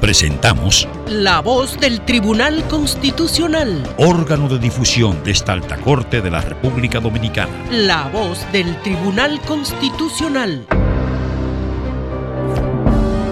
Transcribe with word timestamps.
Presentamos 0.00 0.88
La 1.08 1.40
voz 1.40 1.78
del 1.78 2.00
Tribunal 2.00 2.66
Constitucional. 2.68 3.82
órgano 3.98 4.48
de 4.48 4.58
difusión 4.58 5.22
de 5.22 5.32
esta 5.32 5.52
alta 5.52 5.76
corte 5.76 6.22
de 6.22 6.30
la 6.30 6.40
República 6.40 7.00
Dominicana. 7.00 7.52
La 7.70 8.08
voz 8.08 8.40
del 8.50 8.80
Tribunal 8.80 9.38
Constitucional. 9.42 10.64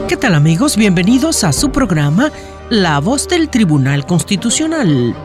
¿Qué 0.08 0.16
tal 0.18 0.34
amigos? 0.34 0.76
Bienvenidos 0.76 1.42
a 1.42 1.54
su 1.54 1.72
programa 1.72 2.30
La 2.68 2.98
voz 3.00 3.28
del 3.28 3.48
Tribunal 3.48 4.04
Constitucional. 4.04 5.16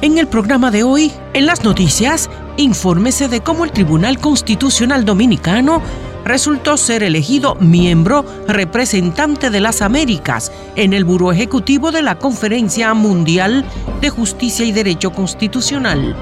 En 0.00 0.16
el 0.16 0.26
programa 0.26 0.70
de 0.70 0.84
hoy, 0.84 1.12
en 1.34 1.44
las 1.44 1.64
noticias, 1.64 2.30
infórmese 2.56 3.28
de 3.28 3.42
cómo 3.42 3.66
el 3.66 3.72
Tribunal 3.72 4.18
Constitucional 4.18 5.04
Dominicano 5.04 5.82
resultó 6.24 6.76
ser 6.76 7.02
elegido 7.02 7.54
miembro 7.56 8.24
representante 8.46 9.50
de 9.50 9.60
las 9.60 9.82
Américas 9.82 10.52
en 10.76 10.92
el 10.92 11.04
Buró 11.04 11.32
Ejecutivo 11.32 11.90
de 11.90 12.02
la 12.02 12.18
Conferencia 12.18 12.94
Mundial 12.94 13.64
de 14.00 14.10
Justicia 14.10 14.64
y 14.64 14.72
Derecho 14.72 15.12
Constitucional. 15.12 16.16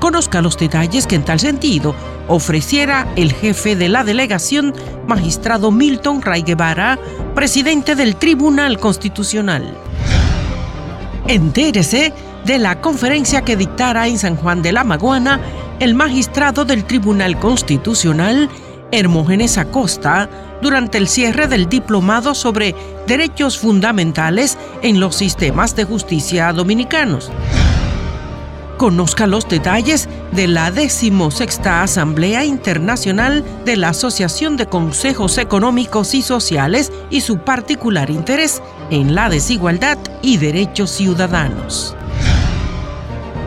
Conozca 0.00 0.40
los 0.40 0.56
detalles 0.56 1.06
que 1.06 1.16
en 1.16 1.24
tal 1.24 1.40
sentido 1.40 1.94
ofreciera 2.26 3.06
el 3.16 3.32
jefe 3.32 3.76
de 3.76 3.88
la 3.88 4.02
delegación, 4.02 4.74
magistrado 5.06 5.70
Milton 5.70 6.22
Ray 6.22 6.42
Guevara, 6.42 6.98
presidente 7.34 7.94
del 7.94 8.16
Tribunal 8.16 8.78
Constitucional. 8.78 9.76
Entérese 11.28 12.14
de 12.44 12.58
la 12.58 12.80
conferencia 12.80 13.42
que 13.42 13.56
dictara 13.56 14.08
en 14.08 14.18
San 14.18 14.36
Juan 14.36 14.62
de 14.62 14.72
la 14.72 14.84
Maguana 14.84 15.40
el 15.80 15.94
magistrado 15.94 16.64
del 16.64 16.84
Tribunal 16.84 17.38
Constitucional, 17.38 18.48
Hermógenes 18.92 19.58
Acosta, 19.58 20.28
durante 20.62 20.98
el 20.98 21.08
cierre 21.08 21.48
del 21.48 21.68
diplomado 21.68 22.34
sobre 22.34 22.74
derechos 23.06 23.58
fundamentales 23.58 24.58
en 24.82 25.00
los 25.00 25.16
sistemas 25.16 25.74
de 25.76 25.84
justicia 25.84 26.52
dominicanos. 26.52 27.30
Conozca 28.76 29.26
los 29.26 29.46
detalles 29.46 30.08
de 30.32 30.48
la 30.48 30.70
decimosexta 30.70 31.82
Asamblea 31.82 32.46
Internacional 32.46 33.44
de 33.66 33.76
la 33.76 33.90
Asociación 33.90 34.56
de 34.56 34.66
Consejos 34.66 35.36
Económicos 35.36 36.14
y 36.14 36.22
Sociales 36.22 36.90
y 37.10 37.20
su 37.20 37.40
particular 37.40 38.08
interés 38.08 38.62
en 38.90 39.14
la 39.14 39.28
desigualdad 39.28 39.98
y 40.22 40.38
derechos 40.38 40.90
ciudadanos. 40.92 41.94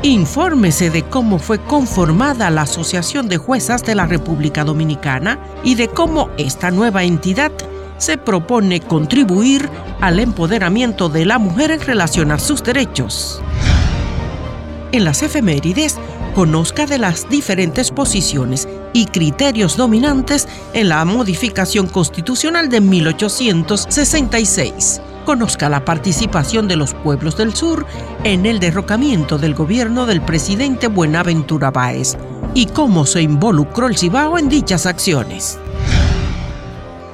Infórmese 0.03 0.89
de 0.89 1.03
cómo 1.03 1.39
fue 1.39 1.59
conformada 1.59 2.49
la 2.49 2.63
Asociación 2.63 3.29
de 3.29 3.37
Juezas 3.37 3.85
de 3.85 3.95
la 3.95 4.05
República 4.05 4.65
Dominicana 4.65 5.39
y 5.63 5.75
de 5.75 5.87
cómo 5.87 6.29
esta 6.37 6.71
nueva 6.71 7.05
entidad 7.05 7.53
se 7.99 8.17
propone 8.17 8.81
contribuir 8.81 9.69
al 10.01 10.19
empoderamiento 10.19 11.07
de 11.07 11.25
la 11.25 11.39
mujer 11.39 11.71
en 11.71 11.79
relación 11.79 12.33
a 12.33 12.39
sus 12.39 12.63
derechos. 12.63 13.41
En 14.91 15.05
las 15.05 15.23
efemérides, 15.23 15.97
conozca 16.35 16.85
de 16.85 16.97
las 16.97 17.29
diferentes 17.29 17.89
posiciones 17.89 18.67
y 18.91 19.05
criterios 19.05 19.77
dominantes 19.77 20.49
en 20.73 20.89
la 20.89 21.05
modificación 21.05 21.87
constitucional 21.87 22.67
de 22.67 22.81
1866. 22.81 24.99
Conozca 25.25 25.69
la 25.69 25.85
participación 25.85 26.67
de 26.67 26.75
los 26.75 26.93
pueblos 26.93 27.37
del 27.37 27.55
sur 27.55 27.85
en 28.23 28.45
el 28.45 28.59
derrocamiento 28.59 29.37
del 29.37 29.53
gobierno 29.55 30.05
del 30.05 30.21
presidente 30.21 30.87
Buenaventura 30.87 31.71
Báez 31.71 32.17
y 32.53 32.65
cómo 32.65 33.05
se 33.05 33.21
involucró 33.21 33.87
el 33.87 33.97
Cibao 33.97 34.37
en 34.37 34.49
dichas 34.49 34.85
acciones. 34.85 35.57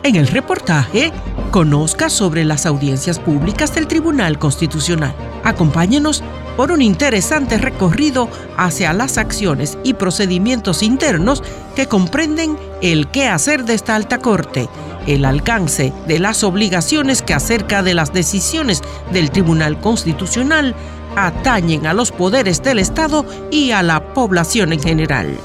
En 0.01 0.15
el 0.15 0.27
reportaje, 0.27 1.11
conozca 1.51 2.09
sobre 2.09 2.45
las 2.45 2.65
audiencias 2.65 3.19
públicas 3.19 3.75
del 3.75 3.85
Tribunal 3.85 4.39
Constitucional. 4.39 5.13
Acompáñenos 5.43 6.23
por 6.57 6.71
un 6.71 6.81
interesante 6.81 7.57
recorrido 7.57 8.27
hacia 8.57 8.91
las 8.93 9.17
acciones 9.17 9.77
y 9.83 9.93
procedimientos 9.93 10.83
internos 10.83 11.43
que 11.75 11.87
comprenden 11.87 12.57
el 12.81 13.07
qué 13.07 13.27
hacer 13.27 13.65
de 13.65 13.75
esta 13.75 13.95
alta 13.95 14.19
corte, 14.19 14.67
el 15.07 15.25
alcance 15.25 15.93
de 16.07 16.19
las 16.19 16.43
obligaciones 16.43 17.21
que 17.21 17.33
acerca 17.33 17.83
de 17.83 17.93
las 17.93 18.13
decisiones 18.13 18.81
del 19.11 19.31
Tribunal 19.31 19.79
Constitucional 19.79 20.75
atañen 21.15 21.87
a 21.87 21.93
los 21.93 22.11
poderes 22.11 22.61
del 22.63 22.79
Estado 22.79 23.25
y 23.51 23.71
a 23.71 23.83
la 23.83 24.13
población 24.13 24.73
en 24.73 24.81
general. 24.81 25.37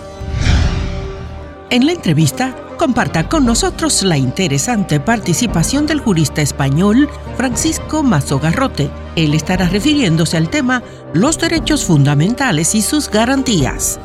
En 1.71 1.87
la 1.87 1.93
entrevista, 1.93 2.55
comparta 2.77 3.29
con 3.29 3.47
nosotros 3.47 4.03
la 4.03 4.17
interesante 4.17 5.01
participación 5.01 5.87
del 5.87 6.01
jurista 6.01 6.43
español 6.43 7.09
Francisco 7.37 8.03
Mazo 8.03 8.39
Garrote. 8.39 8.91
Él 9.17 9.35
estará 9.35 9.69
refiriéndose 9.69 10.37
al 10.37 10.51
tema 10.51 10.83
los 11.13 11.39
derechos 11.39 11.85
fundamentales 11.85 12.75
y 12.75 12.83
sus 12.83 13.11
garantías. 13.11 13.99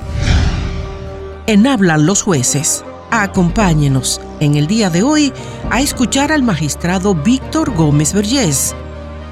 En 1.47 1.67
Hablan 1.67 2.05
los 2.05 2.21
jueces. 2.21 2.83
Acompáñenos 3.11 4.21
en 4.39 4.55
el 4.55 4.67
día 4.67 4.91
de 4.91 5.01
hoy 5.01 5.33
a 5.71 5.81
escuchar 5.81 6.31
al 6.31 6.43
magistrado 6.43 7.15
Víctor 7.15 7.73
Gómez 7.73 8.13
Vergés. 8.13 8.75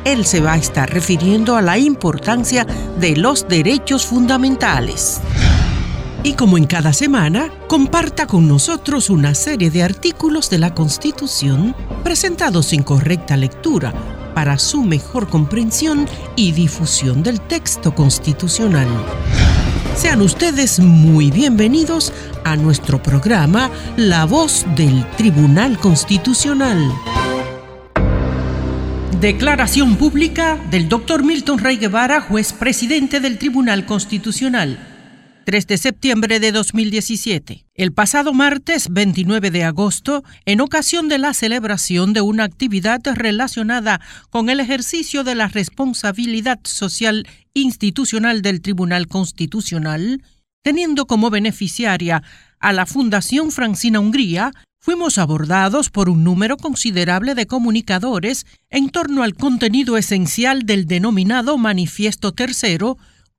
Él 0.03 0.25
se 0.25 0.41
va 0.41 0.53
a 0.53 0.57
estar 0.57 0.89
refiriendo 0.89 1.55
a 1.55 1.61
la 1.61 1.77
importancia 1.77 2.65
de 2.99 3.15
los 3.15 3.47
derechos 3.47 4.05
fundamentales. 4.05 5.21
Y 6.23 6.33
como 6.33 6.57
en 6.57 6.65
cada 6.65 6.91
semana, 6.91 7.51
comparta 7.67 8.25
con 8.25 8.47
nosotros 8.47 9.11
una 9.11 9.35
serie 9.35 9.69
de 9.69 9.83
artículos 9.83 10.49
de 10.49 10.57
la 10.57 10.73
Constitución 10.73 11.75
presentados 12.03 12.73
en 12.73 12.81
correcta 12.81 13.37
lectura 13.37 13.93
para 14.33 14.57
su 14.57 14.83
mejor 14.83 15.29
comprensión 15.29 16.07
y 16.35 16.51
difusión 16.51 17.21
del 17.21 17.41
texto 17.41 17.93
constitucional. 17.93 18.87
Sean 19.97 20.21
ustedes 20.21 20.79
muy 20.79 21.31
bienvenidos 21.31 22.13
a 22.45 22.55
nuestro 22.55 23.01
programa 23.01 23.71
La 23.95 24.25
Voz 24.25 24.63
del 24.75 25.03
Tribunal 25.17 25.79
Constitucional. 25.79 26.77
Declaración 29.19 29.95
pública 29.95 30.59
del 30.69 30.87
Dr. 30.87 31.23
Milton 31.23 31.57
Rey 31.57 31.77
Guevara, 31.77 32.21
juez 32.21 32.53
presidente 32.53 33.19
del 33.19 33.39
Tribunal 33.39 33.87
Constitucional. 33.87 34.86
3 35.47 35.65
de 35.65 35.77
septiembre 35.77 36.41
de 36.41 36.51
2017. 36.51 37.63
El 37.73 37.93
pasado 37.93 38.33
martes 38.33 38.89
29 38.91 39.49
de 39.49 39.63
agosto, 39.63 40.25
en 40.43 40.59
ocasión 40.59 41.07
de 41.07 41.19
la 41.19 41.33
celebración 41.33 42.11
de 42.11 42.19
una 42.19 42.43
actividad 42.43 42.99
relacionada 43.15 44.01
con 44.29 44.49
el 44.49 44.59
ejercicio 44.59 45.23
de 45.23 45.35
la 45.35 45.47
responsabilidad 45.47 46.59
social 46.63 47.25
institucional 47.53 48.41
del 48.41 48.59
Tribunal 48.59 49.07
Constitucional, 49.07 50.21
teniendo 50.63 51.05
como 51.05 51.29
beneficiaria 51.29 52.23
a 52.59 52.73
la 52.73 52.85
Fundación 52.85 53.51
Francina 53.51 54.01
Hungría, 54.01 54.51
fuimos 54.81 55.17
abordados 55.17 55.89
por 55.89 56.09
un 56.09 56.25
número 56.25 56.57
considerable 56.57 57.35
de 57.35 57.47
comunicadores 57.47 58.45
en 58.69 58.89
torno 58.89 59.23
al 59.23 59.33
contenido 59.35 59.95
esencial 59.95 60.63
del 60.63 60.87
denominado 60.87 61.57
Manifiesto 61.57 62.33
Tercero, 62.33 62.97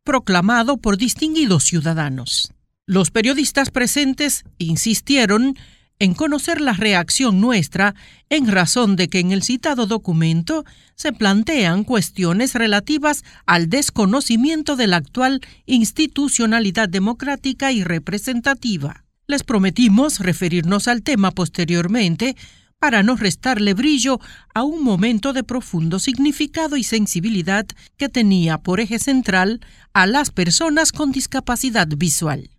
proclamado 0.08 0.78
por 0.78 0.96
distinguidos 0.96 1.64
ciudadanos. 1.64 2.54
Los 2.86 3.10
periodistas 3.10 3.68
presentes 3.68 4.44
insistieron 4.56 5.54
en 5.98 6.14
conocer 6.14 6.62
la 6.62 6.72
reacción 6.72 7.42
nuestra 7.42 7.94
en 8.30 8.48
razón 8.48 8.96
de 8.96 9.08
que 9.08 9.18
en 9.20 9.32
el 9.32 9.42
citado 9.42 9.84
documento 9.84 10.64
se 10.94 11.12
plantean 11.12 11.84
cuestiones 11.84 12.54
relativas 12.54 13.22
al 13.44 13.68
desconocimiento 13.68 14.76
de 14.76 14.86
la 14.86 14.96
actual 14.96 15.42
institucionalidad 15.66 16.88
democrática 16.88 17.70
y 17.70 17.84
representativa. 17.84 19.04
Les 19.26 19.42
prometimos 19.42 20.20
referirnos 20.20 20.88
al 20.88 21.02
tema 21.02 21.32
posteriormente 21.32 22.34
para 22.78 23.02
no 23.02 23.16
restarle 23.16 23.74
brillo 23.74 24.20
a 24.54 24.62
un 24.62 24.82
momento 24.82 25.32
de 25.32 25.44
profundo 25.44 25.98
significado 25.98 26.76
y 26.76 26.84
sensibilidad 26.84 27.66
que 27.96 28.08
tenía 28.08 28.58
por 28.58 28.80
eje 28.80 28.98
central 28.98 29.60
a 29.92 30.06
las 30.06 30.30
personas 30.30 30.92
con 30.92 31.12
discapacidad 31.12 31.88
visual. 31.88 32.50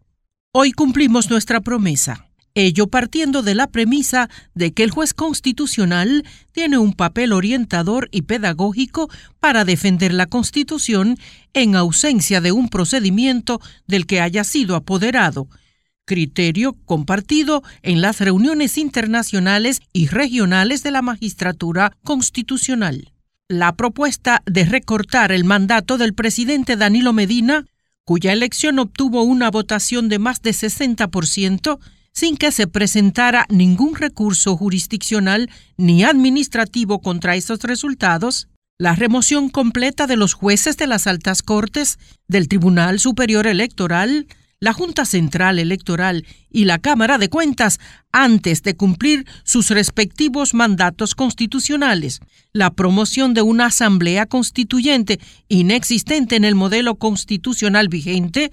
Hoy 0.51 0.71
cumplimos 0.71 1.29
nuestra 1.29 1.61
promesa. 1.61 2.25
ello 2.55 2.87
partiendo 2.87 3.43
de 3.43 3.53
la 3.55 3.67
premisa 3.67 4.27
de 4.55 4.73
que 4.73 4.83
el 4.83 4.89
juez 4.89 5.13
constitucional 5.13 6.25
tiene 6.51 6.77
un 6.79 6.93
papel 6.93 7.31
orientador 7.31 8.09
y 8.11 8.23
pedagógico 8.23 9.07
para 9.39 9.63
defender 9.63 10.13
la 10.13 10.25
Constitución 10.25 11.17
en 11.53 11.75
ausencia 11.75 12.41
de 12.41 12.51
un 12.51 12.67
procedimiento 12.67 13.61
del 13.87 14.07
que 14.07 14.19
haya 14.19 14.43
sido 14.43 14.75
apoderado, 14.75 15.47
criterio 16.09 16.75
compartido 16.85 17.61
en 17.83 18.01
las 18.01 18.19
reuniones 18.19 18.79
internacionales 18.79 19.79
y 19.93 20.07
regionales 20.07 20.81
de 20.81 20.89
la 20.89 21.03
magistratura 21.03 21.95
constitucional. 22.03 23.13
La 23.47 23.75
propuesta 23.75 24.41
de 24.47 24.65
recortar 24.65 25.31
el 25.31 25.43
mandato 25.43 25.99
del 25.99 26.15
presidente 26.15 26.77
Danilo 26.77 27.13
Medina, 27.13 27.67
cuya 28.05 28.33
elección 28.33 28.79
obtuvo 28.79 29.21
una 29.21 29.51
votación 29.51 30.09
de 30.09 30.17
más 30.17 30.41
de 30.41 30.49
60%, 30.49 31.77
sin 32.11 32.37
que 32.37 32.51
se 32.51 32.65
presentara 32.65 33.45
ningún 33.49 33.93
recurso 33.93 34.57
jurisdiccional 34.57 35.47
ni 35.77 36.03
administrativo 36.03 37.01
contra 37.01 37.35
esos 37.35 37.59
resultados, 37.61 38.47
la 38.79 38.95
remoción 38.95 39.49
completa 39.49 40.07
de 40.07 40.17
los 40.17 40.33
jueces 40.33 40.75
de 40.75 40.87
las 40.87 41.05
altas 41.05 41.43
cortes, 41.43 41.99
del 42.27 42.47
Tribunal 42.47 42.99
Superior 42.99 43.45
Electoral, 43.45 44.25
la 44.61 44.73
Junta 44.73 45.05
Central 45.05 45.57
Electoral 45.57 46.25
y 46.49 46.65
la 46.65 46.79
Cámara 46.79 47.17
de 47.17 47.29
Cuentas 47.29 47.79
antes 48.11 48.61
de 48.63 48.75
cumplir 48.75 49.25
sus 49.43 49.69
respectivos 49.69 50.53
mandatos 50.53 51.15
constitucionales, 51.15 52.19
la 52.51 52.71
promoción 52.71 53.33
de 53.33 53.41
una 53.41 53.67
asamblea 53.67 54.25
constituyente 54.25 55.19
inexistente 55.47 56.35
en 56.35 56.43
el 56.43 56.55
modelo 56.55 56.95
constitucional 56.95 57.87
vigente, 57.87 58.51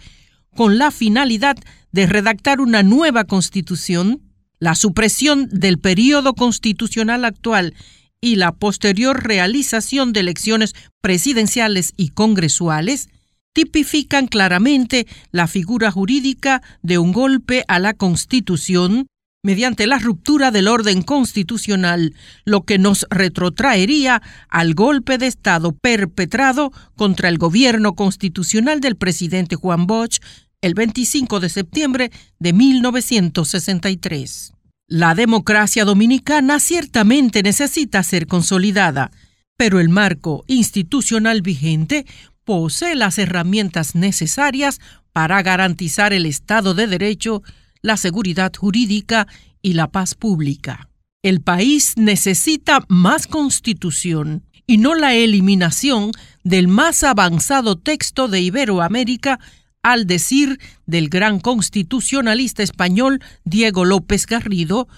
con 0.54 0.78
la 0.78 0.90
finalidad 0.90 1.56
de 1.90 2.06
redactar 2.06 2.60
una 2.60 2.82
nueva 2.82 3.24
constitución, 3.24 4.22
la 4.60 4.74
supresión 4.74 5.48
del 5.50 5.78
periodo 5.78 6.34
constitucional 6.34 7.24
actual 7.24 7.74
y 8.20 8.36
la 8.36 8.52
posterior 8.52 9.24
realización 9.24 10.12
de 10.12 10.20
elecciones 10.20 10.74
presidenciales 11.00 11.92
y 11.96 12.10
congresuales, 12.10 13.08
tipifican 13.56 14.26
claramente 14.26 15.06
la 15.32 15.46
figura 15.46 15.90
jurídica 15.90 16.60
de 16.82 16.98
un 16.98 17.12
golpe 17.12 17.64
a 17.68 17.78
la 17.78 17.94
Constitución 17.94 19.06
mediante 19.42 19.86
la 19.86 19.98
ruptura 19.98 20.50
del 20.50 20.68
orden 20.68 21.00
constitucional, 21.00 22.12
lo 22.44 22.64
que 22.64 22.76
nos 22.76 23.06
retrotraería 23.08 24.20
al 24.50 24.74
golpe 24.74 25.16
de 25.16 25.28
Estado 25.28 25.72
perpetrado 25.72 26.70
contra 26.96 27.30
el 27.30 27.38
gobierno 27.38 27.94
constitucional 27.94 28.82
del 28.82 28.96
presidente 28.96 29.56
Juan 29.56 29.86
Bosch 29.86 30.18
el 30.60 30.74
25 30.74 31.40
de 31.40 31.48
septiembre 31.48 32.10
de 32.38 32.52
1963. 32.52 34.52
La 34.86 35.14
democracia 35.14 35.86
dominicana 35.86 36.60
ciertamente 36.60 37.42
necesita 37.42 38.02
ser 38.02 38.26
consolidada, 38.26 39.12
pero 39.56 39.80
el 39.80 39.88
marco 39.88 40.44
institucional 40.46 41.40
vigente 41.40 42.04
posee 42.46 42.94
las 42.94 43.18
herramientas 43.18 43.94
necesarias 43.94 44.80
para 45.12 45.42
garantizar 45.42 46.14
el 46.14 46.24
Estado 46.24 46.72
de 46.72 46.86
Derecho, 46.86 47.42
la 47.82 47.98
seguridad 47.98 48.52
jurídica 48.56 49.26
y 49.60 49.74
la 49.74 49.90
paz 49.90 50.14
pública. 50.14 50.88
El 51.22 51.42
país 51.42 51.94
necesita 51.96 52.84
más 52.88 53.26
constitución 53.26 54.44
y 54.66 54.78
no 54.78 54.94
la 54.94 55.14
eliminación 55.14 56.12
del 56.44 56.68
más 56.68 57.02
avanzado 57.02 57.76
texto 57.76 58.28
de 58.28 58.40
Iberoamérica 58.40 59.40
al 59.82 60.06
decir 60.06 60.60
del 60.86 61.08
gran 61.08 61.40
constitucionalista 61.40 62.62
español 62.62 63.20
Diego 63.44 63.84
López 63.84 64.26
Garrido, 64.26 64.88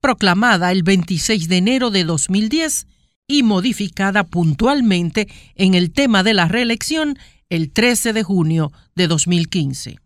proclamada 0.00 0.72
el 0.72 0.82
26 0.82 1.48
de 1.48 1.56
enero 1.56 1.90
de 1.90 2.04
2010 2.04 2.88
y 3.28 3.42
modificada 3.42 4.24
puntualmente 4.24 5.28
en 5.54 5.74
el 5.74 5.92
tema 5.92 6.22
de 6.22 6.34
la 6.34 6.48
reelección 6.48 7.18
el 7.48 7.70
13 7.72 8.12
de 8.12 8.22
junio 8.22 8.72
de 8.94 9.08
2015. 9.08 9.98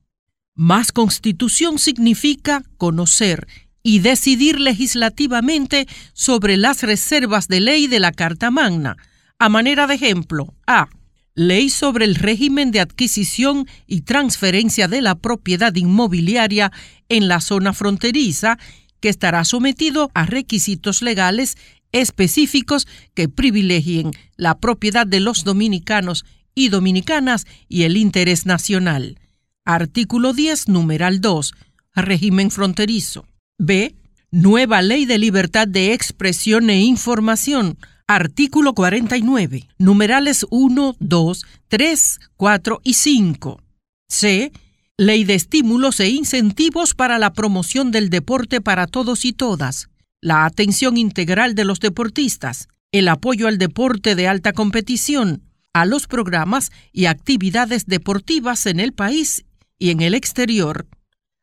Más 0.54 0.92
constitución 0.92 1.78
significa 1.78 2.62
conocer 2.76 3.46
y 3.82 4.00
decidir 4.00 4.60
legislativamente 4.60 5.86
sobre 6.12 6.56
las 6.56 6.82
reservas 6.82 7.48
de 7.48 7.60
ley 7.60 7.86
de 7.86 8.00
la 8.00 8.12
Carta 8.12 8.50
Magna. 8.50 8.96
A 9.38 9.48
manera 9.48 9.86
de 9.86 9.94
ejemplo, 9.94 10.54
A 10.66 10.88
Ley 11.34 11.70
sobre 11.70 12.04
el 12.04 12.16
régimen 12.16 12.72
de 12.72 12.80
adquisición 12.80 13.66
y 13.86 14.02
transferencia 14.02 14.88
de 14.88 15.00
la 15.00 15.14
propiedad 15.14 15.74
inmobiliaria 15.74 16.72
en 17.08 17.28
la 17.28 17.40
zona 17.40 17.72
fronteriza, 17.72 18.58
que 19.00 19.08
estará 19.08 19.44
sometido 19.44 20.10
a 20.12 20.26
requisitos 20.26 21.00
legales 21.00 21.56
específicos 21.92 22.86
que 23.14 23.28
privilegien 23.28 24.12
la 24.36 24.58
propiedad 24.58 25.06
de 25.06 25.20
los 25.20 25.44
dominicanos 25.44 26.24
y 26.54 26.68
dominicanas 26.68 27.46
y 27.68 27.82
el 27.82 27.96
interés 27.96 28.46
nacional. 28.46 29.18
Artículo 29.64 30.32
10, 30.32 30.68
numeral 30.68 31.20
2. 31.20 31.54
Régimen 31.94 32.50
fronterizo. 32.50 33.26
B. 33.58 33.94
Nueva 34.30 34.82
Ley 34.82 35.06
de 35.06 35.18
Libertad 35.18 35.66
de 35.66 35.92
Expresión 35.92 36.70
e 36.70 36.80
Información 36.80 37.76
Artículo 38.12 38.74
49. 38.74 39.68
Numerales 39.78 40.44
1, 40.50 40.96
2, 40.98 41.46
3, 41.68 42.20
4 42.36 42.80
y 42.82 42.94
5. 42.94 43.62
C. 44.08 44.50
Ley 44.96 45.22
de 45.22 45.36
estímulos 45.36 46.00
e 46.00 46.08
incentivos 46.08 46.94
para 46.94 47.20
la 47.20 47.32
promoción 47.32 47.92
del 47.92 48.10
deporte 48.10 48.60
para 48.60 48.88
todos 48.88 49.24
y 49.24 49.32
todas. 49.32 49.89
La 50.22 50.44
atención 50.44 50.98
integral 50.98 51.54
de 51.54 51.64
los 51.64 51.80
deportistas. 51.80 52.68
El 52.92 53.08
apoyo 53.08 53.48
al 53.48 53.56
deporte 53.56 54.14
de 54.14 54.28
alta 54.28 54.52
competición. 54.52 55.44
A 55.72 55.86
los 55.86 56.06
programas 56.06 56.72
y 56.92 57.06
actividades 57.06 57.86
deportivas 57.86 58.66
en 58.66 58.80
el 58.80 58.92
país 58.92 59.46
y 59.78 59.90
en 59.90 60.02
el 60.02 60.14
exterior. 60.14 60.86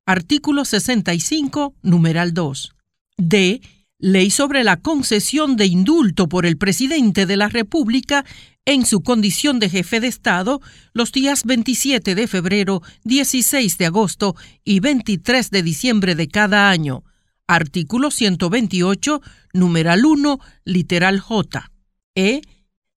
Artículo 0.06 0.64
65, 0.64 1.74
numeral 1.82 2.34
2. 2.36 2.76
D 3.18 3.62
ley 4.00 4.30
sobre 4.30 4.64
la 4.64 4.78
concesión 4.78 5.56
de 5.56 5.66
indulto 5.66 6.30
por 6.30 6.46
el 6.46 6.58
presidente 6.58 7.26
de 7.26 7.36
la 7.36 7.50
República 7.50 8.26
en 8.66 8.86
su 8.86 9.02
condición 9.02 9.60
de 9.60 9.70
jefe 9.70 10.00
de 10.00 10.08
Estado 10.08 10.62
los 10.94 11.12
días 11.12 11.46
27 11.46 12.14
de 12.14 12.28
febrero, 12.28 12.84
16 13.06 13.76
de 13.80 13.86
agosto 13.88 14.36
y 14.64 14.82
23 14.82 15.50
de 15.50 15.64
diciembre 15.64 16.14
de 16.14 16.28
cada 16.28 16.70
año. 16.70 17.04
Artículo 17.48 18.12
128, 18.12 19.22
numeral 19.54 20.06
1, 20.06 20.40
literal 20.66 21.20
J. 21.22 21.72
E. 22.16 22.42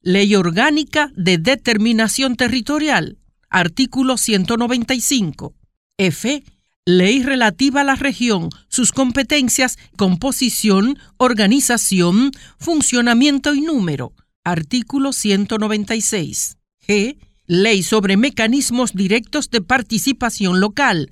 Ley 0.02 0.34
Orgánica 0.34 1.12
de 1.14 1.38
Determinación 1.38 2.34
Territorial. 2.34 3.18
Artículo 3.48 4.16
195. 4.16 5.54
F 5.98 6.42
Ley 6.86 7.22
relativa 7.22 7.82
a 7.82 7.84
la 7.84 7.94
región, 7.94 8.48
sus 8.68 8.90
competencias, 8.90 9.78
composición, 9.96 10.98
organización, 11.18 12.32
funcionamiento 12.58 13.54
y 13.54 13.60
número. 13.60 14.14
Artículo 14.42 15.12
196. 15.12 16.56
G. 16.88 17.18
Ley 17.46 17.82
sobre 17.82 18.16
mecanismos 18.16 18.94
directos 18.94 19.50
de 19.50 19.60
participación 19.60 20.58
local, 20.58 21.10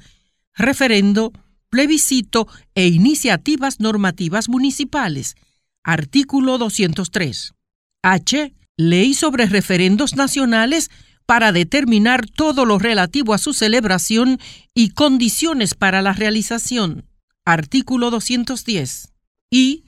referendo, 0.55 1.33
plebiscito 1.71 2.49
e 2.75 2.89
iniciativas 2.89 3.81
normativas 3.81 4.49
municipales. 4.49 5.37
Artículo 5.85 6.59
203. 6.59 7.55
H. 8.03 8.55
Ley 8.77 9.15
sobre 9.15 9.47
referendos 9.47 10.15
nacionales 10.15 10.91
para 11.27 11.53
determinar 11.53 12.27
todo 12.27 12.65
lo 12.65 12.79
relativo 12.79 13.35
a 13.35 13.39
su 13.39 13.53
celebración 13.53 14.39
y 14.75 14.91
condiciones 14.91 15.75
para 15.75 16.01
la 16.01 16.13
realización. 16.13 17.05
Artículo 17.45 18.11
210. 18.11 19.13
Y 19.51 19.85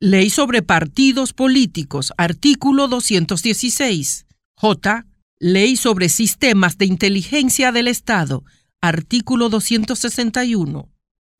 Ley 0.00 0.30
sobre 0.30 0.62
partidos 0.62 1.32
políticos. 1.32 2.12
Artículo 2.16 2.86
216. 2.86 4.26
J. 4.54 5.06
Ley 5.40 5.76
sobre 5.76 6.08
sistemas 6.08 6.78
de 6.78 6.86
inteligencia 6.86 7.72
del 7.72 7.88
Estado. 7.88 8.44
Artículo 8.80 9.48
261. 9.48 10.88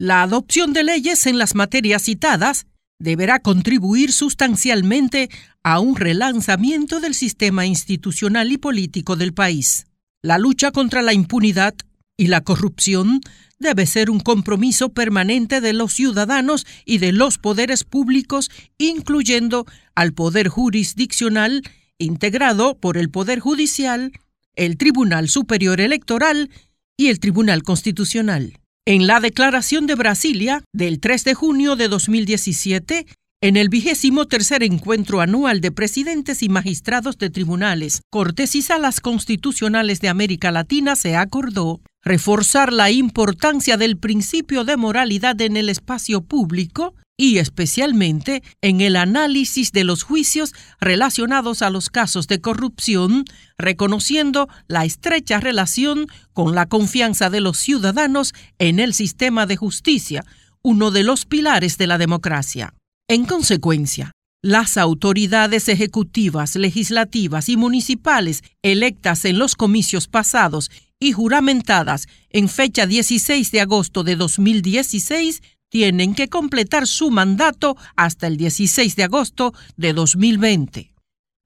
La 0.00 0.22
adopción 0.22 0.72
de 0.72 0.84
leyes 0.84 1.26
en 1.26 1.38
las 1.38 1.56
materias 1.56 2.02
citadas 2.02 2.66
deberá 3.00 3.40
contribuir 3.40 4.12
sustancialmente 4.12 5.28
a 5.64 5.80
un 5.80 5.96
relanzamiento 5.96 7.00
del 7.00 7.14
sistema 7.14 7.66
institucional 7.66 8.52
y 8.52 8.58
político 8.58 9.16
del 9.16 9.34
país. 9.34 9.86
La 10.22 10.38
lucha 10.38 10.70
contra 10.70 11.02
la 11.02 11.14
impunidad 11.14 11.74
y 12.16 12.28
la 12.28 12.42
corrupción 12.42 13.20
debe 13.58 13.86
ser 13.86 14.08
un 14.08 14.20
compromiso 14.20 14.90
permanente 14.90 15.60
de 15.60 15.72
los 15.72 15.94
ciudadanos 15.94 16.64
y 16.84 16.98
de 16.98 17.10
los 17.10 17.38
poderes 17.38 17.82
públicos, 17.82 18.52
incluyendo 18.78 19.66
al 19.96 20.12
poder 20.12 20.46
jurisdiccional, 20.46 21.62
integrado 21.98 22.78
por 22.78 22.98
el 22.98 23.10
Poder 23.10 23.40
Judicial, 23.40 24.12
el 24.54 24.76
Tribunal 24.76 25.28
Superior 25.28 25.80
Electoral 25.80 26.50
y 26.96 27.08
el 27.08 27.18
Tribunal 27.18 27.64
Constitucional. 27.64 28.60
En 28.90 29.06
la 29.06 29.20
Declaración 29.20 29.86
de 29.86 29.96
Brasilia 29.96 30.64
del 30.72 30.98
3 30.98 31.22
de 31.24 31.34
junio 31.34 31.76
de 31.76 31.88
2017, 31.88 33.06
en 33.42 33.58
el 33.58 33.68
vigésimo 33.68 34.24
tercer 34.24 34.62
encuentro 34.62 35.20
anual 35.20 35.60
de 35.60 35.70
presidentes 35.70 36.42
y 36.42 36.48
magistrados 36.48 37.18
de 37.18 37.28
tribunales, 37.28 38.00
cortes 38.08 38.54
y 38.54 38.62
salas 38.62 39.00
constitucionales 39.00 40.00
de 40.00 40.08
América 40.08 40.50
Latina 40.52 40.96
se 40.96 41.16
acordó 41.16 41.82
reforzar 42.02 42.72
la 42.72 42.90
importancia 42.90 43.76
del 43.76 43.98
principio 43.98 44.64
de 44.64 44.78
moralidad 44.78 45.38
en 45.42 45.58
el 45.58 45.68
espacio 45.68 46.22
público 46.22 46.94
y 47.20 47.38
especialmente 47.38 48.42
en 48.62 48.80
el 48.80 48.96
análisis 48.96 49.72
de 49.72 49.82
los 49.84 50.04
juicios 50.04 50.54
relacionados 50.80 51.60
a 51.60 51.68
los 51.68 51.90
casos 51.90 52.28
de 52.28 52.40
corrupción, 52.40 53.24
reconociendo 53.58 54.48
la 54.68 54.84
estrecha 54.84 55.40
relación 55.40 56.06
con 56.32 56.54
la 56.54 56.66
confianza 56.66 57.28
de 57.28 57.40
los 57.40 57.58
ciudadanos 57.58 58.32
en 58.58 58.78
el 58.78 58.94
sistema 58.94 59.46
de 59.46 59.56
justicia, 59.56 60.24
uno 60.62 60.92
de 60.92 61.02
los 61.02 61.26
pilares 61.26 61.76
de 61.76 61.88
la 61.88 61.98
democracia. 61.98 62.72
En 63.08 63.24
consecuencia, 63.24 64.12
las 64.40 64.76
autoridades 64.76 65.68
ejecutivas, 65.68 66.54
legislativas 66.54 67.48
y 67.48 67.56
municipales 67.56 68.44
electas 68.62 69.24
en 69.24 69.40
los 69.40 69.56
comicios 69.56 70.06
pasados 70.06 70.70
y 71.00 71.10
juramentadas 71.12 72.06
en 72.30 72.48
fecha 72.48 72.86
16 72.86 73.50
de 73.50 73.60
agosto 73.60 74.04
de 74.04 74.14
2016 74.14 75.42
tienen 75.68 76.14
que 76.14 76.28
completar 76.28 76.86
su 76.86 77.10
mandato 77.10 77.76
hasta 77.96 78.26
el 78.26 78.36
16 78.36 78.96
de 78.96 79.04
agosto 79.04 79.54
de 79.76 79.92
2020. 79.92 80.92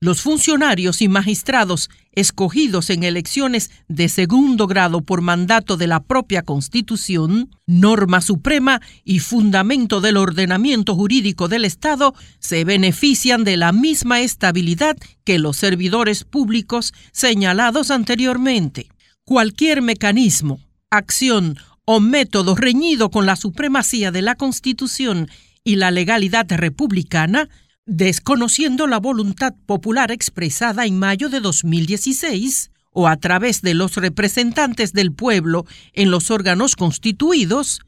Los 0.02 0.20
funcionarios 0.20 1.00
y 1.00 1.06
magistrados 1.06 1.88
escogidos 2.10 2.90
en 2.90 3.04
elecciones 3.04 3.70
de 3.86 4.08
segundo 4.08 4.66
grado 4.66 5.02
por 5.02 5.20
mandato 5.20 5.76
de 5.76 5.86
la 5.86 6.02
propia 6.02 6.42
Constitución, 6.42 7.56
norma 7.66 8.20
suprema 8.20 8.80
y 9.04 9.20
fundamento 9.20 10.00
del 10.00 10.16
ordenamiento 10.16 10.96
jurídico 10.96 11.46
del 11.46 11.64
Estado, 11.64 12.16
se 12.40 12.64
benefician 12.64 13.44
de 13.44 13.56
la 13.56 13.70
misma 13.70 14.22
estabilidad 14.22 14.96
que 15.22 15.38
los 15.38 15.56
servidores 15.56 16.24
públicos 16.24 16.92
señalados 17.12 17.92
anteriormente. 17.92 18.88
Cualquier 19.24 19.82
mecanismo, 19.82 20.58
acción 20.90 21.58
o 21.84 22.00
método 22.00 22.54
reñido 22.54 23.10
con 23.10 23.26
la 23.26 23.36
supremacía 23.36 24.10
de 24.10 24.22
la 24.22 24.34
Constitución 24.34 25.28
y 25.64 25.76
la 25.76 25.90
legalidad 25.90 26.46
republicana 26.48 27.48
desconociendo 27.86 28.86
la 28.86 28.98
voluntad 28.98 29.54
popular 29.66 30.12
expresada 30.12 30.86
en 30.86 30.98
mayo 30.98 31.28
de 31.28 31.40
2016 31.40 32.70
o 32.92 33.08
a 33.08 33.16
través 33.16 33.62
de 33.62 33.74
los 33.74 33.96
representantes 33.96 34.92
del 34.92 35.12
pueblo 35.12 35.64
en 35.92 36.10
los 36.10 36.30
órganos 36.30 36.76
constituidos, 36.76 37.80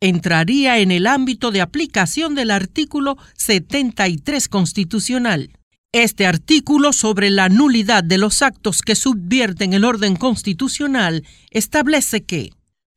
entraría 0.00 0.78
en 0.78 0.90
el 0.90 1.06
ámbito 1.06 1.50
de 1.50 1.60
aplicación 1.60 2.34
del 2.34 2.50
artículo 2.50 3.18
73 3.36 4.48
constitucional. 4.48 5.50
Este 5.92 6.26
artículo 6.26 6.92
sobre 6.92 7.28
la 7.28 7.48
nulidad 7.48 8.02
de 8.02 8.18
los 8.18 8.40
actos 8.40 8.80
que 8.80 8.94
subvierten 8.94 9.74
el 9.74 9.84
orden 9.84 10.16
constitucional 10.16 11.24
establece 11.50 12.24
que 12.24 12.52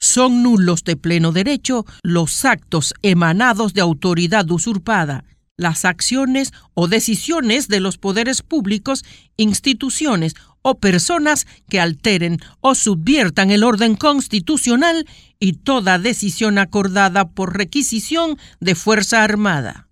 son 0.06 0.44
nulos 0.44 0.84
de 0.84 0.96
pleno 0.96 1.32
derecho 1.32 1.86
los 2.04 2.46
actos 2.46 2.94
emanados 3.02 3.74
de 3.74 3.82
autoridad 3.82 4.50
usurpada, 4.50 5.26
las 5.58 5.86
acciones 5.86 6.52
o 6.74 6.88
decisiones 6.88 7.68
de 7.68 7.80
los 7.80 7.98
poderes 7.98 8.42
públicos, 8.42 9.04
instituciones 9.38 10.36
o 10.62 10.80
personas 10.80 11.46
que 11.70 11.80
alteren 11.80 12.40
o 12.60 12.76
subviertan 12.76 13.52
el 13.52 13.64
orden 13.64 13.96
constitucional 13.96 15.08
y 15.40 15.54
toda 15.54 16.00
decisión 16.00 16.58
acordada 16.58 17.30
por 17.30 17.56
requisición 17.58 18.38
de 18.60 18.76
Fuerza 18.76 19.24
Armada. 19.24 19.88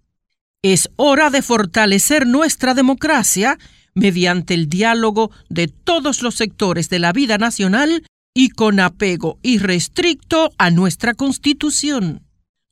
Es 0.61 0.89
hora 0.95 1.29
de 1.29 1.41
fortalecer 1.41 2.25
nuestra 2.25 2.73
democracia 2.73 3.57
mediante 3.93 4.53
el 4.53 4.69
diálogo 4.69 5.31
de 5.49 5.67
todos 5.67 6.23
los 6.23 6.35
sectores 6.35 6.89
de 6.89 6.99
la 6.99 7.11
vida 7.11 7.37
nacional 7.37 8.03
y 8.33 8.49
con 8.49 8.79
apego 8.79 9.37
irrestricto 9.41 10.51
a 10.57 10.69
nuestra 10.71 11.13
Constitución. 11.13 12.23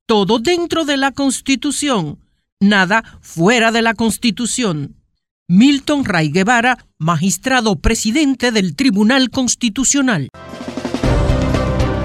Todo 0.08 0.40
dentro 0.40 0.86
de 0.86 0.98
la 0.98 1.12
Constitución 1.12 2.20
nada 2.62 3.04
fuera 3.22 3.72
de 3.72 3.82
la 3.82 3.94
Constitución. 3.94 4.96
Milton 5.50 6.06
Ray 6.06 6.30
Guevara, 6.30 6.86
magistrado 6.98 7.76
presidente 7.76 8.52
del 8.52 8.76
Tribunal 8.76 9.30
Constitucional. 9.30 10.30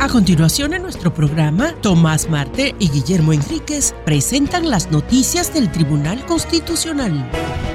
A 0.00 0.08
continuación 0.08 0.72
en 0.72 0.80
nuestro 0.80 1.12
programa, 1.12 1.74
Tomás 1.82 2.30
Marte 2.30 2.74
y 2.78 2.88
Guillermo 2.88 3.34
Enríquez 3.34 3.94
presentan 4.06 4.70
las 4.70 4.90
noticias 4.90 5.52
del 5.52 5.70
Tribunal 5.70 6.24
Constitucional. 6.24 7.30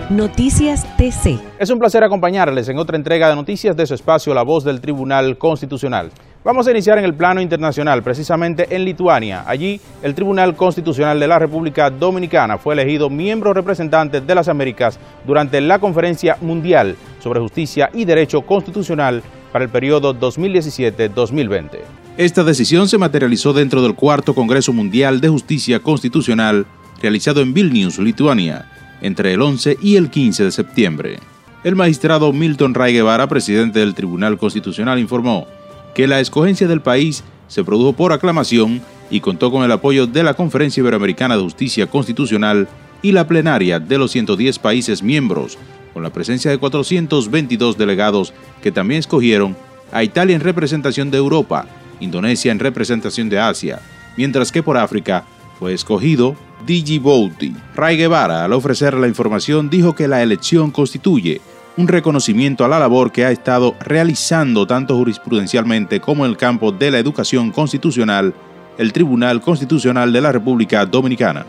Noticias 0.09 0.87
TC. 0.97 1.39
Es 1.59 1.69
un 1.69 1.77
placer 1.77 2.03
acompañarles 2.03 2.67
en 2.67 2.79
otra 2.79 2.97
entrega 2.97 3.29
de 3.29 3.35
noticias 3.35 3.77
de 3.77 3.85
su 3.85 3.93
espacio 3.93 4.33
La 4.33 4.41
Voz 4.41 4.63
del 4.63 4.81
Tribunal 4.81 5.37
Constitucional. 5.37 6.09
Vamos 6.43 6.67
a 6.67 6.71
iniciar 6.71 6.97
en 6.97 7.05
el 7.05 7.13
plano 7.13 7.41
internacional, 7.41 8.01
precisamente 8.01 8.75
en 8.75 8.85
Lituania. 8.85 9.43
Allí, 9.45 9.79
el 10.01 10.15
Tribunal 10.15 10.55
Constitucional 10.55 11.19
de 11.19 11.27
la 11.27 11.37
República 11.37 11.91
Dominicana 11.91 12.57
fue 12.57 12.73
elegido 12.73 13.07
miembro 13.07 13.53
representante 13.53 14.19
de 14.21 14.35
las 14.35 14.47
Américas 14.47 14.99
durante 15.27 15.61
la 15.61 15.77
Conferencia 15.77 16.37
Mundial 16.41 16.95
sobre 17.19 17.39
Justicia 17.39 17.91
y 17.93 18.03
Derecho 18.03 18.41
Constitucional 18.41 19.21
para 19.51 19.63
el 19.63 19.69
periodo 19.69 20.15
2017-2020. 20.15 22.04
Esta 22.17 22.45
decisión 22.45 22.87
se 22.87 22.97
materializó 22.97 23.51
dentro 23.51 23.81
del 23.81 23.93
cuarto 23.93 24.33
Congreso 24.33 24.71
Mundial 24.71 25.19
de 25.19 25.27
Justicia 25.27 25.81
Constitucional 25.81 26.65
realizado 27.01 27.41
en 27.41 27.53
Vilnius, 27.53 27.99
Lituania, 27.99 28.71
entre 29.01 29.33
el 29.33 29.41
11 29.41 29.77
y 29.81 29.97
el 29.97 30.09
15 30.09 30.45
de 30.45 30.51
septiembre. 30.51 31.19
El 31.65 31.75
magistrado 31.75 32.31
Milton 32.31 32.73
Ray 32.73 32.93
Guevara, 32.93 33.27
presidente 33.27 33.79
del 33.79 33.95
Tribunal 33.95 34.37
Constitucional, 34.37 34.97
informó 34.97 35.45
que 35.93 36.07
la 36.07 36.21
escogencia 36.21 36.69
del 36.69 36.79
país 36.79 37.25
se 37.49 37.65
produjo 37.65 37.91
por 37.91 38.13
aclamación 38.13 38.81
y 39.09 39.19
contó 39.19 39.51
con 39.51 39.65
el 39.65 39.71
apoyo 39.73 40.07
de 40.07 40.23
la 40.23 40.35
Conferencia 40.35 40.79
Iberoamericana 40.79 41.35
de 41.35 41.43
Justicia 41.43 41.87
Constitucional 41.87 42.69
y 43.01 43.11
la 43.11 43.27
plenaria 43.27 43.81
de 43.81 43.97
los 43.97 44.11
110 44.11 44.57
países 44.59 45.03
miembros, 45.03 45.57
con 45.93 46.01
la 46.01 46.13
presencia 46.13 46.49
de 46.49 46.59
422 46.59 47.77
delegados 47.77 48.33
que 48.63 48.71
también 48.71 48.99
escogieron 48.99 49.57
a 49.91 50.01
Italia 50.01 50.35
en 50.35 50.41
representación 50.41 51.11
de 51.11 51.17
Europa, 51.17 51.67
Indonesia 52.05 52.51
en 52.51 52.59
representación 52.59 53.27
de 53.27 53.39
Asia, 53.39 53.81
mientras 54.15 54.51
que 54.51 54.63
por 54.63 54.77
África 54.77 55.25
fue 55.59 55.73
escogido 55.73 56.35
Djibouti. 56.65 57.53
Ray 57.75 57.97
Guevara, 57.97 58.45
al 58.45 58.53
ofrecer 58.53 58.93
la 58.93 59.07
información, 59.07 59.69
dijo 59.69 59.93
que 59.93 60.07
la 60.07 60.23
elección 60.23 60.71
constituye 60.71 61.41
un 61.77 61.87
reconocimiento 61.89 62.63
a 62.63 62.69
la 62.69 62.79
labor 62.79 63.11
que 63.11 63.25
ha 63.25 63.31
estado 63.31 63.75
realizando 63.81 64.65
tanto 64.65 64.95
jurisprudencialmente 64.95 65.99
como 65.99 66.25
en 66.25 66.31
el 66.31 66.37
campo 66.37 66.71
de 66.71 66.91
la 66.91 66.99
educación 66.99 67.51
constitucional 67.51 68.33
el 68.77 68.93
Tribunal 68.93 69.41
Constitucional 69.41 70.11
de 70.11 70.21
la 70.21 70.31
República 70.31 70.85
Dominicana. 70.85 71.45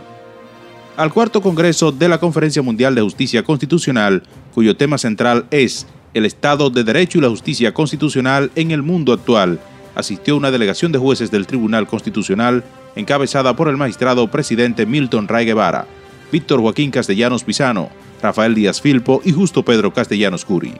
Al 0.96 1.12
cuarto 1.12 1.40
Congreso 1.40 1.92
de 1.92 2.08
la 2.08 2.18
Conferencia 2.18 2.62
Mundial 2.62 2.94
de 2.94 3.02
Justicia 3.02 3.42
Constitucional, 3.42 4.22
cuyo 4.54 4.76
tema 4.76 4.96
central 4.96 5.46
es 5.50 5.86
el 6.14 6.24
Estado 6.24 6.70
de 6.70 6.84
Derecho 6.84 7.18
y 7.18 7.20
la 7.20 7.28
Justicia 7.28 7.74
Constitucional 7.74 8.50
en 8.54 8.70
el 8.70 8.82
mundo 8.82 9.12
actual, 9.12 9.60
asistió 9.96 10.36
una 10.36 10.52
delegación 10.52 10.92
de 10.92 10.98
jueces 10.98 11.32
del 11.32 11.48
Tribunal 11.48 11.88
Constitucional 11.88 12.62
encabezada 12.94 13.56
por 13.56 13.68
el 13.68 13.76
magistrado 13.76 14.28
presidente 14.30 14.86
Milton 14.86 15.26
Ray 15.26 15.46
Guevara, 15.46 15.86
Víctor 16.30 16.60
Joaquín 16.60 16.92
Castellanos 16.92 17.42
Pisano, 17.42 17.90
Rafael 18.22 18.54
Díaz 18.54 18.80
Filpo 18.80 19.20
y 19.24 19.32
Justo 19.32 19.64
Pedro 19.64 19.92
Castellanos 19.92 20.44
Curi. 20.44 20.74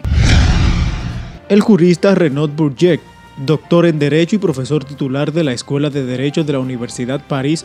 El 1.48 1.60
jurista 1.60 2.14
Renaud 2.14 2.50
Bourget, 2.50 3.00
doctor 3.44 3.86
en 3.86 3.98
Derecho 3.98 4.36
y 4.36 4.38
profesor 4.38 4.84
titular 4.84 5.32
de 5.32 5.44
la 5.44 5.52
Escuela 5.52 5.90
de 5.90 6.04
Derecho 6.04 6.44
de 6.44 6.52
la 6.52 6.58
Universidad 6.58 7.26
París 7.26 7.64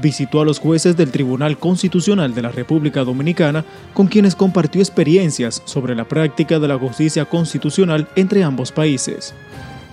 Visitó 0.00 0.40
a 0.40 0.44
los 0.44 0.58
jueces 0.58 0.96
del 0.96 1.10
Tribunal 1.10 1.58
Constitucional 1.58 2.34
de 2.34 2.42
la 2.42 2.50
República 2.50 3.04
Dominicana, 3.04 3.64
con 3.94 4.06
quienes 4.06 4.34
compartió 4.34 4.80
experiencias 4.80 5.62
sobre 5.64 5.94
la 5.94 6.04
práctica 6.04 6.58
de 6.58 6.68
la 6.68 6.78
justicia 6.78 7.24
constitucional 7.24 8.08
entre 8.16 8.44
ambos 8.44 8.72
países. 8.72 9.34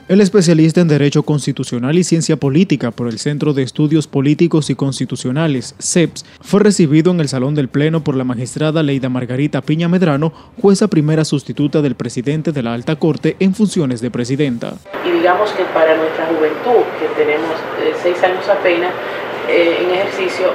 El 0.08 0.22
especialista 0.22 0.80
en 0.80 0.88
Derecho 0.88 1.24
Constitucional 1.24 1.98
y 1.98 2.04
Ciencia 2.06 2.38
Política 2.38 2.92
por 2.92 3.10
el 3.10 3.20
Centro 3.20 3.52
de 3.52 3.64
Estudios 3.64 4.08
Políticos 4.08 4.70
y 4.70 4.76
Constitucionales, 4.76 5.76
CEPS, 5.80 6.24
fue 6.40 6.62
recibido 6.62 7.12
en 7.12 7.20
el 7.20 7.28
Salón 7.28 7.56
del 7.56 7.68
Pleno 7.68 8.06
por 8.06 8.16
la 8.16 8.24
magistrada 8.24 8.84
Leida 8.84 9.10
Margarita 9.10 9.62
Piña 9.62 9.90
Medrano, 9.90 10.32
jueza 10.62 10.88
primera 10.88 11.26
sustituta 11.26 11.82
del 11.82 11.96
presidente 11.96 12.54
de 12.54 12.64
la 12.64 12.74
Alta 12.74 12.96
Corte 12.96 13.36
en 13.42 13.54
funciones 13.54 14.00
de 14.00 14.10
presidenta. 14.10 14.76
Y 15.06 15.12
digamos 15.12 15.52
que 15.52 15.66
para 15.74 15.98
nuestra 15.98 16.28
juventud, 16.28 16.86
que 17.02 17.22
tenemos 17.22 17.52
eh, 17.82 17.94
seis 18.02 18.16
años 18.24 18.48
apenas 18.48 18.94
eh, 19.48 19.80
en 19.82 19.92
ejercicio, 19.92 20.52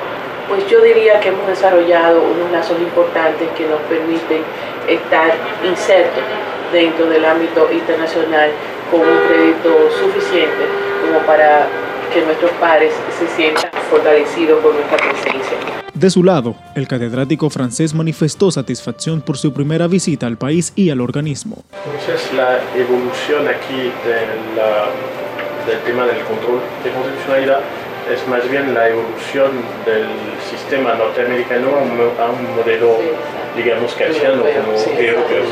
pues 0.49 0.69
yo 0.69 0.83
diría 0.83 1.21
que 1.21 1.29
hemos 1.29 1.47
desarrollado 1.47 2.23
unos 2.23 2.51
lazos 2.51 2.79
importantes 2.81 3.49
que 3.57 3.67
nos 3.67 3.81
permiten 3.83 4.43
estar 4.89 5.33
insertos 5.65 6.25
dentro 6.73 7.07
del 7.07 7.25
ámbito 7.25 7.71
internacional 7.73 8.51
con 8.91 9.01
un 9.01 9.19
crédito 9.29 9.91
suficiente 9.99 10.65
como 11.07 11.25
para 11.27 11.67
que 12.13 12.21
nuestros 12.23 12.51
pares 12.53 12.93
se 13.19 13.27
sientan 13.29 13.71
fortalecidos 13.91 14.61
con 14.61 14.75
nuestra 14.75 14.97
presencia. 14.99 15.57
De 15.95 16.11
su 16.11 16.25
lado, 16.25 16.57
el 16.75 16.89
catedrático 16.89 17.49
francés 17.49 17.95
manifestó 17.95 18.51
satisfacción 18.51 19.21
por 19.21 19.39
su 19.39 19.53
primera 19.53 19.87
visita 19.87 20.27
al 20.27 20.37
país 20.37 20.73
y 20.75 20.91
al 20.91 21.01
organismo. 21.01 21.63
Entonces 21.85 22.33
la 22.35 22.59
evolución 22.75 23.47
aquí 23.49 23.93
de 24.05 24.57
la, 24.57 24.89
del 25.67 25.79
tema 25.87 26.07
del 26.07 26.21
control 26.25 26.61
de 26.83 26.91
constitucionalidad 26.91 27.61
es 28.11 28.27
más 28.29 28.49
bien 28.51 28.75
la 28.75 28.89
evolución 28.89 29.51
del 29.85 30.07
sistema 30.51 30.95
norteamericano 30.95 31.69
a 31.69 31.83
un, 31.83 31.91
a 32.21 32.31
un 32.31 32.57
modelo, 32.57 32.99
digamos, 33.57 33.93
carciano 33.95 34.43
como 34.43 35.01
europeo. 35.01 35.45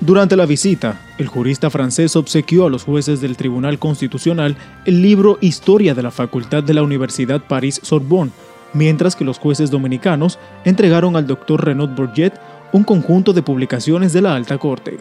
Durante 0.00 0.36
la 0.36 0.46
visita, 0.46 1.00
el 1.18 1.28
jurista 1.28 1.70
francés 1.70 2.16
obsequió 2.16 2.66
a 2.66 2.70
los 2.70 2.84
jueces 2.84 3.20
del 3.20 3.36
Tribunal 3.36 3.78
Constitucional 3.78 4.56
el 4.84 5.02
libro 5.02 5.38
Historia 5.40 5.94
de 5.94 6.02
la 6.02 6.10
Facultad 6.10 6.62
de 6.62 6.74
la 6.74 6.82
Universidad 6.82 7.42
París-Sorbonne, 7.42 8.32
mientras 8.72 9.16
que 9.16 9.24
los 9.24 9.38
jueces 9.38 9.70
dominicanos 9.70 10.38
entregaron 10.64 11.16
al 11.16 11.26
doctor 11.26 11.64
Renaud 11.64 11.90
Bourget 11.90 12.34
un 12.72 12.84
conjunto 12.84 13.32
de 13.32 13.42
publicaciones 13.42 14.12
de 14.12 14.22
la 14.22 14.34
Alta 14.34 14.58
Corte. 14.58 14.98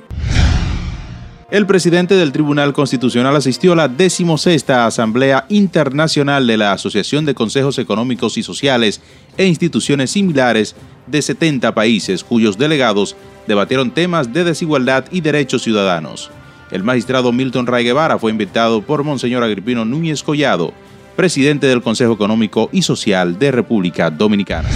El 1.51 1.65
presidente 1.65 2.13
del 2.13 2.31
Tribunal 2.31 2.73
Constitucional 2.73 3.35
asistió 3.35 3.73
a 3.73 3.75
la 3.75 3.87
16 3.87 4.69
Asamblea 4.69 5.47
Internacional 5.49 6.45
de 6.45 6.57
la 6.57 6.73
Asociación 6.73 7.25
de 7.25 7.33
Consejos 7.33 7.79
Económicos 7.79 8.37
y 8.37 8.43
Sociales 8.43 9.01
e 9.35 9.47
instituciones 9.47 10.11
similares 10.11 10.75
de 11.07 11.23
70 11.23 11.73
países 11.73 12.23
cuyos 12.23 12.59
delegados 12.59 13.15
debatieron 13.47 13.89
temas 13.89 14.31
de 14.31 14.43
desigualdad 14.43 15.05
y 15.09 15.21
derechos 15.21 15.63
ciudadanos. 15.63 16.29
El 16.69 16.83
magistrado 16.83 17.31
Milton 17.31 17.65
Ray 17.65 17.83
Guevara 17.83 18.19
fue 18.19 18.29
invitado 18.29 18.83
por 18.83 19.03
Monseñor 19.03 19.43
Agripino 19.43 19.85
Núñez 19.85 20.21
Collado, 20.21 20.71
presidente 21.15 21.65
del 21.65 21.81
Consejo 21.81 22.13
Económico 22.13 22.69
y 22.71 22.83
Social 22.83 23.39
de 23.39 23.51
República 23.51 24.11
Dominicana. 24.11 24.69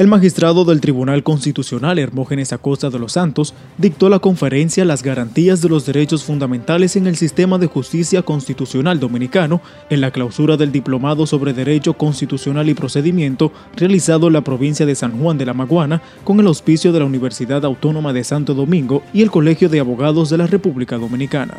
El 0.00 0.06
magistrado 0.06 0.64
del 0.64 0.80
Tribunal 0.80 1.22
Constitucional 1.22 1.98
Hermógenes 1.98 2.54
Acosta 2.54 2.88
de 2.88 2.98
los 2.98 3.12
Santos 3.12 3.52
dictó 3.76 4.08
la 4.08 4.18
conferencia 4.18 4.86
Las 4.86 5.02
garantías 5.02 5.60
de 5.60 5.68
los 5.68 5.84
derechos 5.84 6.24
fundamentales 6.24 6.96
en 6.96 7.06
el 7.06 7.18
sistema 7.18 7.58
de 7.58 7.66
justicia 7.66 8.22
constitucional 8.22 8.98
dominicano 8.98 9.60
en 9.90 10.00
la 10.00 10.10
clausura 10.10 10.56
del 10.56 10.72
Diplomado 10.72 11.26
sobre 11.26 11.52
Derecho 11.52 11.92
Constitucional 11.92 12.70
y 12.70 12.72
Procedimiento 12.72 13.52
realizado 13.76 14.28
en 14.28 14.32
la 14.32 14.40
provincia 14.40 14.86
de 14.86 14.94
San 14.94 15.20
Juan 15.20 15.36
de 15.36 15.44
la 15.44 15.52
Maguana 15.52 16.00
con 16.24 16.40
el 16.40 16.46
auspicio 16.46 16.92
de 16.92 17.00
la 17.00 17.04
Universidad 17.04 17.62
Autónoma 17.66 18.14
de 18.14 18.24
Santo 18.24 18.54
Domingo 18.54 19.02
y 19.12 19.20
el 19.20 19.30
Colegio 19.30 19.68
de 19.68 19.80
Abogados 19.80 20.30
de 20.30 20.38
la 20.38 20.46
República 20.46 20.96
Dominicana. 20.96 21.58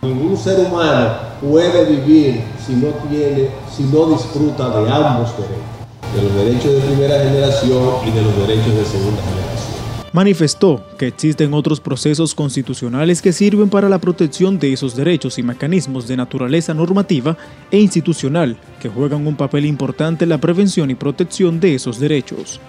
Ningún 0.00 0.34
ser 0.38 0.60
humano 0.60 1.10
puede 1.42 1.94
vivir 1.94 2.40
si 2.66 2.72
no 2.72 2.86
tiene, 3.10 3.50
si 3.70 3.82
no 3.82 4.06
disfruta 4.06 4.80
de 4.80 4.90
ambos 4.90 5.36
derechos 5.36 5.71
de 6.14 6.22
los 6.22 6.34
derechos 6.34 6.74
de 6.74 6.80
primera 6.80 7.18
generación 7.18 7.82
y 8.06 8.10
de 8.10 8.22
los 8.22 8.36
derechos 8.36 8.74
de 8.74 8.84
segunda 8.84 9.22
generación. 9.22 9.72
Manifestó 10.12 10.84
que 10.98 11.06
existen 11.06 11.54
otros 11.54 11.80
procesos 11.80 12.34
constitucionales 12.34 13.22
que 13.22 13.32
sirven 13.32 13.70
para 13.70 13.88
la 13.88 13.98
protección 13.98 14.58
de 14.58 14.74
esos 14.74 14.94
derechos 14.94 15.38
y 15.38 15.42
mecanismos 15.42 16.06
de 16.06 16.18
naturaleza 16.18 16.74
normativa 16.74 17.38
e 17.70 17.80
institucional 17.80 18.58
que 18.78 18.90
juegan 18.90 19.26
un 19.26 19.36
papel 19.36 19.64
importante 19.64 20.24
en 20.24 20.28
la 20.28 20.38
prevención 20.38 20.90
y 20.90 20.94
protección 20.94 21.60
de 21.60 21.76
esos 21.76 21.98
derechos. 21.98 22.60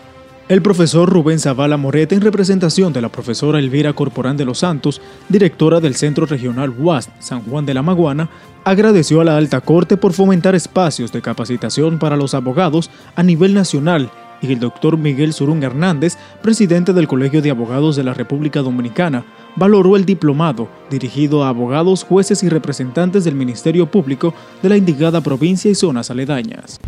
El 0.49 0.61
profesor 0.61 1.09
Rubén 1.09 1.39
Zavala 1.39 1.77
Moret, 1.77 2.11
en 2.11 2.19
representación 2.19 2.91
de 2.91 3.01
la 3.01 3.07
profesora 3.07 3.59
Elvira 3.59 3.93
Corporán 3.93 4.35
de 4.35 4.43
los 4.43 4.59
Santos, 4.59 5.01
directora 5.29 5.79
del 5.79 5.95
Centro 5.95 6.25
Regional 6.25 6.73
UAST 6.77 7.09
San 7.19 7.43
Juan 7.43 7.65
de 7.65 7.73
la 7.73 7.81
Maguana, 7.81 8.29
agradeció 8.65 9.21
a 9.21 9.23
la 9.23 9.37
Alta 9.37 9.61
Corte 9.61 9.95
por 9.95 10.11
fomentar 10.11 10.53
espacios 10.53 11.13
de 11.13 11.21
capacitación 11.21 11.97
para 11.97 12.17
los 12.17 12.33
abogados 12.33 12.91
a 13.15 13.23
nivel 13.23 13.53
nacional 13.53 14.11
y 14.41 14.51
el 14.51 14.59
doctor 14.59 14.97
Miguel 14.97 15.31
Surún 15.31 15.63
Hernández, 15.63 16.17
presidente 16.41 16.91
del 16.91 17.07
Colegio 17.07 17.41
de 17.41 17.49
Abogados 17.49 17.95
de 17.95 18.03
la 18.03 18.13
República 18.13 18.59
Dominicana, 18.61 19.23
valoró 19.55 19.95
el 19.95 20.03
diplomado 20.03 20.67
dirigido 20.89 21.45
a 21.45 21.49
abogados, 21.49 22.03
jueces 22.03 22.43
y 22.43 22.49
representantes 22.49 23.23
del 23.23 23.35
Ministerio 23.35 23.89
Público 23.89 24.33
de 24.61 24.67
la 24.67 24.75
indicada 24.75 25.21
provincia 25.21 25.71
y 25.71 25.75
zonas 25.75 26.11
aledañas. 26.11 26.81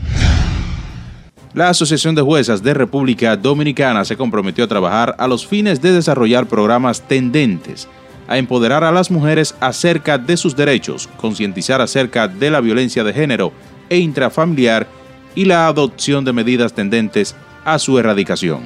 La 1.56 1.70
Asociación 1.70 2.16
de 2.16 2.22
Juezas 2.22 2.62
de 2.62 2.74
República 2.74 3.38
Dominicana 3.38 4.04
se 4.04 4.18
comprometió 4.18 4.66
a 4.66 4.68
trabajar 4.68 5.16
a 5.18 5.26
los 5.26 5.48
fines 5.48 5.82
de 5.82 5.94
desarrollar 5.94 6.48
programas 6.48 7.02
tendentes 7.08 7.88
a 8.28 8.38
empoderar 8.38 8.84
a 8.84 8.92
las 8.92 9.10
mujeres 9.10 9.56
acerca 9.62 10.18
de 10.18 10.36
sus 10.36 10.58
derechos, 10.58 11.08
concientizar 11.16 11.80
acerca 11.80 12.28
de 12.28 12.52
la 12.52 12.60
violencia 12.60 13.06
de 13.06 13.14
género 13.14 13.54
e 13.88 14.00
intrafamiliar 14.00 14.86
y 15.34 15.46
la 15.46 15.68
adopción 15.68 16.26
de 16.26 16.34
medidas 16.34 16.74
tendentes 16.74 17.38
a 17.64 17.80
su 17.80 17.98
erradicación. 17.98 18.64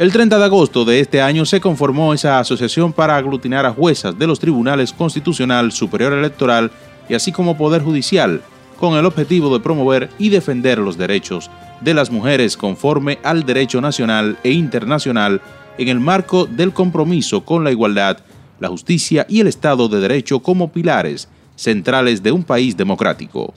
El 0.00 0.10
30 0.10 0.36
de 0.36 0.44
agosto 0.46 0.84
de 0.84 0.98
este 0.98 1.22
año 1.22 1.46
se 1.46 1.60
conformó 1.60 2.12
esa 2.12 2.40
asociación 2.40 2.92
para 2.92 3.16
aglutinar 3.16 3.66
a 3.66 3.72
juezas 3.72 4.18
de 4.18 4.26
los 4.26 4.40
tribunales 4.40 4.92
constitucional, 4.92 5.70
superior 5.70 6.12
electoral 6.12 6.72
y 7.08 7.14
así 7.14 7.30
como 7.30 7.56
Poder 7.56 7.82
Judicial, 7.82 8.42
con 8.78 8.96
el 8.96 9.06
objetivo 9.06 9.52
de 9.52 9.62
promover 9.62 10.10
y 10.18 10.28
defender 10.28 10.78
los 10.78 10.96
derechos 10.96 11.50
de 11.80 11.94
las 11.94 12.10
mujeres 12.10 12.56
conforme 12.56 13.18
al 13.22 13.44
derecho 13.44 13.80
nacional 13.80 14.38
e 14.42 14.52
internacional 14.52 15.40
en 15.78 15.88
el 15.88 16.00
marco 16.00 16.46
del 16.46 16.72
compromiso 16.72 17.44
con 17.44 17.64
la 17.64 17.70
igualdad 17.70 18.18
la 18.58 18.68
justicia 18.68 19.26
y 19.28 19.40
el 19.40 19.46
Estado 19.46 19.88
de 19.88 20.00
Derecho 20.00 20.40
como 20.40 20.72
pilares 20.72 21.28
centrales 21.56 22.22
de 22.22 22.32
un 22.32 22.42
país 22.42 22.76
democrático. 22.76 23.54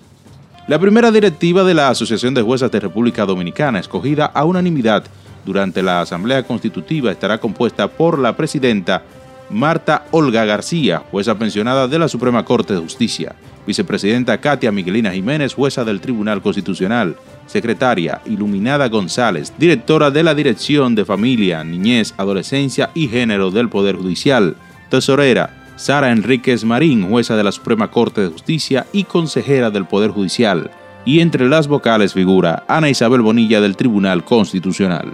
La 0.67 0.79
primera 0.79 1.12
directiva 1.12 1.63
de 1.63 1.73
la 1.73 1.89
Asociación 1.89 2.34
de 2.34 2.41
Juezas 2.41 2.71
de 2.71 2.79
República 2.79 3.25
Dominicana, 3.25 3.79
escogida 3.79 4.25
a 4.25 4.45
unanimidad 4.45 5.03
durante 5.45 5.82
la 5.82 6.01
Asamblea 6.01 6.43
Constitutiva, 6.43 7.12
estará 7.12 7.39
compuesta 7.39 7.88
por 7.88 8.19
la 8.19 8.38
presidenta 8.38 9.03
Marta 9.49 10.05
Olga 10.12 10.45
García, 10.45 11.01
jueza 11.12 11.38
pensionada 11.38 11.88
de 11.88 11.97
la 11.97 12.07
Suprema 12.07 12.45
Corte 12.45 12.73
de 12.73 12.79
Justicia, 12.79 13.35
vicepresidenta 13.65 14.39
Katia 14.39 14.71
Miguelina 14.71 15.12
Jiménez, 15.12 15.55
jueza 15.55 15.83
del 15.83 16.01
Tribunal 16.01 16.41
Constitucional, 16.41 17.15
secretaria 17.47 18.21
Iluminada 18.25 18.88
González, 18.89 19.51
directora 19.57 20.12
de 20.12 20.23
la 20.23 20.35
Dirección 20.35 20.93
de 20.93 21.03
Familia, 21.03 21.63
Niñez, 21.63 22.13
Adolescencia 22.17 22.91
y 22.93 23.07
Género 23.07 23.49
del 23.49 23.69
Poder 23.69 23.95
Judicial, 23.95 24.55
tesorera 24.89 25.73
Sara 25.77 26.12
Enríquez 26.12 26.63
Marín, 26.63 27.09
jueza 27.09 27.35
de 27.35 27.43
la 27.43 27.51
Suprema 27.51 27.89
Corte 27.89 28.21
de 28.21 28.29
Justicia 28.29 28.85
y 28.93 29.05
consejera 29.05 29.71
del 29.71 29.85
Poder 29.85 30.12
Judicial, 30.12 30.69
y 31.05 31.21
entre 31.21 31.49
las 31.49 31.67
vocales 31.67 32.13
figura 32.13 32.63
Ana 32.67 32.89
Isabel 32.89 33.21
Bonilla 33.21 33.62
del 33.62 33.75
Tribunal 33.75 34.23
Constitucional. 34.23 35.13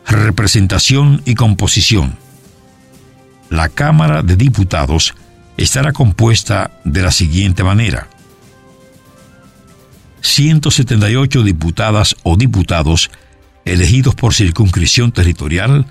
Representación 0.06 1.24
y 1.26 1.34
composición. 1.34 2.21
La 3.52 3.68
Cámara 3.68 4.24
de 4.24 4.38
Diputados 4.38 5.14
estará 5.58 5.92
compuesta 5.92 6.72
de 6.86 7.02
la 7.02 7.12
siguiente 7.12 7.66
manera. 7.66 8.08
178 10.22 11.44
diputadas 11.44 12.16
o 12.24 12.38
diputados 12.38 13.12
elegidos 13.66 14.16
por 14.16 14.34
circunscripción 14.34 15.12
territorial 15.12 15.86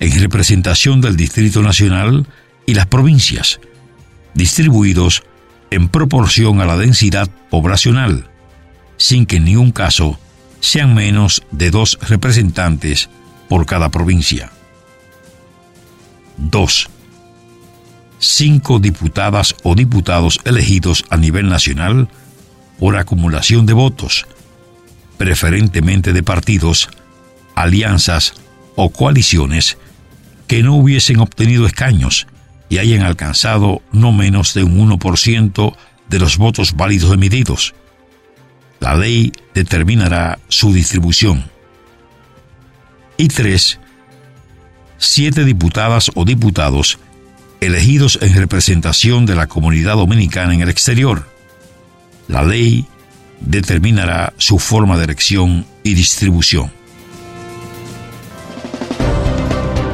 en 0.00 0.20
representación 0.20 1.00
del 1.00 1.16
Distrito 1.16 1.62
Nacional 1.62 2.26
y 2.66 2.74
las 2.74 2.86
provincias, 2.86 3.58
distribuidos 4.34 5.22
en 5.70 5.88
proporción 5.88 6.60
a 6.60 6.66
la 6.66 6.76
densidad 6.76 7.30
poblacional, 7.48 8.28
sin 8.98 9.24
que 9.24 9.36
en 9.36 9.46
ningún 9.46 9.72
caso 9.72 10.20
sean 10.60 10.94
menos 10.94 11.42
de 11.52 11.70
dos 11.70 11.98
representantes 12.02 13.08
por 13.48 13.64
cada 13.64 13.88
provincia. 13.88 14.52
2. 16.36 16.90
Cinco 18.18 18.80
diputadas 18.80 19.54
o 19.62 19.74
diputados 19.74 20.40
elegidos 20.44 21.04
a 21.08 21.16
nivel 21.16 21.48
nacional 21.48 22.08
por 22.78 22.96
acumulación 22.96 23.66
de 23.66 23.72
votos, 23.72 24.26
preferentemente 25.16 26.12
de 26.12 26.22
partidos, 26.22 26.88
alianzas 27.54 28.34
o 28.76 28.90
coaliciones 28.90 29.78
que 30.46 30.62
no 30.62 30.74
hubiesen 30.74 31.20
obtenido 31.20 31.66
escaños 31.66 32.26
y 32.68 32.78
hayan 32.78 33.02
alcanzado 33.02 33.82
no 33.92 34.12
menos 34.12 34.54
de 34.54 34.64
un 34.64 34.90
1% 34.90 35.76
de 36.08 36.18
los 36.18 36.38
votos 36.38 36.74
válidos 36.74 37.12
emitidos. 37.12 37.74
La 38.80 38.94
ley 38.94 39.32
determinará 39.54 40.38
su 40.48 40.72
distribución. 40.72 41.50
Y 43.16 43.28
tres, 43.28 43.80
siete 44.96 45.44
diputadas 45.44 46.10
o 46.14 46.24
diputados 46.24 46.98
elegidos 47.60 48.18
en 48.22 48.34
representación 48.34 49.26
de 49.26 49.34
la 49.34 49.46
comunidad 49.46 49.96
dominicana 49.96 50.54
en 50.54 50.60
el 50.60 50.68
exterior. 50.68 51.26
La 52.28 52.44
ley 52.44 52.86
determinará 53.40 54.32
su 54.36 54.58
forma 54.58 54.96
de 54.98 55.04
elección 55.04 55.66
y 55.82 55.94
distribución. 55.94 56.70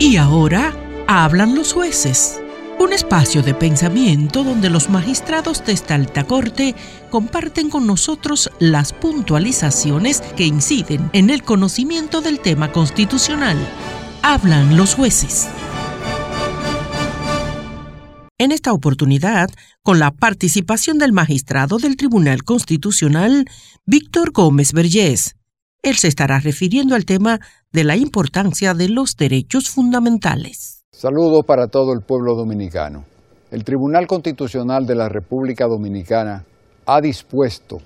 Y 0.00 0.16
ahora 0.16 0.74
hablan 1.06 1.54
los 1.54 1.74
jueces. 1.74 2.40
Un 2.78 2.94
espacio 2.94 3.42
de 3.42 3.52
pensamiento 3.52 4.42
donde 4.42 4.70
los 4.70 4.88
magistrados 4.88 5.62
de 5.66 5.72
esta 5.72 5.94
alta 5.94 6.24
corte 6.24 6.74
comparten 7.10 7.68
con 7.68 7.86
nosotros 7.86 8.50
las 8.58 8.94
puntualizaciones 8.94 10.22
que 10.38 10.46
inciden 10.46 11.10
en 11.12 11.28
el 11.28 11.42
conocimiento 11.42 12.22
del 12.22 12.40
tema 12.40 12.72
constitucional. 12.72 13.58
Hablan 14.22 14.78
los 14.78 14.94
jueces 14.94 15.50
en 18.38 18.52
esta 18.52 18.72
oportunidad 18.72 19.50
con 19.82 19.98
la 19.98 20.12
participación 20.12 20.96
del 20.96 21.12
magistrado 21.12 21.76
del 21.76 21.98
Tribunal 21.98 22.42
Constitucional, 22.42 23.44
Víctor 23.84 24.32
Gómez 24.32 24.72
Vergés. 24.72 25.36
Él 25.82 25.96
se 25.96 26.08
estará 26.08 26.38
refiriendo 26.40 26.94
al 26.94 27.06
tema 27.06 27.40
de 27.72 27.84
la 27.84 27.96
importancia 27.96 28.74
de 28.74 28.90
los 28.90 29.16
derechos 29.16 29.70
fundamentales. 29.70 30.84
Saludos 30.92 31.44
para 31.46 31.68
todo 31.68 31.94
el 31.94 32.02
pueblo 32.02 32.34
dominicano. 32.34 33.04
El 33.50 33.64
Tribunal 33.64 34.06
Constitucional 34.06 34.84
de 34.84 34.94
la 34.94 35.08
República 35.08 35.66
Dominicana 35.66 36.44
ha 36.84 37.00
dispuesto 37.00 37.78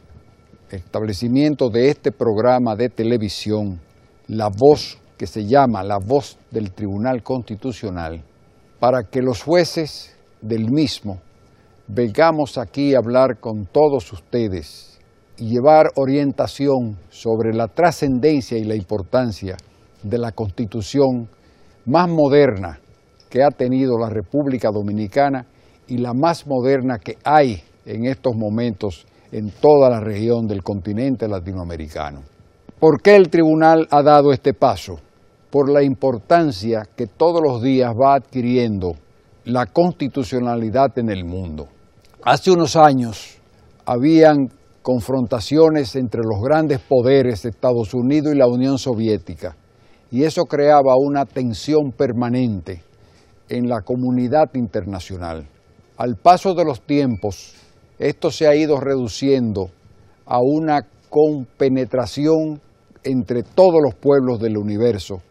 el 0.70 0.78
establecimiento 0.80 1.70
de 1.70 1.90
este 1.90 2.11
programa 2.11 2.74
de 2.74 2.88
televisión, 2.88 3.80
La 4.26 4.48
Voz, 4.48 4.98
que 5.16 5.28
se 5.28 5.46
llama 5.46 5.85
La 5.85 5.98
Voz 5.98 6.37
del 6.50 6.72
Tribunal 6.72 7.22
Constitucional, 7.22 8.24
para 8.80 9.04
que 9.04 9.22
los 9.22 9.42
jueces 9.42 10.16
del 10.42 10.70
mismo, 10.70 11.20
vengamos 11.87 12.59
aquí 12.59 12.94
a 12.94 12.98
hablar 12.98 13.38
con 13.38 13.66
todos 13.66 14.12
ustedes 14.12 14.93
llevar 15.37 15.90
orientación 15.97 16.97
sobre 17.11 17.53
la 17.53 17.68
trascendencia 17.68 18.57
y 18.57 18.64
la 18.64 18.77
importancia 18.77 19.57
de 20.03 20.18
la 20.18 20.33
constitución 20.33 21.29
más 21.87 22.09
moderna 22.09 22.79
que 23.29 23.42
ha 23.42 23.51
tenido 23.51 23.99
la 23.99 24.09
República 24.09 24.70
Dominicana 24.70 25.47
y 25.88 25.99
la 25.99 26.14
más 26.14 26.47
moderna 26.47 26.99
que 26.99 27.18
hay 27.25 27.62
en 27.85 28.07
estos 28.07 28.35
momentos 28.37 29.07
en 29.33 29.51
toda 29.51 29.90
la 29.90 30.01
región 30.01 30.47
del 30.47 30.62
continente 30.62 31.27
latinoamericano. 31.27 32.23
¿Por 32.79 33.03
qué 33.03 33.16
el 33.16 33.29
tribunal 33.29 33.87
ha 33.90 34.03
dado 34.03 34.33
este 34.33 34.55
paso? 34.55 35.01
Por 35.51 35.70
la 35.70 35.83
importancia 35.83 36.83
que 36.97 37.07
todos 37.07 37.40
los 37.42 37.62
días 37.62 37.92
va 37.92 38.14
adquiriendo 38.14 38.94
la 39.44 39.66
constitucionalidad 39.66 40.99
en 40.99 41.11
el 41.11 41.25
mundo. 41.25 41.68
Hace 42.23 42.51
unos 42.51 42.77
años 42.77 43.38
habían 43.85 44.49
confrontaciones 44.85 45.97
entre 45.97 46.20
los 46.20 46.42
grandes 46.42 46.79
poderes 46.79 47.42
de 47.42 47.49
Estados 47.49 47.94
Unidos 47.94 48.35
y 48.35 48.37
la 48.38 48.47
Unión 48.47 48.77
Soviética. 48.77 49.57
Y 50.11 50.25
eso 50.25 50.42
creaba 50.42 50.94
una 50.99 51.25
tensión 51.25 51.90
permanente 51.90 52.83
en 53.49 53.66
la 53.66 53.81
comunidad 53.81 54.51
internacional. 54.53 55.47
Al 55.97 56.16
paso 56.16 56.53
de 56.53 56.66
los 56.66 56.83
tiempos, 56.83 57.55
esto 57.99 58.31
se 58.31 58.47
ha 58.47 58.55
ido 58.55 58.79
reduciendo 58.79 59.70
a 60.27 60.40
una 60.42 60.87
compenetración 61.09 62.61
entre 63.05 63.42
todos 63.42 63.81
los 63.83 63.94
pueblos 63.94 64.38
del 64.38 64.59
universo 64.59 65.23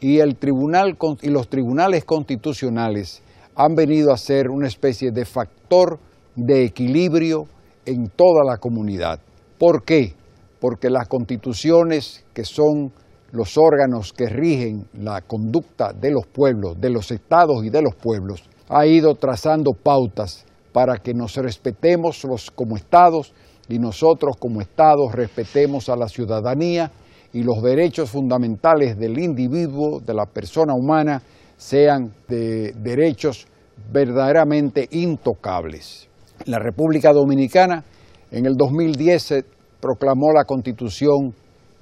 y, 0.00 0.18
el 0.18 0.36
tribunal, 0.36 0.98
y 1.22 1.30
los 1.30 1.48
tribunales 1.48 2.04
constitucionales 2.04 3.22
han 3.54 3.74
venido 3.74 4.12
a 4.12 4.18
ser 4.18 4.50
una 4.50 4.66
especie 4.66 5.12
de 5.12 5.24
factor 5.24 5.98
de 6.36 6.64
equilibrio 6.64 7.46
en 7.88 8.08
toda 8.08 8.44
la 8.44 8.58
comunidad. 8.58 9.18
¿Por 9.58 9.84
qué? 9.84 10.14
Porque 10.60 10.90
las 10.90 11.08
constituciones, 11.08 12.24
que 12.34 12.44
son 12.44 12.92
los 13.32 13.58
órganos 13.58 14.12
que 14.12 14.26
rigen 14.26 14.86
la 14.94 15.20
conducta 15.22 15.92
de 15.92 16.10
los 16.10 16.26
pueblos, 16.26 16.80
de 16.80 16.90
los 16.90 17.10
estados 17.10 17.64
y 17.64 17.70
de 17.70 17.82
los 17.82 17.94
pueblos, 17.94 18.42
ha 18.68 18.86
ido 18.86 19.14
trazando 19.14 19.72
pautas 19.72 20.44
para 20.72 20.98
que 20.98 21.14
nos 21.14 21.36
respetemos 21.36 22.24
los, 22.24 22.50
como 22.50 22.76
estados 22.76 23.32
y 23.68 23.78
nosotros 23.78 24.36
como 24.38 24.60
estados 24.60 25.12
respetemos 25.12 25.88
a 25.88 25.96
la 25.96 26.08
ciudadanía 26.08 26.90
y 27.32 27.42
los 27.42 27.62
derechos 27.62 28.10
fundamentales 28.10 28.98
del 28.98 29.18
individuo, 29.18 30.00
de 30.00 30.14
la 30.14 30.26
persona 30.26 30.74
humana, 30.74 31.22
sean 31.56 32.12
de 32.28 32.72
derechos 32.72 33.46
verdaderamente 33.92 34.88
intocables. 34.92 36.07
La 36.46 36.58
República 36.58 37.12
Dominicana 37.12 37.84
en 38.30 38.46
el 38.46 38.54
2010 38.56 39.22
se 39.22 39.44
proclamó 39.80 40.32
la 40.32 40.44
constitución, 40.44 41.34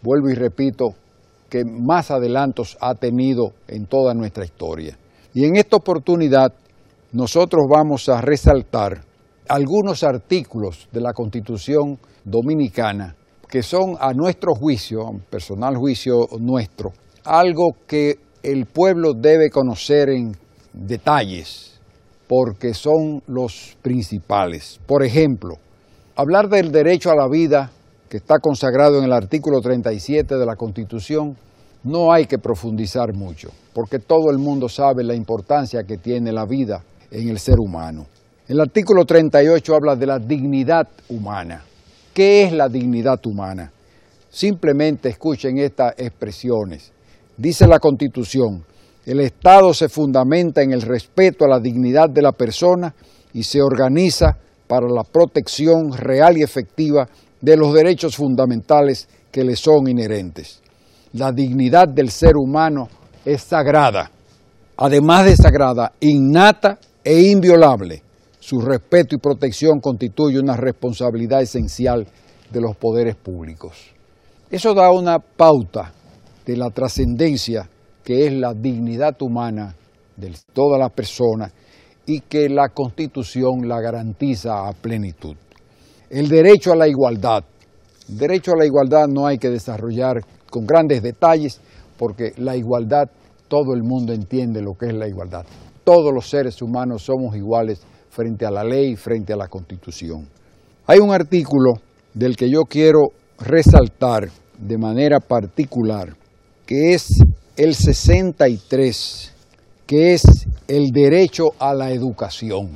vuelvo 0.02 0.30
y 0.30 0.34
repito, 0.34 0.94
que 1.48 1.64
más 1.64 2.10
adelantos 2.10 2.76
ha 2.80 2.94
tenido 2.94 3.52
en 3.68 3.86
toda 3.86 4.14
nuestra 4.14 4.44
historia. 4.44 4.96
Y 5.34 5.44
en 5.44 5.56
esta 5.56 5.76
oportunidad 5.76 6.52
nosotros 7.12 7.62
vamos 7.68 8.08
a 8.08 8.20
resaltar 8.20 9.02
algunos 9.48 10.02
artículos 10.02 10.88
de 10.92 11.00
la 11.00 11.12
Constitución 11.12 11.98
Dominicana 12.24 13.14
que 13.48 13.62
son 13.62 13.96
a 14.00 14.12
nuestro 14.12 14.54
juicio, 14.54 15.20
personal 15.30 15.76
juicio 15.76 16.26
nuestro, 16.40 16.92
algo 17.24 17.76
que 17.86 18.18
el 18.42 18.66
pueblo 18.66 19.12
debe 19.14 19.50
conocer 19.50 20.08
en 20.10 20.36
detalles, 20.72 21.75
porque 22.28 22.74
son 22.74 23.22
los 23.26 23.76
principales. 23.82 24.80
Por 24.86 25.04
ejemplo, 25.04 25.56
hablar 26.16 26.48
del 26.48 26.72
derecho 26.72 27.10
a 27.10 27.16
la 27.16 27.28
vida, 27.28 27.70
que 28.08 28.16
está 28.16 28.38
consagrado 28.38 28.98
en 28.98 29.04
el 29.04 29.12
artículo 29.12 29.60
37 29.60 30.36
de 30.36 30.46
la 30.46 30.56
Constitución, 30.56 31.36
no 31.84 32.12
hay 32.12 32.26
que 32.26 32.38
profundizar 32.38 33.12
mucho, 33.14 33.50
porque 33.72 33.98
todo 33.98 34.30
el 34.30 34.38
mundo 34.38 34.68
sabe 34.68 35.04
la 35.04 35.14
importancia 35.14 35.84
que 35.84 35.98
tiene 35.98 36.32
la 36.32 36.44
vida 36.44 36.82
en 37.10 37.28
el 37.28 37.38
ser 37.38 37.56
humano. 37.58 38.06
El 38.48 38.60
artículo 38.60 39.04
38 39.04 39.74
habla 39.74 39.96
de 39.96 40.06
la 40.06 40.18
dignidad 40.18 40.88
humana. 41.08 41.62
¿Qué 42.12 42.44
es 42.44 42.52
la 42.52 42.68
dignidad 42.68 43.24
humana? 43.26 43.72
Simplemente 44.30 45.08
escuchen 45.08 45.58
estas 45.58 45.94
expresiones. 45.96 46.92
Dice 47.36 47.66
la 47.66 47.78
Constitución, 47.78 48.64
el 49.06 49.20
Estado 49.20 49.72
se 49.72 49.88
fundamenta 49.88 50.62
en 50.62 50.72
el 50.72 50.82
respeto 50.82 51.44
a 51.44 51.48
la 51.48 51.60
dignidad 51.60 52.10
de 52.10 52.22
la 52.22 52.32
persona 52.32 52.92
y 53.32 53.44
se 53.44 53.62
organiza 53.62 54.36
para 54.66 54.88
la 54.88 55.04
protección 55.04 55.92
real 55.92 56.36
y 56.36 56.42
efectiva 56.42 57.08
de 57.40 57.56
los 57.56 57.72
derechos 57.72 58.16
fundamentales 58.16 59.08
que 59.30 59.44
le 59.44 59.54
son 59.54 59.88
inherentes. 59.88 60.60
La 61.12 61.30
dignidad 61.30 61.86
del 61.86 62.10
ser 62.10 62.36
humano 62.36 62.88
es 63.24 63.42
sagrada, 63.42 64.10
además 64.76 65.24
de 65.24 65.36
sagrada, 65.36 65.92
innata 66.00 66.78
e 67.04 67.22
inviolable. 67.30 68.02
Su 68.40 68.60
respeto 68.60 69.14
y 69.14 69.18
protección 69.18 69.78
constituye 69.80 70.40
una 70.40 70.56
responsabilidad 70.56 71.42
esencial 71.42 72.06
de 72.50 72.60
los 72.60 72.76
poderes 72.76 73.14
públicos. 73.14 73.76
Eso 74.50 74.74
da 74.74 74.90
una 74.90 75.20
pauta 75.20 75.92
de 76.44 76.56
la 76.56 76.70
trascendencia 76.70 77.68
que 78.06 78.24
es 78.24 78.32
la 78.32 78.54
dignidad 78.54 79.20
humana 79.20 79.74
de 80.16 80.32
toda 80.52 80.78
la 80.78 80.90
persona 80.90 81.50
y 82.06 82.20
que 82.20 82.48
la 82.48 82.68
Constitución 82.68 83.66
la 83.66 83.80
garantiza 83.80 84.68
a 84.68 84.72
plenitud. 84.74 85.34
El 86.08 86.28
derecho 86.28 86.72
a 86.72 86.76
la 86.76 86.86
igualdad. 86.86 87.42
El 88.08 88.16
derecho 88.16 88.52
a 88.52 88.58
la 88.58 88.64
igualdad 88.64 89.08
no 89.08 89.26
hay 89.26 89.38
que 89.38 89.50
desarrollar 89.50 90.20
con 90.48 90.64
grandes 90.64 91.02
detalles 91.02 91.60
porque 91.98 92.32
la 92.36 92.56
igualdad, 92.56 93.10
todo 93.48 93.74
el 93.74 93.82
mundo 93.82 94.12
entiende 94.12 94.62
lo 94.62 94.74
que 94.74 94.86
es 94.86 94.94
la 94.94 95.08
igualdad. 95.08 95.44
Todos 95.82 96.14
los 96.14 96.30
seres 96.30 96.62
humanos 96.62 97.02
somos 97.02 97.34
iguales 97.34 97.82
frente 98.08 98.46
a 98.46 98.52
la 98.52 98.62
ley, 98.62 98.94
frente 98.94 99.32
a 99.32 99.36
la 99.36 99.48
Constitución. 99.48 100.28
Hay 100.86 101.00
un 101.00 101.12
artículo 101.12 101.72
del 102.14 102.36
que 102.36 102.48
yo 102.48 102.60
quiero 102.68 103.00
resaltar 103.40 104.28
de 104.56 104.78
manera 104.78 105.18
particular, 105.18 106.16
que 106.64 106.94
es 106.94 107.08
el 107.56 107.74
63 107.74 109.32
que 109.86 110.12
es 110.12 110.46
el 110.68 110.90
derecho 110.90 111.52
a 111.58 111.72
la 111.72 111.90
educación. 111.90 112.68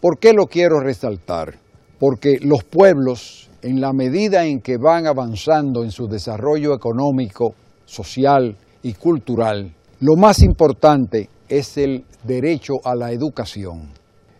¿Por 0.00 0.18
qué 0.18 0.32
lo 0.32 0.46
quiero 0.46 0.80
resaltar? 0.80 1.54
Porque 2.00 2.38
los 2.40 2.64
pueblos, 2.64 3.48
en 3.62 3.80
la 3.80 3.92
medida 3.92 4.44
en 4.44 4.60
que 4.60 4.76
van 4.76 5.06
avanzando 5.06 5.84
en 5.84 5.92
su 5.92 6.08
desarrollo 6.08 6.74
económico, 6.74 7.54
social 7.84 8.56
y 8.82 8.94
cultural, 8.94 9.72
lo 10.00 10.16
más 10.16 10.42
importante 10.42 11.28
es 11.48 11.76
el 11.76 12.04
derecho 12.24 12.74
a 12.84 12.96
la 12.96 13.12
educación. 13.12 13.88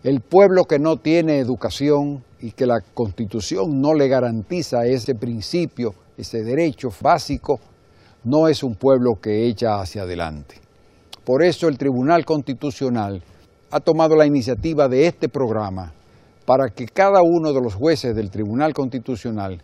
El 0.02 0.22
pueblo 0.22 0.64
que 0.64 0.80
no 0.80 0.96
tiene 0.96 1.38
educación 1.38 2.24
y 2.40 2.50
que 2.50 2.66
la 2.66 2.80
constitución 2.94 3.80
no 3.80 3.94
le 3.94 4.08
garantiza 4.08 4.86
ese 4.86 5.14
principio, 5.14 5.94
ese 6.16 6.42
derecho 6.42 6.88
básico, 7.00 7.60
no 8.24 8.48
es 8.48 8.62
un 8.62 8.74
pueblo 8.74 9.20
que 9.20 9.46
echa 9.46 9.81
hacia 9.81 10.02
adelante. 10.02 10.57
Por 11.24 11.42
eso 11.42 11.68
el 11.68 11.78
Tribunal 11.78 12.24
Constitucional 12.24 13.22
ha 13.70 13.81
tomado 13.81 14.16
la 14.16 14.26
iniciativa 14.26 14.88
de 14.88 15.07
este 15.07 15.28
programa 15.28 15.92
para 16.46 16.70
que 16.70 16.87
cada 16.87 17.22
uno 17.22 17.52
de 17.52 17.61
los 17.61 17.74
jueces 17.74 18.16
del 18.16 18.31
Tribunal 18.31 18.72
Constitucional 18.72 19.61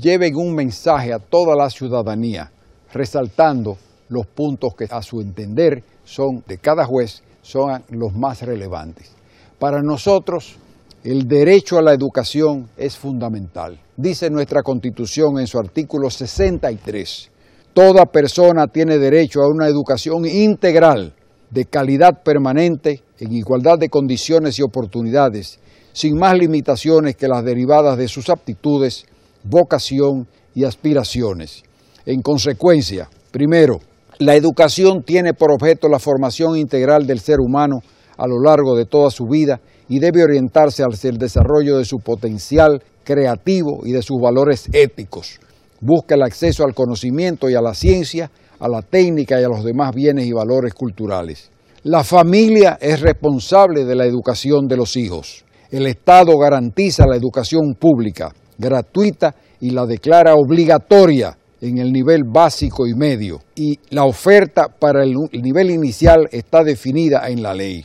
lleven 0.00 0.36
un 0.36 0.54
mensaje 0.54 1.12
a 1.12 1.18
toda 1.18 1.54
la 1.54 1.68
ciudadanía, 1.68 2.50
resaltando 2.92 3.76
los 4.08 4.26
puntos 4.26 4.74
que 4.74 4.86
a 4.90 5.02
su 5.02 5.20
entender 5.20 5.82
son 6.04 6.42
de 6.46 6.58
cada 6.58 6.84
juez 6.84 7.22
son 7.42 7.82
los 7.90 8.14
más 8.14 8.42
relevantes. 8.42 9.12
Para 9.58 9.82
nosotros, 9.82 10.56
el 11.04 11.28
derecho 11.28 11.78
a 11.78 11.82
la 11.82 11.92
educación 11.92 12.68
es 12.76 12.96
fundamental. 12.96 13.78
Dice 13.96 14.30
nuestra 14.30 14.62
Constitución 14.62 15.38
en 15.38 15.46
su 15.46 15.58
artículo 15.58 16.10
63 16.10 17.29
Toda 17.74 18.04
persona 18.06 18.66
tiene 18.66 18.98
derecho 18.98 19.42
a 19.42 19.48
una 19.48 19.68
educación 19.68 20.26
integral, 20.26 21.14
de 21.50 21.66
calidad 21.66 22.20
permanente, 22.24 23.00
en 23.20 23.32
igualdad 23.32 23.78
de 23.78 23.88
condiciones 23.88 24.58
y 24.58 24.62
oportunidades, 24.62 25.60
sin 25.92 26.18
más 26.18 26.36
limitaciones 26.36 27.14
que 27.14 27.28
las 27.28 27.44
derivadas 27.44 27.96
de 27.96 28.08
sus 28.08 28.28
aptitudes, 28.28 29.06
vocación 29.44 30.26
y 30.52 30.64
aspiraciones. 30.64 31.62
En 32.06 32.22
consecuencia, 32.22 33.08
primero, 33.30 33.78
la 34.18 34.34
educación 34.34 35.04
tiene 35.04 35.32
por 35.32 35.52
objeto 35.52 35.88
la 35.88 36.00
formación 36.00 36.56
integral 36.56 37.06
del 37.06 37.20
ser 37.20 37.38
humano 37.38 37.82
a 38.16 38.26
lo 38.26 38.42
largo 38.42 38.76
de 38.76 38.86
toda 38.86 39.12
su 39.12 39.26
vida 39.26 39.60
y 39.88 40.00
debe 40.00 40.24
orientarse 40.24 40.82
hacia 40.82 41.10
el 41.10 41.18
desarrollo 41.18 41.78
de 41.78 41.84
su 41.84 42.00
potencial 42.00 42.82
creativo 43.04 43.82
y 43.84 43.92
de 43.92 44.02
sus 44.02 44.20
valores 44.20 44.68
éticos 44.72 45.38
busca 45.80 46.14
el 46.14 46.22
acceso 46.22 46.64
al 46.64 46.74
conocimiento 46.74 47.48
y 47.48 47.54
a 47.54 47.60
la 47.60 47.74
ciencia, 47.74 48.30
a 48.58 48.68
la 48.68 48.82
técnica 48.82 49.40
y 49.40 49.44
a 49.44 49.48
los 49.48 49.64
demás 49.64 49.94
bienes 49.94 50.26
y 50.26 50.32
valores 50.32 50.74
culturales. 50.74 51.50
La 51.82 52.04
familia 52.04 52.78
es 52.80 53.00
responsable 53.00 53.84
de 53.84 53.94
la 53.94 54.04
educación 54.04 54.68
de 54.68 54.76
los 54.76 54.96
hijos. 54.96 55.44
El 55.70 55.86
Estado 55.86 56.36
garantiza 56.36 57.06
la 57.06 57.16
educación 57.16 57.74
pública, 57.78 58.34
gratuita 58.58 59.34
y 59.60 59.70
la 59.70 59.86
declara 59.86 60.34
obligatoria 60.34 61.36
en 61.60 61.78
el 61.78 61.92
nivel 61.92 62.24
básico 62.24 62.86
y 62.86 62.94
medio. 62.94 63.40
Y 63.54 63.78
la 63.90 64.04
oferta 64.04 64.68
para 64.68 65.02
el 65.04 65.14
nivel 65.32 65.70
inicial 65.70 66.28
está 66.32 66.64
definida 66.64 67.28
en 67.28 67.42
la 67.42 67.54
ley. 67.54 67.84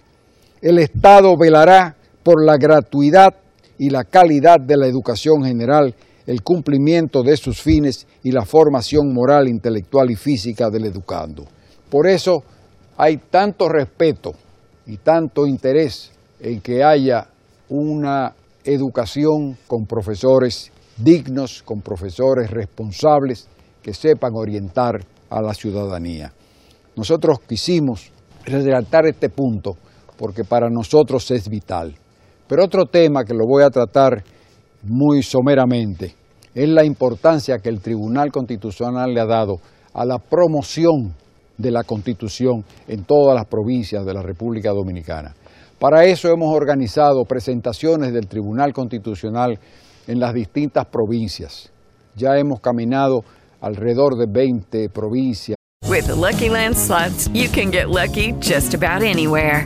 El 0.61 0.79
Estado 0.79 1.35
velará 1.37 1.95
por 2.23 2.43
la 2.43 2.57
gratuidad 2.57 3.33
y 3.77 3.89
la 3.89 4.03
calidad 4.03 4.59
de 4.59 4.77
la 4.77 4.87
educación 4.87 5.43
general 5.43 5.93
el 6.25 6.41
cumplimiento 6.41 7.21
de 7.21 7.37
sus 7.37 7.61
fines 7.61 8.07
y 8.23 8.31
la 8.31 8.45
formación 8.45 9.13
moral, 9.13 9.47
intelectual 9.47 10.09
y 10.09 10.15
física 10.15 10.69
del 10.69 10.85
educando. 10.85 11.45
Por 11.89 12.07
eso 12.07 12.43
hay 12.97 13.17
tanto 13.17 13.69
respeto 13.69 14.33
y 14.87 14.97
tanto 14.97 15.45
interés 15.45 16.11
en 16.39 16.61
que 16.61 16.83
haya 16.83 17.27
una 17.69 18.33
educación 18.63 19.57
con 19.67 19.85
profesores 19.85 20.71
dignos, 20.97 21.61
con 21.63 21.81
profesores 21.81 22.49
responsables 22.49 23.47
que 23.81 23.93
sepan 23.93 24.31
orientar 24.35 25.05
a 25.29 25.41
la 25.41 25.53
ciudadanía. 25.53 26.31
Nosotros 26.95 27.39
quisimos 27.47 28.11
resaltar 28.45 29.05
este 29.05 29.29
punto 29.29 29.77
porque 30.17 30.43
para 30.43 30.69
nosotros 30.69 31.29
es 31.31 31.49
vital. 31.49 31.95
Pero 32.47 32.63
otro 32.63 32.85
tema 32.85 33.23
que 33.23 33.33
lo 33.33 33.45
voy 33.45 33.63
a 33.63 33.69
tratar 33.69 34.23
muy 34.85 35.23
someramente 35.23 36.15
es 36.55 36.69
la 36.69 36.85
importancia 36.85 37.59
que 37.59 37.69
el 37.69 37.81
Tribunal 37.81 38.31
Constitucional 38.31 39.13
le 39.13 39.19
ha 39.19 39.25
dado 39.25 39.59
a 39.93 40.05
la 40.05 40.17
promoción 40.17 41.13
de 41.57 41.69
la 41.71 41.83
Constitución 41.83 42.63
en 42.87 43.03
todas 43.03 43.35
las 43.35 43.45
provincias 43.45 44.05
de 44.05 44.13
la 44.13 44.21
República 44.21 44.71
Dominicana. 44.71 45.35
Para 45.79 46.05
eso 46.05 46.29
hemos 46.29 46.55
organizado 46.55 47.25
presentaciones 47.25 48.13
del 48.13 48.27
Tribunal 48.27 48.71
Constitucional 48.73 49.59
en 50.07 50.19
las 50.19 50.33
distintas 50.33 50.85
provincias. 50.85 51.69
Ya 52.15 52.37
hemos 52.37 52.61
caminado 52.61 53.23
alrededor 53.59 54.15
de 54.15 54.25
20 54.27 54.89
provincias. 54.89 55.57
With 55.89 56.07
Lucky 56.07 56.49
Land 56.49 56.75
you 57.33 57.49
can 57.49 57.69
get 57.69 57.89
lucky 57.89 58.33
just 58.39 58.73
about 58.73 59.03
anywhere. 59.03 59.65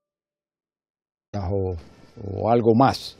o, 1.33 2.49
algo 2.49 2.75
más. 2.75 3.15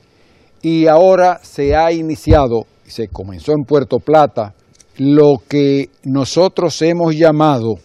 Y 0.60 0.86
ahora 0.86 1.40
se 1.42 1.74
ha 1.74 1.90
iniciado, 1.92 2.66
se 2.84 3.08
comenzó 3.08 3.52
en 3.52 3.64
Puerto 3.64 4.00
Plata, 4.00 4.54
lo 4.98 5.36
que 5.48 5.88
nosotros 6.04 6.82
hemos 6.82 7.16
llamado 7.16 7.76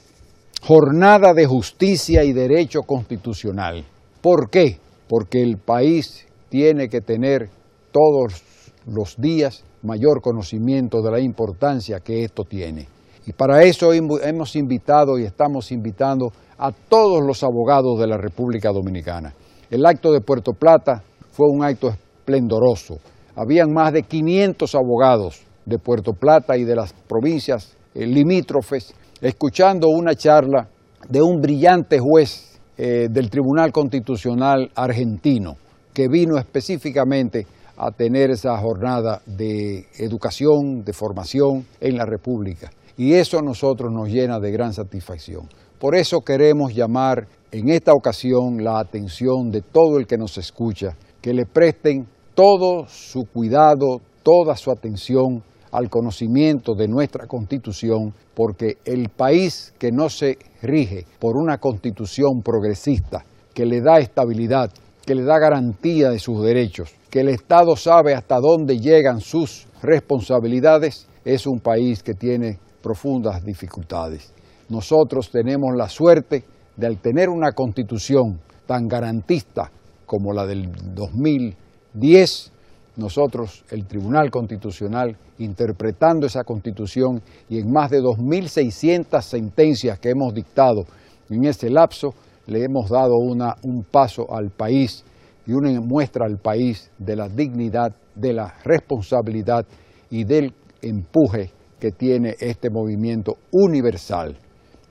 Jornada 0.61 1.33
de 1.33 1.45
Justicia 1.45 2.25
y 2.25 2.33
Derecho 2.33 2.81
Constitucional. 2.81 3.85
¿Por 4.21 4.49
qué? 4.49 4.77
Porque 5.07 5.41
el 5.41 5.57
país 5.59 6.27
tiene 6.49 6.89
que 6.89 6.99
tener 6.99 7.49
todos 7.93 8.43
los 8.85 9.15
días 9.15 9.63
mayor 9.81 10.21
conocimiento 10.21 11.01
de 11.01 11.11
la 11.11 11.21
importancia 11.21 12.01
que 12.01 12.25
esto 12.25 12.43
tiene. 12.43 12.85
Y 13.25 13.31
para 13.31 13.63
eso 13.63 13.93
hemos 13.93 14.55
invitado 14.57 15.17
y 15.17 15.23
estamos 15.23 15.71
invitando 15.71 16.33
a 16.57 16.73
todos 16.73 17.25
los 17.25 17.43
abogados 17.43 17.97
de 17.97 18.07
la 18.07 18.17
República 18.17 18.73
Dominicana. 18.73 19.33
El 19.69 19.85
acto 19.85 20.13
de 20.13 20.21
Puerto 20.21 20.53
Plata 20.53 21.03
fue 21.31 21.47
un 21.49 21.61
acto 21.61 21.89
esplendoroso. 21.89 22.99
Habían 23.35 23.73
más 23.73 23.91
de 23.91 24.03
500 24.03 24.73
abogados 24.75 25.41
de 25.65 25.77
Puerto 25.77 26.13
Plata 26.13 26.57
y 26.57 26.63
de 26.63 26.75
las 26.75 26.93
provincias 26.93 27.75
limítrofes 27.93 28.93
escuchando 29.21 29.89
una 29.89 30.15
charla 30.15 30.69
de 31.09 31.21
un 31.21 31.41
brillante 31.41 31.99
juez 31.99 32.59
eh, 32.77 33.07
del 33.09 33.29
Tribunal 33.29 33.71
Constitucional 33.73 34.71
argentino 34.75 35.57
que 35.93 36.07
vino 36.07 36.37
específicamente 36.37 37.45
a 37.75 37.91
tener 37.91 38.31
esa 38.31 38.57
jornada 38.57 39.21
de 39.25 39.85
educación, 39.97 40.83
de 40.85 40.93
formación 40.93 41.65
en 41.81 41.97
la 41.97 42.05
República. 42.05 42.69
Y 42.97 43.13
eso 43.13 43.37
a 43.37 43.41
nosotros 43.41 43.91
nos 43.91 44.07
llena 44.09 44.39
de 44.39 44.51
gran 44.51 44.73
satisfacción. 44.73 45.47
Por 45.79 45.93
eso 45.93 46.21
queremos 46.21 46.73
llamar 46.73 47.27
en 47.51 47.69
esta 47.69 47.93
ocasión 47.93 48.63
la 48.63 48.79
atención 48.79 49.51
de 49.51 49.61
todo 49.61 49.99
el 49.99 50.07
que 50.07 50.17
nos 50.17 50.37
escucha, 50.39 50.95
que 51.21 51.33
le 51.33 51.45
presten 51.45 52.07
todo 52.33 52.87
su 52.87 53.25
cuidado, 53.25 54.01
toda 54.23 54.55
su 54.55 54.71
atención 54.71 55.43
al 55.71 55.87
conocimiento 55.89 56.73
de 56.73 56.87
nuestra 56.87 57.27
constitución, 57.27 58.11
porque 58.33 58.77
el 58.85 59.09
país 59.09 59.71
que 59.77 59.91
no 59.91 60.09
se 60.09 60.39
rige 60.63 61.05
por 61.19 61.37
una 61.37 61.59
constitución 61.59 62.41
progresista, 62.43 63.23
que 63.53 63.67
le 63.67 63.81
da 63.81 63.99
estabilidad, 63.99 64.71
que 65.05 65.13
le 65.13 65.25
da 65.25 65.37
garantía 65.37 66.09
de 66.09 66.17
sus 66.17 66.41
derechos, 66.41 66.91
que 67.11 67.19
el 67.19 67.29
Estado 67.29 67.75
sabe 67.75 68.15
hasta 68.15 68.39
dónde 68.39 68.79
llegan 68.79 69.21
sus 69.21 69.67
responsabilidades, 69.83 71.07
es 71.23 71.45
un 71.45 71.59
país 71.59 72.01
que 72.01 72.15
tiene 72.15 72.57
profundas 72.81 73.43
dificultades. 73.43 74.33
Nosotros 74.69 75.29
tenemos 75.31 75.75
la 75.75 75.87
suerte 75.87 76.43
de 76.75 76.87
al 76.87 76.97
tener 76.97 77.29
una 77.29 77.51
constitución 77.53 78.39
tan 78.65 78.87
garantista 78.87 79.71
como 80.05 80.33
la 80.33 80.45
del 80.45 80.69
2010, 80.93 82.51
nosotros, 82.97 83.63
el 83.69 83.85
Tribunal 83.85 84.31
Constitucional, 84.31 85.15
interpretando 85.37 86.25
esa 86.25 86.43
constitución 86.43 87.21
y 87.47 87.59
en 87.59 87.71
más 87.71 87.91
de 87.91 88.01
2.600 88.01 89.21
sentencias 89.21 89.99
que 89.99 90.09
hemos 90.09 90.33
dictado 90.33 90.83
en 91.29 91.45
ese 91.45 91.69
lapso, 91.69 92.13
le 92.47 92.63
hemos 92.63 92.89
dado 92.89 93.15
un 93.17 93.83
paso 93.83 94.33
al 94.33 94.49
país 94.49 95.03
y 95.45 95.53
una 95.53 95.79
muestra 95.79 96.25
al 96.25 96.37
país 96.37 96.89
de 96.97 97.15
la 97.15 97.29
dignidad, 97.29 97.93
de 98.15 98.33
la 98.33 98.55
responsabilidad 98.63 99.65
y 100.09 100.23
del 100.23 100.53
empuje 100.81 101.51
que 101.79 101.91
tiene 101.91 102.35
este 102.39 102.69
movimiento 102.69 103.37
universal. 103.51 104.35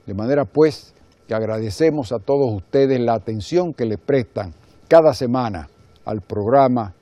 De 0.07 0.13
manera 0.13 0.45
pues 0.45 0.93
que 1.27 1.35
agradecemos 1.35 2.13
a 2.13 2.19
todos 2.19 2.51
ustedes 2.53 2.99
la 2.99 3.13
atención 3.13 3.73
que 3.73 3.85
le 3.85 3.97
prestan 3.97 4.53
cada 4.87 5.13
semana 5.13 5.67
al 6.05 6.21
programa 6.21 6.93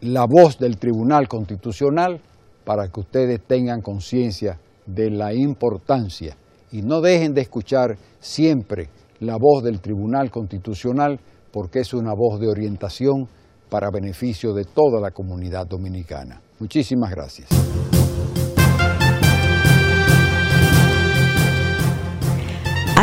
La 0.00 0.24
Voz 0.26 0.58
del 0.58 0.78
Tribunal 0.78 1.26
Constitucional 1.26 2.20
para 2.64 2.86
que 2.86 3.00
ustedes 3.00 3.40
tengan 3.44 3.82
conciencia 3.82 4.58
de 4.86 5.10
la 5.10 5.34
importancia 5.34 6.36
y 6.70 6.82
no 6.82 7.00
dejen 7.00 7.34
de 7.34 7.40
escuchar 7.40 7.98
siempre 8.20 8.88
la 9.18 9.36
voz 9.36 9.64
del 9.64 9.80
Tribunal 9.80 10.30
Constitucional 10.30 11.18
porque 11.52 11.80
es 11.80 11.92
una 11.92 12.14
voz 12.14 12.40
de 12.40 12.48
orientación 12.48 13.28
para 13.68 13.90
beneficio 13.90 14.54
de 14.54 14.64
toda 14.64 15.00
la 15.00 15.10
comunidad 15.10 15.66
dominicana. 15.66 16.40
Muchísimas 16.60 17.10
gracias. 17.10 17.48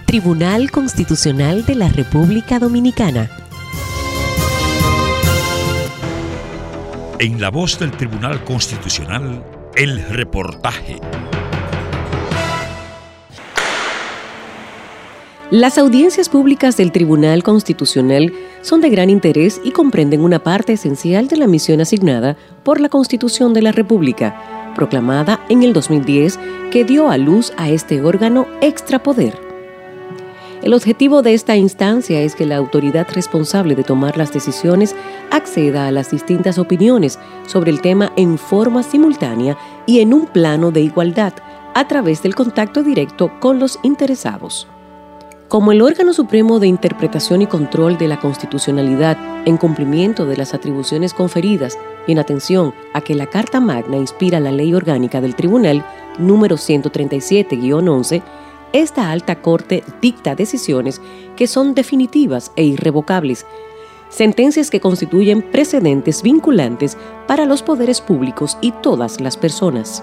Tribunal 0.04 0.72
Constitucional 0.72 1.64
de 1.64 1.76
la 1.76 1.88
República 1.90 2.58
Dominicana. 2.58 3.30
En 7.20 7.40
la 7.40 7.52
voz 7.52 7.78
del 7.78 7.92
Tribunal 7.92 8.42
Constitucional, 8.42 9.44
el 9.76 10.04
reportaje. 10.08 10.98
Las 15.54 15.78
audiencias 15.78 16.28
públicas 16.28 16.76
del 16.76 16.90
Tribunal 16.90 17.44
Constitucional 17.44 18.32
son 18.62 18.80
de 18.80 18.90
gran 18.90 19.08
interés 19.08 19.60
y 19.62 19.70
comprenden 19.70 20.20
una 20.20 20.42
parte 20.42 20.72
esencial 20.72 21.28
de 21.28 21.36
la 21.36 21.46
misión 21.46 21.80
asignada 21.80 22.36
por 22.64 22.80
la 22.80 22.88
Constitución 22.88 23.54
de 23.54 23.62
la 23.62 23.70
República, 23.70 24.72
proclamada 24.74 25.46
en 25.48 25.62
el 25.62 25.72
2010, 25.72 26.40
que 26.72 26.82
dio 26.82 27.08
a 27.08 27.18
luz 27.18 27.52
a 27.56 27.70
este 27.70 28.02
órgano 28.02 28.48
extrapoder. 28.62 29.38
El 30.60 30.74
objetivo 30.74 31.22
de 31.22 31.34
esta 31.34 31.54
instancia 31.54 32.20
es 32.20 32.34
que 32.34 32.46
la 32.46 32.56
autoridad 32.56 33.06
responsable 33.12 33.76
de 33.76 33.84
tomar 33.84 34.16
las 34.16 34.32
decisiones 34.32 34.96
acceda 35.30 35.86
a 35.86 35.92
las 35.92 36.10
distintas 36.10 36.58
opiniones 36.58 37.20
sobre 37.46 37.70
el 37.70 37.80
tema 37.80 38.12
en 38.16 38.38
forma 38.38 38.82
simultánea 38.82 39.56
y 39.86 40.00
en 40.00 40.14
un 40.14 40.26
plano 40.26 40.72
de 40.72 40.80
igualdad 40.80 41.34
a 41.76 41.86
través 41.86 42.24
del 42.24 42.34
contacto 42.34 42.82
directo 42.82 43.30
con 43.38 43.60
los 43.60 43.78
interesados. 43.84 44.66
Como 45.48 45.72
el 45.72 45.82
órgano 45.82 46.12
supremo 46.14 46.58
de 46.58 46.66
interpretación 46.66 47.42
y 47.42 47.46
control 47.46 47.98
de 47.98 48.08
la 48.08 48.18
constitucionalidad 48.18 49.18
en 49.44 49.56
cumplimiento 49.58 50.24
de 50.24 50.36
las 50.36 50.54
atribuciones 50.54 51.12
conferidas 51.12 51.78
y 52.06 52.12
en 52.12 52.18
atención 52.18 52.74
a 52.94 53.02
que 53.02 53.14
la 53.14 53.26
Carta 53.26 53.60
Magna 53.60 53.96
inspira 53.96 54.40
la 54.40 54.50
ley 54.50 54.74
orgánica 54.74 55.20
del 55.20 55.34
Tribunal 55.36 55.84
número 56.18 56.56
137-11, 56.56 58.22
esta 58.72 59.10
alta 59.10 59.36
corte 59.36 59.84
dicta 60.00 60.34
decisiones 60.34 61.00
que 61.36 61.46
son 61.46 61.74
definitivas 61.74 62.50
e 62.56 62.64
irrevocables, 62.64 63.46
sentencias 64.08 64.70
que 64.70 64.80
constituyen 64.80 65.42
precedentes 65.42 66.22
vinculantes 66.22 66.96
para 67.28 67.44
los 67.44 67.62
poderes 67.62 68.00
públicos 68.00 68.56
y 68.60 68.72
todas 68.72 69.20
las 69.20 69.36
personas. 69.36 70.02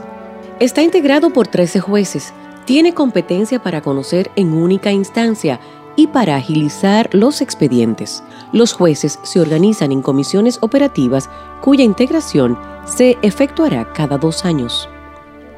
Está 0.60 0.84
integrado 0.84 1.32
por 1.32 1.48
13 1.48 1.80
jueces, 1.80 2.34
tiene 2.66 2.94
competencia 2.94 3.62
para 3.62 3.82
conocer 3.82 4.32
en 4.36 4.54
única 4.54 4.92
instancia 4.92 5.60
y 5.96 6.08
para 6.08 6.36
agilizar 6.36 7.10
los 7.14 7.42
expedientes. 7.42 8.24
Los 8.54 8.74
jueces 8.74 9.20
se 9.24 9.40
organizan 9.40 9.92
en 9.92 10.02
comisiones 10.02 10.58
operativas 10.62 11.30
cuya 11.62 11.84
integración 11.84 12.58
se 12.86 13.18
efectuará 13.22 13.92
cada 13.94 14.18
dos 14.18 14.46
años. 14.46 14.88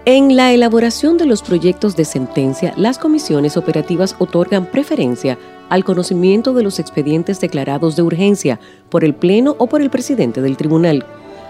En 0.06 0.36
la 0.36 0.51
elaboración 0.51 1.18
de 1.18 1.26
los 1.26 1.41
proyectos 1.41 1.95
de 1.95 2.04
sentencia, 2.04 2.74
las 2.76 2.97
comisiones 2.97 3.56
operativas 3.56 4.18
otorgan 4.20 4.66
preferencia 4.66 5.38
al 5.70 5.86
conocimiento 5.86 6.54
de 6.54 6.64
los 6.64 6.78
expedientes 6.78 7.39
declarados 7.39 7.95
de 7.95 8.01
urgencia 8.01 8.60
por 8.89 9.06
el 9.06 9.16
Pleno 9.16 9.56
o 9.60 9.68
por 9.68 9.82
el 9.82 9.89
presidente 9.89 10.41
del 10.41 10.58
tribunal, 10.58 11.06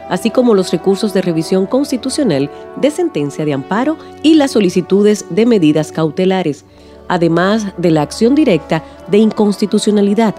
así 0.09 0.29
como 0.29 0.53
los 0.53 0.71
recursos 0.71 1.13
de 1.13 1.21
revisión 1.21 1.65
constitucional 1.65 2.49
de 2.77 2.91
sentencia 2.91 3.45
de 3.45 3.53
amparo 3.53 3.97
y 4.21 4.35
las 4.35 4.51
solicitudes 4.51 5.25
de 5.29 5.45
medidas 5.45 5.91
cautelares, 5.91 6.65
además 7.07 7.73
de 7.77 7.91
la 7.91 8.01
acción 8.01 8.35
directa 8.35 8.83
de 9.09 9.17
inconstitucionalidad. 9.17 10.35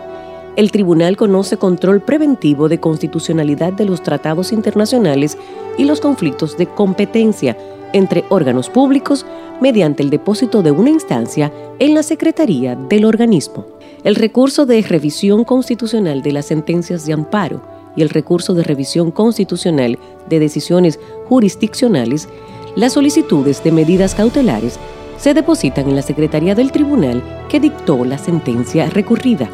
El 0.57 0.71
tribunal 0.71 1.17
conoce 1.17 1.57
control 1.57 2.01
preventivo 2.01 2.69
de 2.69 2.79
constitucionalidad 2.79 3.73
de 3.73 3.87
los 3.87 4.03
tratados 4.03 4.53
internacionales 4.53 5.37
y 5.77 5.85
los 5.85 6.01
conflictos 6.01 6.57
de 6.57 6.67
competencia, 6.67 7.57
entre 7.93 8.25
órganos 8.29 8.71
públicos 8.71 9.27
mediante 9.61 10.03
el 10.03 10.11
depósito 10.11 10.63
de 10.63 10.71
una 10.71 10.91
instancia 10.91 11.53
en 11.79 11.95
la 11.95 12.03
Secretaría 12.03 12.77
del 12.77 13.05
organismo. 13.05 13.67
El 14.05 14.17
recurso 14.17 14.67
de 14.67 14.83
revisión 14.83 15.45
constitucional 15.45 16.23
de 16.23 16.33
las 16.33 16.47
sentencias 16.47 17.07
de 17.07 17.15
amparo 17.15 17.74
y 17.97 18.03
el 18.03 18.11
recurso 18.11 18.55
de 18.55 18.63
revisión 18.63 19.11
constitucional 19.11 19.99
de 20.29 20.39
decisiones 20.39 20.99
jurisdiccionales, 21.29 22.29
las 22.77 22.93
solicitudes 22.95 23.63
de 23.63 23.73
medidas 23.73 24.15
cautelares 24.15 24.79
se 25.17 25.35
depositan 25.35 25.89
en 25.89 25.97
la 25.97 26.03
Secretaría 26.03 26.55
del 26.55 26.73
Tribunal 26.73 27.23
que 27.49 27.61
dictó 27.61 28.05
la 28.05 28.19
sentencia 28.19 28.91
recurrida. 28.91 29.49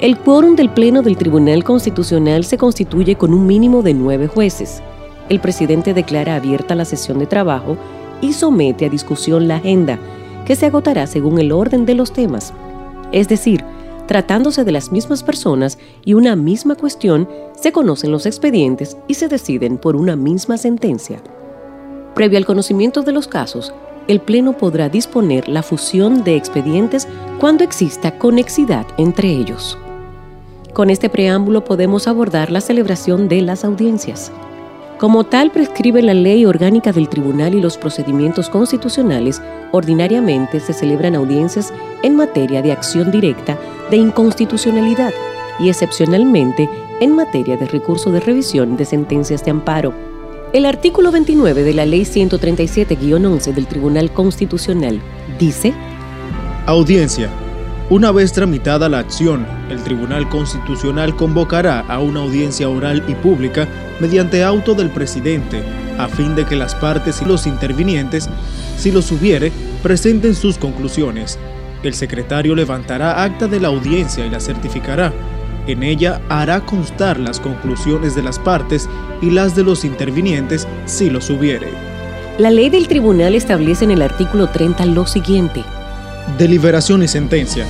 El 0.00 0.18
quórum 0.18 0.56
del 0.56 0.70
Pleno 0.70 1.02
del 1.02 1.16
Tribunal 1.16 1.62
Constitucional 1.62 2.44
se 2.44 2.58
constituye 2.58 3.16
con 3.16 3.32
un 3.34 3.46
mínimo 3.46 3.82
de 3.82 3.94
nueve 3.94 4.26
jueces 4.26 4.82
el 5.30 5.38
presidente 5.38 5.94
declara 5.94 6.34
abierta 6.34 6.74
la 6.74 6.84
sesión 6.84 7.20
de 7.20 7.26
trabajo 7.26 7.78
y 8.20 8.34
somete 8.34 8.84
a 8.84 8.90
discusión 8.90 9.46
la 9.46 9.56
agenda, 9.56 9.98
que 10.44 10.56
se 10.56 10.66
agotará 10.66 11.06
según 11.06 11.38
el 11.38 11.52
orden 11.52 11.86
de 11.86 11.94
los 11.94 12.12
temas. 12.12 12.52
Es 13.12 13.28
decir, 13.28 13.64
tratándose 14.10 14.64
de 14.64 14.72
las 14.72 14.90
mismas 14.90 15.22
personas 15.22 15.78
y 16.04 16.14
una 16.14 16.34
misma 16.34 16.74
cuestión, 16.74 17.28
se 17.54 17.70
conocen 17.70 18.10
los 18.10 18.26
expedientes 18.26 18.96
y 19.06 19.14
se 19.14 19.28
deciden 19.28 19.78
por 19.78 19.94
una 19.94 20.16
misma 20.16 20.58
sentencia. 20.58 21.22
Previo 22.16 22.36
al 22.36 22.44
conocimiento 22.44 23.02
de 23.02 23.12
los 23.12 23.28
casos, 23.28 23.72
el 24.08 24.18
Pleno 24.18 24.54
podrá 24.58 24.88
disponer 24.88 25.48
la 25.48 25.62
fusión 25.62 26.24
de 26.24 26.34
expedientes 26.34 27.06
cuando 27.38 27.62
exista 27.62 28.18
conexidad 28.18 28.84
entre 28.98 29.28
ellos. 29.28 29.78
Con 30.72 30.90
este 30.90 31.08
preámbulo 31.08 31.62
podemos 31.62 32.08
abordar 32.08 32.50
la 32.50 32.60
celebración 32.60 33.28
de 33.28 33.42
las 33.42 33.64
audiencias. 33.64 34.32
Como 35.00 35.24
tal 35.24 35.50
prescribe 35.50 36.02
la 36.02 36.12
ley 36.12 36.44
orgánica 36.44 36.92
del 36.92 37.08
tribunal 37.08 37.54
y 37.54 37.62
los 37.62 37.78
procedimientos 37.78 38.50
constitucionales, 38.50 39.40
ordinariamente 39.72 40.60
se 40.60 40.74
celebran 40.74 41.14
audiencias 41.14 41.72
en 42.02 42.16
materia 42.16 42.60
de 42.60 42.70
acción 42.70 43.10
directa 43.10 43.58
de 43.90 43.96
inconstitucionalidad 43.96 45.14
y 45.58 45.70
excepcionalmente 45.70 46.68
en 47.00 47.16
materia 47.16 47.56
de 47.56 47.64
recurso 47.64 48.12
de 48.12 48.20
revisión 48.20 48.76
de 48.76 48.84
sentencias 48.84 49.42
de 49.42 49.52
amparo. 49.52 49.94
El 50.52 50.66
artículo 50.66 51.10
29 51.10 51.62
de 51.62 51.72
la 51.72 51.86
ley 51.86 52.02
137-11 52.02 53.54
del 53.54 53.66
Tribunal 53.68 54.12
Constitucional 54.12 55.00
dice, 55.38 55.72
Audiencia 56.66 57.30
una 57.90 58.12
vez 58.12 58.32
tramitada 58.32 58.88
la 58.88 59.00
acción, 59.00 59.44
el 59.68 59.82
Tribunal 59.82 60.28
Constitucional 60.28 61.16
convocará 61.16 61.80
a 61.80 61.98
una 61.98 62.20
audiencia 62.20 62.68
oral 62.68 63.02
y 63.08 63.14
pública 63.14 63.66
mediante 63.98 64.44
auto 64.44 64.74
del 64.74 64.90
presidente, 64.90 65.60
a 65.98 66.06
fin 66.06 66.36
de 66.36 66.46
que 66.46 66.54
las 66.54 66.76
partes 66.76 67.20
y 67.20 67.24
los 67.24 67.48
intervinientes, 67.48 68.30
si 68.78 68.92
los 68.92 69.10
hubiere, 69.10 69.50
presenten 69.82 70.36
sus 70.36 70.56
conclusiones. 70.56 71.36
El 71.82 71.94
secretario 71.94 72.54
levantará 72.54 73.24
acta 73.24 73.48
de 73.48 73.58
la 73.58 73.68
audiencia 73.68 74.24
y 74.24 74.30
la 74.30 74.38
certificará. 74.38 75.12
En 75.66 75.82
ella 75.82 76.20
hará 76.28 76.60
constar 76.60 77.18
las 77.18 77.40
conclusiones 77.40 78.14
de 78.14 78.22
las 78.22 78.38
partes 78.38 78.88
y 79.20 79.30
las 79.30 79.56
de 79.56 79.64
los 79.64 79.84
intervinientes 79.84 80.68
si 80.86 81.10
los 81.10 81.28
hubiere. 81.28 81.72
La 82.38 82.52
ley 82.52 82.70
del 82.70 82.86
tribunal 82.86 83.34
establece 83.34 83.84
en 83.84 83.90
el 83.90 84.00
artículo 84.00 84.48
30 84.48 84.86
lo 84.86 85.08
siguiente. 85.08 85.64
Deliberación 86.38 87.02
y 87.02 87.08
sentencia. 87.08 87.66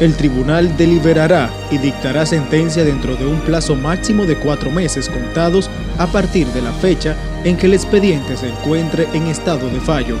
El 0.00 0.14
tribunal 0.14 0.76
deliberará 0.76 1.50
y 1.70 1.78
dictará 1.78 2.24
sentencia 2.24 2.84
dentro 2.84 3.16
de 3.16 3.26
un 3.26 3.40
plazo 3.40 3.74
máximo 3.74 4.26
de 4.26 4.36
cuatro 4.36 4.70
meses 4.70 5.08
contados 5.08 5.68
a 5.98 6.06
partir 6.06 6.46
de 6.48 6.62
la 6.62 6.72
fecha 6.72 7.16
en 7.44 7.56
que 7.56 7.66
el 7.66 7.74
expediente 7.74 8.36
se 8.36 8.48
encuentre 8.48 9.08
en 9.12 9.26
estado 9.26 9.68
de 9.68 9.80
fallo, 9.80 10.16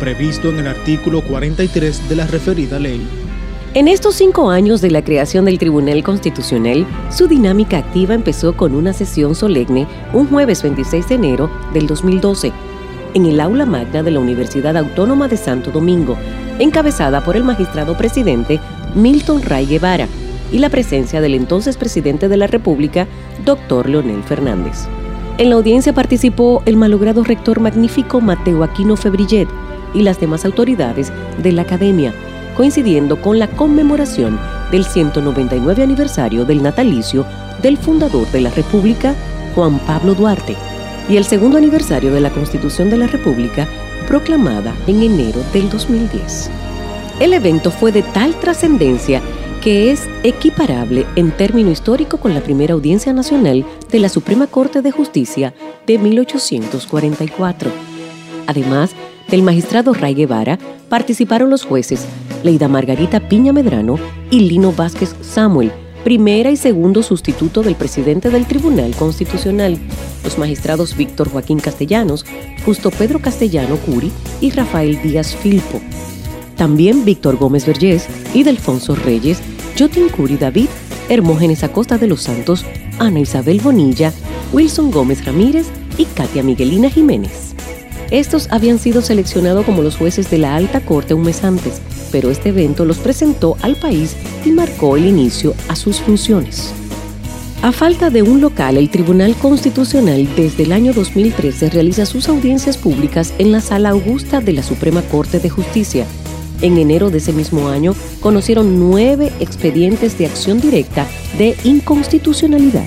previsto 0.00 0.50
en 0.50 0.58
el 0.58 0.66
artículo 0.66 1.22
43 1.22 2.08
de 2.10 2.16
la 2.16 2.26
referida 2.26 2.78
ley. 2.78 3.00
En 3.74 3.88
estos 3.88 4.16
cinco 4.16 4.50
años 4.50 4.82
de 4.82 4.90
la 4.90 5.02
creación 5.02 5.46
del 5.46 5.58
Tribunal 5.58 6.02
Constitucional, 6.02 6.86
su 7.10 7.26
dinámica 7.26 7.78
activa 7.78 8.12
empezó 8.12 8.54
con 8.54 8.74
una 8.74 8.92
sesión 8.92 9.34
solemne 9.34 9.86
un 10.12 10.28
jueves 10.28 10.62
26 10.62 11.08
de 11.08 11.14
enero 11.14 11.50
del 11.72 11.86
2012 11.86 12.52
en 13.14 13.26
el 13.26 13.40
aula 13.40 13.66
magna 13.66 14.02
de 14.02 14.10
la 14.10 14.20
Universidad 14.20 14.76
Autónoma 14.76 15.28
de 15.28 15.36
Santo 15.36 15.70
Domingo, 15.70 16.16
encabezada 16.58 17.22
por 17.22 17.36
el 17.36 17.44
magistrado 17.44 17.96
presidente 17.96 18.60
Milton 18.94 19.42
Ray 19.42 19.66
Guevara 19.66 20.08
y 20.50 20.58
la 20.58 20.68
presencia 20.68 21.20
del 21.20 21.34
entonces 21.34 21.76
presidente 21.76 22.28
de 22.28 22.36
la 22.36 22.46
República, 22.46 23.06
doctor 23.44 23.88
Leonel 23.88 24.22
Fernández. 24.22 24.86
En 25.38 25.48
la 25.48 25.56
audiencia 25.56 25.94
participó 25.94 26.62
el 26.66 26.76
malogrado 26.76 27.24
rector 27.24 27.60
magnífico 27.60 28.20
Mateo 28.20 28.62
Aquino 28.62 28.96
Febrillet 28.96 29.48
y 29.94 30.02
las 30.02 30.20
demás 30.20 30.44
autoridades 30.44 31.12
de 31.42 31.52
la 31.52 31.62
academia, 31.62 32.12
coincidiendo 32.56 33.20
con 33.20 33.38
la 33.38 33.48
conmemoración 33.48 34.38
del 34.70 34.84
199 34.84 35.82
aniversario 35.82 36.44
del 36.44 36.62
natalicio 36.62 37.24
del 37.62 37.78
fundador 37.78 38.30
de 38.30 38.42
la 38.42 38.50
República, 38.50 39.14
Juan 39.54 39.78
Pablo 39.80 40.14
Duarte, 40.14 40.56
y 41.08 41.16
el 41.16 41.24
segundo 41.24 41.58
aniversario 41.58 42.12
de 42.12 42.20
la 42.20 42.30
Constitución 42.30 42.90
de 42.90 42.96
la 42.96 43.06
República, 43.06 43.66
proclamada 44.08 44.74
en 44.86 45.02
enero 45.02 45.40
del 45.52 45.68
2010. 45.70 46.50
El 47.20 47.34
evento 47.34 47.70
fue 47.70 47.92
de 47.92 48.02
tal 48.02 48.34
trascendencia 48.40 49.20
que 49.62 49.92
es 49.92 50.08
equiparable 50.24 51.06
en 51.14 51.30
término 51.30 51.70
histórico 51.70 52.18
con 52.18 52.34
la 52.34 52.40
primera 52.40 52.74
audiencia 52.74 53.12
nacional 53.12 53.64
de 53.90 53.98
la 54.00 54.08
Suprema 54.08 54.48
Corte 54.48 54.82
de 54.82 54.90
Justicia 54.90 55.54
de 55.86 55.98
1844. 55.98 57.70
Además 58.48 58.90
del 59.28 59.42
magistrado 59.42 59.94
Ray 59.94 60.14
Guevara, 60.14 60.58
participaron 60.88 61.48
los 61.48 61.64
jueces 61.64 62.06
Leida 62.42 62.66
Margarita 62.66 63.20
Piña 63.28 63.52
Medrano 63.52 63.98
y 64.30 64.40
Lino 64.40 64.72
Vázquez 64.72 65.14
Samuel, 65.20 65.72
primera 66.04 66.50
y 66.50 66.56
segundo 66.56 67.02
sustituto 67.02 67.62
del 67.62 67.76
presidente 67.76 68.30
del 68.30 68.46
Tribunal 68.46 68.94
Constitucional, 68.96 69.78
los 70.24 70.38
magistrados 70.38 70.96
Víctor 70.96 71.30
Joaquín 71.30 71.60
Castellanos, 71.60 72.24
Justo 72.64 72.90
Pedro 72.90 73.20
Castellano 73.20 73.76
Curi 73.76 74.10
y 74.40 74.50
Rafael 74.50 75.00
Díaz 75.02 75.34
Filpo. 75.34 75.80
También 76.56 77.04
Víctor 77.04 77.36
Gómez 77.36 77.66
Vergés 77.66 78.06
y 78.34 78.42
Delfonso 78.42 78.94
Reyes, 78.94 79.40
Jotin 79.78 80.08
Curi 80.08 80.36
David, 80.36 80.68
Hermógenes 81.08 81.64
Acosta 81.64 81.98
de 81.98 82.06
los 82.06 82.22
Santos, 82.22 82.64
Ana 82.98 83.20
Isabel 83.20 83.60
Bonilla, 83.60 84.12
Wilson 84.52 84.90
Gómez 84.90 85.24
Ramírez 85.24 85.66
y 85.98 86.04
Katia 86.04 86.42
Miguelina 86.42 86.90
Jiménez. 86.90 87.54
Estos 88.10 88.48
habían 88.50 88.78
sido 88.78 89.00
seleccionados 89.00 89.64
como 89.64 89.82
los 89.82 89.96
jueces 89.96 90.30
de 90.30 90.38
la 90.38 90.54
alta 90.54 90.80
corte 90.80 91.14
un 91.14 91.22
mes 91.22 91.42
antes, 91.44 91.80
pero 92.12 92.30
este 92.30 92.50
evento 92.50 92.84
los 92.84 92.98
presentó 92.98 93.56
al 93.62 93.76
país 93.76 94.14
y 94.44 94.52
marcó 94.52 94.96
el 94.96 95.06
inicio 95.06 95.54
a 95.68 95.74
sus 95.74 96.00
funciones. 96.00 96.72
A 97.62 97.70
falta 97.70 98.10
de 98.10 98.22
un 98.22 98.40
local, 98.40 98.76
el 98.76 98.90
Tribunal 98.90 99.36
Constitucional 99.36 100.28
desde 100.36 100.64
el 100.64 100.72
año 100.72 100.92
2013 100.92 101.70
realiza 101.70 102.06
sus 102.06 102.28
audiencias 102.28 102.76
públicas 102.76 103.32
en 103.38 103.52
la 103.52 103.60
Sala 103.60 103.90
Augusta 103.90 104.40
de 104.40 104.52
la 104.52 104.62
Suprema 104.62 105.00
Corte 105.02 105.38
de 105.38 105.48
Justicia, 105.48 106.06
En 106.60 106.78
enero 106.78 107.10
de 107.10 107.18
ese 107.18 107.32
mismo 107.32 107.68
año 107.68 107.94
conocieron 108.20 108.78
nueve 108.78 109.32
expedientes 109.40 110.16
de 110.16 110.26
acción 110.26 110.60
directa 110.60 111.08
de 111.36 111.56
inconstitucionalidad. 111.64 112.86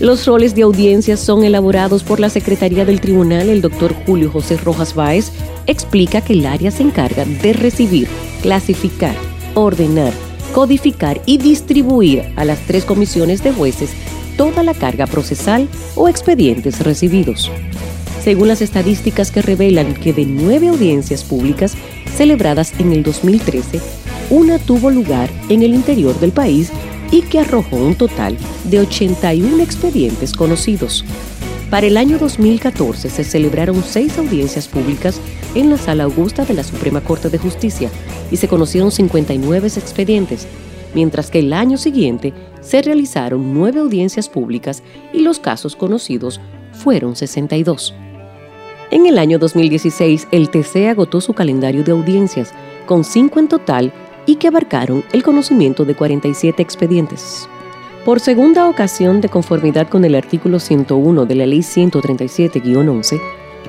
Los 0.00 0.26
roles 0.26 0.54
de 0.54 0.62
audiencias 0.62 1.20
son 1.20 1.44
elaborados 1.44 2.02
por 2.04 2.20
la 2.20 2.30
Secretaría 2.30 2.86
del 2.86 3.02
Tribunal. 3.02 3.50
El 3.50 3.60
doctor 3.60 3.94
Julio 4.06 4.30
José 4.30 4.56
Rojas 4.56 4.94
Báez 4.94 5.30
explica 5.66 6.22
que 6.22 6.32
el 6.32 6.46
área 6.46 6.70
se 6.70 6.82
encarga 6.82 7.26
de 7.26 7.52
recibir, 7.52 8.08
clasificar, 8.40 9.14
ordenar, 9.54 10.12
codificar 10.52 11.20
y 11.26 11.38
distribuir 11.38 12.32
a 12.36 12.44
las 12.44 12.58
tres 12.66 12.84
comisiones 12.84 13.42
de 13.42 13.52
jueces 13.52 13.90
toda 14.36 14.62
la 14.62 14.74
carga 14.74 15.06
procesal 15.06 15.68
o 15.94 16.08
expedientes 16.08 16.80
recibidos. 16.80 17.50
Según 18.22 18.48
las 18.48 18.60
estadísticas 18.60 19.30
que 19.30 19.42
revelan 19.42 19.94
que 19.94 20.12
de 20.12 20.26
nueve 20.26 20.68
audiencias 20.68 21.24
públicas 21.24 21.74
celebradas 22.14 22.72
en 22.78 22.92
el 22.92 23.02
2013, 23.02 23.80
una 24.30 24.58
tuvo 24.58 24.90
lugar 24.90 25.30
en 25.48 25.62
el 25.62 25.74
interior 25.74 26.18
del 26.20 26.32
país 26.32 26.70
y 27.10 27.22
que 27.22 27.40
arrojó 27.40 27.76
un 27.76 27.94
total 27.94 28.36
de 28.64 28.80
81 28.80 29.62
expedientes 29.62 30.32
conocidos. 30.32 31.04
Para 31.70 31.86
el 31.86 31.96
año 31.96 32.18
2014 32.18 33.10
se 33.10 33.24
celebraron 33.24 33.82
seis 33.84 34.18
audiencias 34.18 34.68
públicas 34.68 35.20
en 35.54 35.70
la 35.70 35.76
Sala 35.76 36.04
Augusta 36.04 36.44
de 36.44 36.54
la 36.54 36.62
Suprema 36.62 37.00
Corte 37.00 37.28
de 37.28 37.38
Justicia 37.38 37.90
y 38.30 38.36
se 38.36 38.48
conocieron 38.48 38.90
59 38.90 39.66
expedientes, 39.66 40.46
mientras 40.94 41.30
que 41.30 41.40
el 41.40 41.52
año 41.52 41.76
siguiente 41.76 42.32
se 42.60 42.82
realizaron 42.82 43.54
nueve 43.54 43.80
audiencias 43.80 44.28
públicas 44.28 44.82
y 45.12 45.20
los 45.20 45.38
casos 45.38 45.76
conocidos 45.76 46.40
fueron 46.72 47.16
62. 47.16 47.94
En 48.90 49.06
el 49.06 49.18
año 49.18 49.38
2016, 49.38 50.28
el 50.32 50.50
TC 50.50 50.88
agotó 50.88 51.20
su 51.20 51.32
calendario 51.32 51.84
de 51.84 51.92
audiencias, 51.92 52.52
con 52.86 53.04
cinco 53.04 53.38
en 53.38 53.48
total 53.48 53.92
y 54.26 54.36
que 54.36 54.48
abarcaron 54.48 55.04
el 55.12 55.22
conocimiento 55.22 55.84
de 55.84 55.94
47 55.94 56.60
expedientes. 56.60 57.48
Por 58.04 58.18
segunda 58.18 58.68
ocasión, 58.68 59.20
de 59.20 59.28
conformidad 59.28 59.88
con 59.88 60.04
el 60.04 60.14
artículo 60.14 60.58
101 60.58 61.26
de 61.26 61.34
la 61.34 61.46
Ley 61.46 61.60
137-11, 61.60 63.20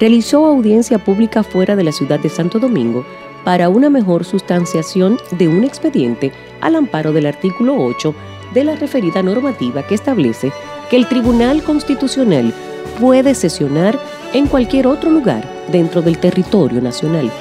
realizó 0.02 0.46
audiencia 0.48 0.98
pública 0.98 1.44
fuera 1.44 1.76
de 1.76 1.84
la 1.84 1.92
ciudad 1.92 2.20
de 2.20 2.30
Santo 2.30 2.58
Domingo 2.58 3.06
para 3.44 3.70
una 3.70 3.92
mejor 3.92 4.26
sustanciación 4.26 5.20
de 5.38 5.48
un 5.48 5.64
expediente 5.64 6.32
al 6.60 6.76
amparo 6.76 7.14
del 7.14 7.28
artículo 7.28 7.76
8 7.78 8.16
de 8.56 8.64
la 8.64 8.76
referida 8.76 9.22
normativa 9.22 9.86
que 9.86 9.94
establece 9.94 10.52
que 10.90 10.98
el 10.98 11.08
Tribunal 11.08 11.62
Constitucional 11.62 12.52
puede 13.00 13.36
sesionar 13.36 14.00
en 14.34 14.48
cualquier 14.48 14.88
otro 14.88 15.12
lugar 15.12 15.48
dentro 15.72 16.02
del 16.02 16.18
territorio 16.18 16.82
nacional. 16.82 17.32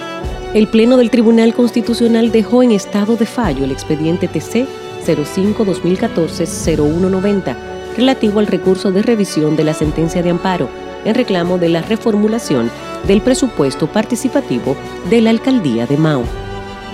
El 0.52 0.68
Pleno 0.68 0.98
del 0.98 1.08
Tribunal 1.08 1.54
Constitucional 1.54 2.30
dejó 2.30 2.62
en 2.62 2.72
estado 2.72 3.16
de 3.16 3.24
fallo 3.24 3.64
el 3.64 3.72
expediente 3.72 4.28
TC 4.28 4.66
05-2014-0190 5.06 7.56
relativo 7.96 8.38
al 8.38 8.48
recurso 8.48 8.92
de 8.92 9.00
revisión 9.00 9.56
de 9.56 9.64
la 9.64 9.72
sentencia 9.72 10.22
de 10.22 10.28
amparo 10.28 10.89
en 11.04 11.14
reclamo 11.14 11.58
de 11.58 11.68
la 11.68 11.82
reformulación 11.82 12.70
del 13.06 13.20
presupuesto 13.20 13.86
participativo 13.86 14.76
de 15.08 15.20
la 15.20 15.30
alcaldía 15.30 15.86
de 15.86 15.96
Mao. 15.96 16.24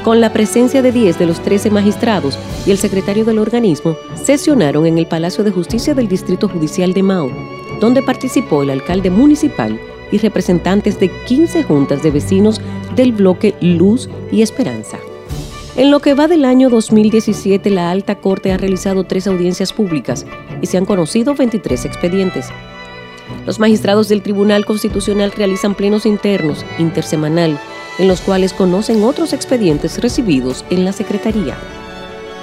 Con 0.02 0.20
la 0.20 0.32
presencia 0.32 0.82
de 0.82 0.92
10 0.92 1.18
de 1.18 1.26
los 1.26 1.40
13 1.40 1.70
magistrados 1.70 2.38
y 2.64 2.70
el 2.70 2.78
secretario 2.78 3.24
del 3.24 3.40
organismo, 3.40 3.96
sesionaron 4.14 4.86
en 4.86 4.98
el 4.98 5.06
Palacio 5.06 5.42
de 5.42 5.50
Justicia 5.50 5.94
del 5.94 6.06
Distrito 6.06 6.48
Judicial 6.48 6.92
de 6.92 7.02
Mao, 7.02 7.30
donde 7.80 8.02
participó 8.02 8.62
el 8.62 8.70
alcalde 8.70 9.10
municipal 9.10 9.80
y 10.12 10.18
representantes 10.18 11.00
de 11.00 11.10
15 11.26 11.64
juntas 11.64 12.02
de 12.02 12.12
vecinos 12.12 12.60
del 12.94 13.12
bloque 13.12 13.54
Luz 13.60 14.08
y 14.30 14.42
Esperanza. 14.42 14.98
En 15.76 15.90
lo 15.90 16.00
que 16.00 16.14
va 16.14 16.26
del 16.26 16.44
año 16.44 16.70
2017, 16.70 17.68
la 17.68 17.90
Alta 17.90 18.14
Corte 18.14 18.50
ha 18.52 18.56
realizado 18.56 19.04
tres 19.04 19.26
audiencias 19.26 19.72
públicas 19.72 20.24
y 20.62 20.66
se 20.66 20.78
han 20.78 20.86
conocido 20.86 21.34
23 21.34 21.84
expedientes. 21.84 22.46
Los 23.44 23.58
magistrados 23.58 24.08
del 24.08 24.22
Tribunal 24.22 24.64
Constitucional 24.64 25.32
realizan 25.32 25.74
plenos 25.74 26.06
internos, 26.06 26.64
intersemanal, 26.78 27.58
en 27.98 28.08
los 28.08 28.20
cuales 28.20 28.52
conocen 28.52 29.02
otros 29.02 29.32
expedientes 29.32 30.00
recibidos 30.00 30.64
en 30.70 30.84
la 30.84 30.92
Secretaría. 30.92 31.56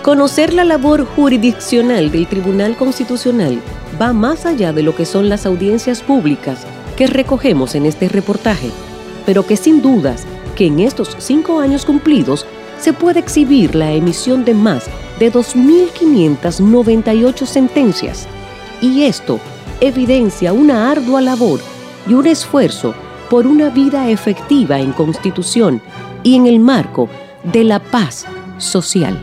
Conocer 0.02 0.54
la 0.54 0.66
labor 0.66 1.06
jurisdiccional 1.06 2.12
del 2.12 2.28
Tribunal 2.28 2.76
Constitucional 2.76 3.62
va 4.02 4.12
más 4.12 4.46
allá 4.46 4.74
de 4.74 4.84
lo 4.84 4.94
que 4.96 5.06
son 5.06 5.30
las 5.30 5.46
audiencias 5.46 6.02
públicas 6.02 6.66
que 6.98 7.08
recogemos 7.08 7.76
en 7.76 7.86
este 7.86 8.10
reportaje, 8.10 8.70
pero 9.26 9.48
que 9.48 9.56
sin 9.56 9.82
dudas 9.82 10.26
que 10.56 10.68
en 10.68 10.80
estos 10.80 11.16
cinco 11.20 11.60
años 11.60 11.86
cumplidos 11.86 12.46
se 12.80 12.94
puede 12.94 13.20
exhibir 13.20 13.76
la 13.76 13.94
emisión 13.94 14.44
de 14.44 14.54
más 14.54 14.90
de 15.20 15.32
2.598 15.32 17.46
sentencias. 17.46 18.28
Y 18.82 19.04
esto 19.04 19.40
evidencia 19.82 20.54
una 20.54 20.92
ardua 20.92 21.22
labor 21.22 21.60
y 22.08 22.14
un 22.14 22.28
esfuerzo 22.28 22.94
por 23.30 23.48
una 23.48 23.70
vida 23.70 24.10
efectiva 24.10 24.80
en 24.80 24.92
constitución 24.92 25.82
y 26.24 26.36
en 26.36 26.48
el 26.48 26.60
marco 26.60 27.10
de 27.44 27.64
la 27.64 27.80
paz 27.80 28.26
social. 28.58 29.18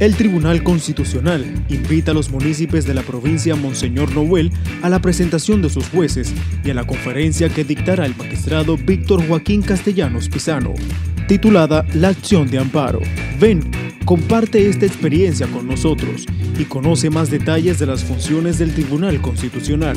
El 0.00 0.16
Tribunal 0.16 0.62
Constitucional 0.64 1.44
invita 1.68 2.10
a 2.10 2.14
los 2.14 2.28
municipios 2.28 2.84
de 2.84 2.94
la 2.94 3.02
provincia 3.02 3.54
Monseñor 3.54 4.12
Noel 4.12 4.50
a 4.82 4.88
la 4.88 5.00
presentación 5.00 5.62
de 5.62 5.70
sus 5.70 5.88
jueces 5.88 6.34
y 6.64 6.70
a 6.70 6.74
la 6.74 6.84
conferencia 6.84 7.48
que 7.48 7.62
dictará 7.62 8.04
el 8.04 8.16
magistrado 8.16 8.76
Víctor 8.76 9.26
Joaquín 9.26 9.62
Castellanos 9.62 10.28
Pisano, 10.28 10.74
titulada 11.26 11.84
La 11.94 12.08
acción 12.08 12.50
de 12.50 12.58
amparo. 12.58 13.00
Ven, 13.40 13.70
comparte 14.04 14.68
esta 14.68 14.86
experiencia 14.86 15.46
con 15.46 15.66
nosotros 15.66 16.26
y 16.58 16.64
conoce 16.64 17.10
más 17.10 17.30
detalles 17.30 17.78
de 17.78 17.86
las 17.86 18.04
funciones 18.04 18.58
del 18.58 18.72
Tribunal 18.72 19.20
Constitucional. 19.20 19.96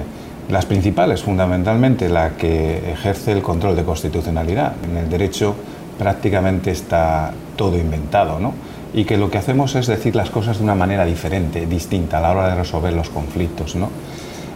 las 0.51 0.67
principales, 0.67 1.23
fundamentalmente, 1.23 2.09
la 2.09 2.37
que 2.37 2.93
ejerce 2.93 3.33
el 3.33 3.43
control 3.43 3.77
de 3.77 3.85
constitucionalidad. 3.85 4.75
En 4.89 4.97
el 4.97 5.09
derecho 5.09 5.55
prácticamente 5.99 6.71
está 6.71 7.33
todo 7.57 7.79
inventado, 7.79 8.41
¿no? 8.41 8.53
y 8.95 9.05
que 9.05 9.17
lo 9.17 9.31
que 9.31 9.39
hacemos 9.39 9.75
es 9.75 9.87
decir 9.87 10.15
las 10.15 10.31
cosas 10.31 10.59
de 10.59 10.65
una 10.65 10.75
manera 10.75 11.05
diferente, 11.05 11.67
distinta 11.67 12.19
a 12.19 12.21
la 12.21 12.33
hora 12.33 12.49
de 12.49 12.57
resolver 12.57 12.93
los 12.93 13.09
conflictos. 13.09 13.75
¿no? 13.75 13.89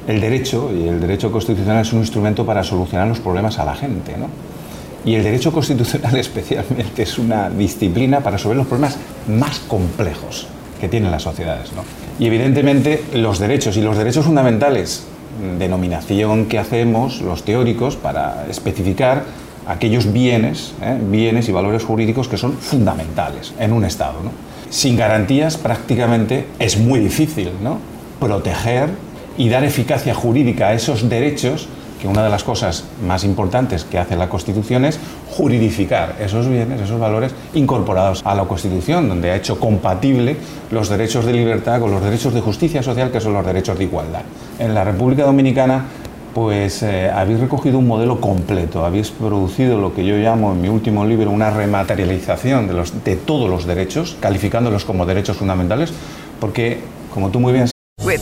El 0.06 0.20
derecho 0.20 0.70
y 0.72 0.86
el 0.86 1.00
derecho 1.00 1.32
constitucional 1.32 1.82
es 1.82 1.92
un 1.92 2.00
instrumento 2.00 2.46
para 2.46 2.62
solucionar 2.62 3.08
los 3.08 3.18
problemas 3.18 3.58
a 3.58 3.64
la 3.64 3.74
gente. 3.74 4.16
¿no? 4.16 4.28
Y 5.04 5.14
el 5.14 5.24
derecho 5.24 5.52
constitucional 5.52 6.16
especialmente 6.18 7.02
es 7.02 7.18
una 7.18 7.50
disciplina 7.50 8.20
para 8.20 8.36
resolver 8.36 8.56
los 8.56 8.66
problemas 8.66 8.98
más 9.28 9.58
complejos 9.60 10.46
que 10.80 10.88
tienen 10.88 11.10
las 11.10 11.22
sociedades. 11.22 11.72
¿no? 11.72 11.82
Y 12.18 12.26
evidentemente 12.26 13.02
los 13.14 13.38
derechos 13.38 13.76
y 13.76 13.80
los 13.80 13.96
derechos 13.96 14.24
fundamentales, 14.24 15.04
denominación 15.58 16.46
que 16.46 16.58
hacemos 16.58 17.20
los 17.20 17.44
teóricos 17.44 17.96
para 17.96 18.46
especificar 18.48 19.24
aquellos 19.66 20.12
bienes, 20.12 20.72
¿eh? 20.80 20.98
bienes 21.00 21.48
y 21.48 21.52
valores 21.52 21.84
jurídicos 21.84 22.28
que 22.28 22.36
son 22.36 22.54
fundamentales 22.54 23.52
en 23.58 23.72
un 23.72 23.84
Estado. 23.84 24.22
¿no? 24.22 24.30
Sin 24.70 24.96
garantías 24.96 25.56
prácticamente 25.56 26.46
es 26.58 26.78
muy 26.78 27.00
difícil 27.00 27.50
¿no? 27.62 27.78
proteger 28.20 28.90
y 29.38 29.48
dar 29.48 29.64
eficacia 29.64 30.14
jurídica 30.14 30.68
a 30.68 30.74
esos 30.74 31.08
derechos 31.08 31.68
que 32.00 32.08
una 32.08 32.22
de 32.22 32.30
las 32.30 32.44
cosas 32.44 32.84
más 33.06 33.24
importantes 33.24 33.84
que 33.84 33.98
hace 33.98 34.16
la 34.16 34.28
Constitución 34.28 34.84
es 34.84 34.98
juridificar 35.30 36.16
esos 36.20 36.48
bienes, 36.48 36.80
esos 36.80 37.00
valores 37.00 37.34
incorporados 37.54 38.22
a 38.24 38.34
la 38.34 38.44
Constitución, 38.44 39.08
donde 39.08 39.30
ha 39.30 39.36
hecho 39.36 39.58
compatible 39.58 40.36
los 40.70 40.88
derechos 40.88 41.24
de 41.24 41.32
libertad 41.32 41.80
con 41.80 41.90
los 41.90 42.02
derechos 42.02 42.34
de 42.34 42.40
justicia 42.40 42.82
social, 42.82 43.10
que 43.10 43.20
son 43.20 43.32
los 43.32 43.46
derechos 43.46 43.78
de 43.78 43.84
igualdad. 43.84 44.22
En 44.58 44.74
la 44.74 44.84
República 44.84 45.24
Dominicana, 45.24 45.84
pues 46.34 46.82
eh, 46.82 47.10
habéis 47.10 47.40
recogido 47.40 47.78
un 47.78 47.86
modelo 47.86 48.20
completo, 48.20 48.84
habéis 48.84 49.10
producido 49.10 49.78
lo 49.78 49.94
que 49.94 50.04
yo 50.04 50.16
llamo 50.16 50.52
en 50.52 50.60
mi 50.60 50.68
último 50.68 51.06
libro 51.06 51.30
una 51.30 51.50
rematerialización 51.50 52.68
de, 52.68 52.74
los, 52.74 53.04
de 53.04 53.16
todos 53.16 53.48
los 53.48 53.64
derechos, 53.64 54.18
calificándolos 54.20 54.84
como 54.84 55.06
derechos 55.06 55.38
fundamentales, 55.38 55.94
porque, 56.38 56.80
como 57.14 57.30
tú 57.30 57.40
muy 57.40 57.54
bien 57.54 57.66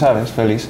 Sabes, 0.00 0.30
Félix, 0.30 0.66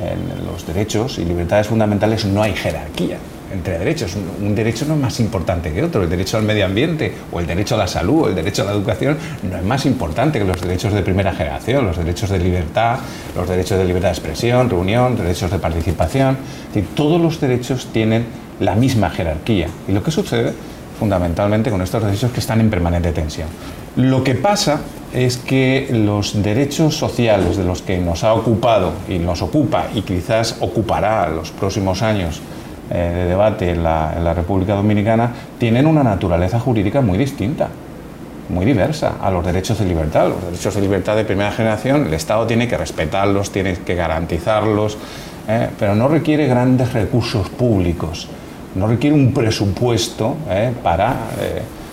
en 0.00 0.46
los 0.46 0.64
derechos 0.64 1.18
y 1.18 1.24
libertades 1.24 1.66
fundamentales 1.66 2.24
no 2.24 2.44
hay 2.44 2.54
jerarquía 2.54 3.18
entre 3.52 3.76
derechos. 3.76 4.16
Un, 4.40 4.54
derecho 4.54 4.84
no 4.86 4.94
es 4.94 5.00
más 5.00 5.18
importante 5.18 5.72
que 5.72 5.82
otro. 5.82 6.04
El 6.04 6.08
derecho 6.08 6.36
al 6.36 6.44
medio 6.44 6.64
ambiente 6.64 7.12
o 7.32 7.40
el 7.40 7.46
derecho 7.48 7.74
a 7.74 7.78
la 7.78 7.88
salud 7.88 8.22
o 8.22 8.28
el 8.28 8.36
derecho 8.36 8.62
a 8.62 8.66
la 8.66 8.70
educación 8.70 9.16
no 9.50 9.56
es 9.56 9.64
más 9.64 9.84
importante 9.84 10.38
que 10.38 10.44
los 10.44 10.60
derechos 10.60 10.92
de 10.92 11.02
primera 11.02 11.32
generación, 11.32 11.86
los 11.86 11.96
derechos 11.96 12.30
de 12.30 12.38
libertad, 12.38 13.00
los 13.34 13.48
derechos 13.48 13.78
de 13.78 13.84
libertad 13.84 14.10
de 14.10 14.14
expresión, 14.14 14.70
reunión, 14.70 15.16
derechos 15.16 15.50
de 15.50 15.58
participación. 15.58 16.36
todos 16.94 17.20
los 17.20 17.40
derechos 17.40 17.88
tienen 17.92 18.26
la 18.60 18.76
misma 18.76 19.10
jerarquía. 19.10 19.66
Y 19.88 19.92
lo 19.92 20.04
que 20.04 20.12
sucede 20.12 20.52
fundamentalmente 21.00 21.68
con 21.68 21.82
estos 21.82 22.04
derechos 22.04 22.30
que 22.30 22.38
están 22.38 22.60
en 22.60 22.70
permanente 22.70 23.10
tensión. 23.10 23.48
Lo 23.98 24.22
que 24.22 24.36
pasa 24.36 24.80
es 25.12 25.38
que 25.38 25.88
los 25.90 26.40
derechos 26.40 26.96
sociales 26.96 27.56
de 27.56 27.64
los 27.64 27.82
que 27.82 27.98
nos 27.98 28.22
ha 28.22 28.32
ocupado 28.32 28.92
y 29.08 29.18
nos 29.18 29.42
ocupa 29.42 29.86
y 29.92 30.02
quizás 30.02 30.58
ocupará 30.60 31.28
los 31.28 31.50
próximos 31.50 32.00
años 32.02 32.40
eh, 32.92 33.12
de 33.12 33.24
debate 33.24 33.72
en 33.72 33.82
la, 33.82 34.14
en 34.16 34.36
República 34.36 34.76
Dominicana 34.76 35.32
tienen 35.58 35.84
una 35.84 36.04
naturaleza 36.04 36.60
jurídica 36.60 37.00
muy 37.00 37.18
distinta 37.18 37.70
muy 38.48 38.64
diversa 38.64 39.16
a 39.20 39.32
los 39.32 39.44
derechos 39.44 39.80
de 39.80 39.84
libertad. 39.86 40.28
Los 40.28 40.44
derechos 40.44 40.76
de 40.76 40.80
libertad 40.80 41.16
de 41.16 41.24
primera 41.24 41.50
generación, 41.50 42.06
el 42.06 42.14
Estado 42.14 42.46
tiene 42.46 42.68
que 42.68 42.78
respetarlos, 42.78 43.50
tiene 43.50 43.74
que 43.74 43.96
garantizarlos, 43.96 44.96
eh, 45.48 45.70
pero 45.76 45.96
no 45.96 46.06
requiere 46.06 46.46
grandes 46.46 46.92
recursos 46.92 47.48
públicos 47.48 48.28
no 48.74 48.86
requiere 48.86 49.16
un 49.16 49.32
presupuesto 49.32 50.36
eh, 50.48 50.72
para 50.82 51.16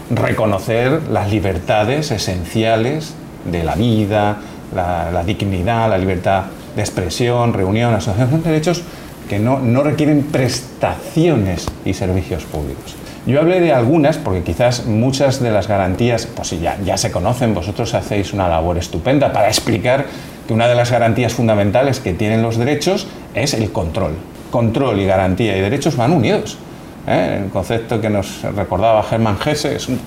reconocer 0.09 1.03
las 1.11 1.31
libertades 1.31 2.11
esenciales 2.11 3.13
de 3.45 3.63
la 3.63 3.75
vida, 3.75 4.37
la, 4.73 5.23
dignidad, 5.23 5.89
la 5.89 5.97
libertad 5.97 6.43
de 6.75 6.81
expresión, 6.81 7.53
reunión, 7.53 7.93
asociación, 7.93 8.29
son 8.29 8.43
derechos 8.43 8.83
que 9.29 9.39
no, 9.39 9.83
requieren 9.83 10.23
prestaciones 10.23 11.65
y 11.83 11.93
servicios 11.93 12.43
públicos. 12.43 12.95
Yo 13.25 13.39
hablé 13.39 13.59
de 13.59 13.73
algunas 13.73 14.17
porque 14.17 14.43
quizás 14.43 14.85
muchas 14.85 15.41
de 15.41 15.49
las 15.49 15.67
garantías, 15.67 16.27
pues 16.27 16.51
ya, 16.61 16.77
ya 16.85 16.95
se 16.95 17.09
conocen, 17.09 17.55
vosotros 17.55 17.95
hacéis 17.95 18.33
una 18.33 18.47
labor 18.47 18.77
estupenda 18.77 19.33
para 19.33 19.47
explicar 19.47 20.05
que 20.47 20.53
una 20.53 20.67
de 20.67 20.75
las 20.75 20.91
garantías 20.91 21.33
fundamentales 21.33 21.99
que 21.99 22.13
tienen 22.13 22.43
los 22.43 22.57
derechos 22.57 23.07
es 23.33 23.55
el 23.55 23.71
control. 23.71 24.13
Control 24.51 24.99
y 24.99 25.07
garantía 25.07 25.57
y 25.57 25.61
derechos 25.61 25.97
van 25.97 26.11
unidos. 26.11 26.59
¿Eh? 27.07 27.41
El 27.43 27.49
concepto 27.49 27.99
que 27.99 28.09
nos 28.09 28.41
recordaba 28.55 29.03
Germán 29.03 29.37
Hesse 29.43 29.65
es 29.65 29.87
un, 29.87 29.99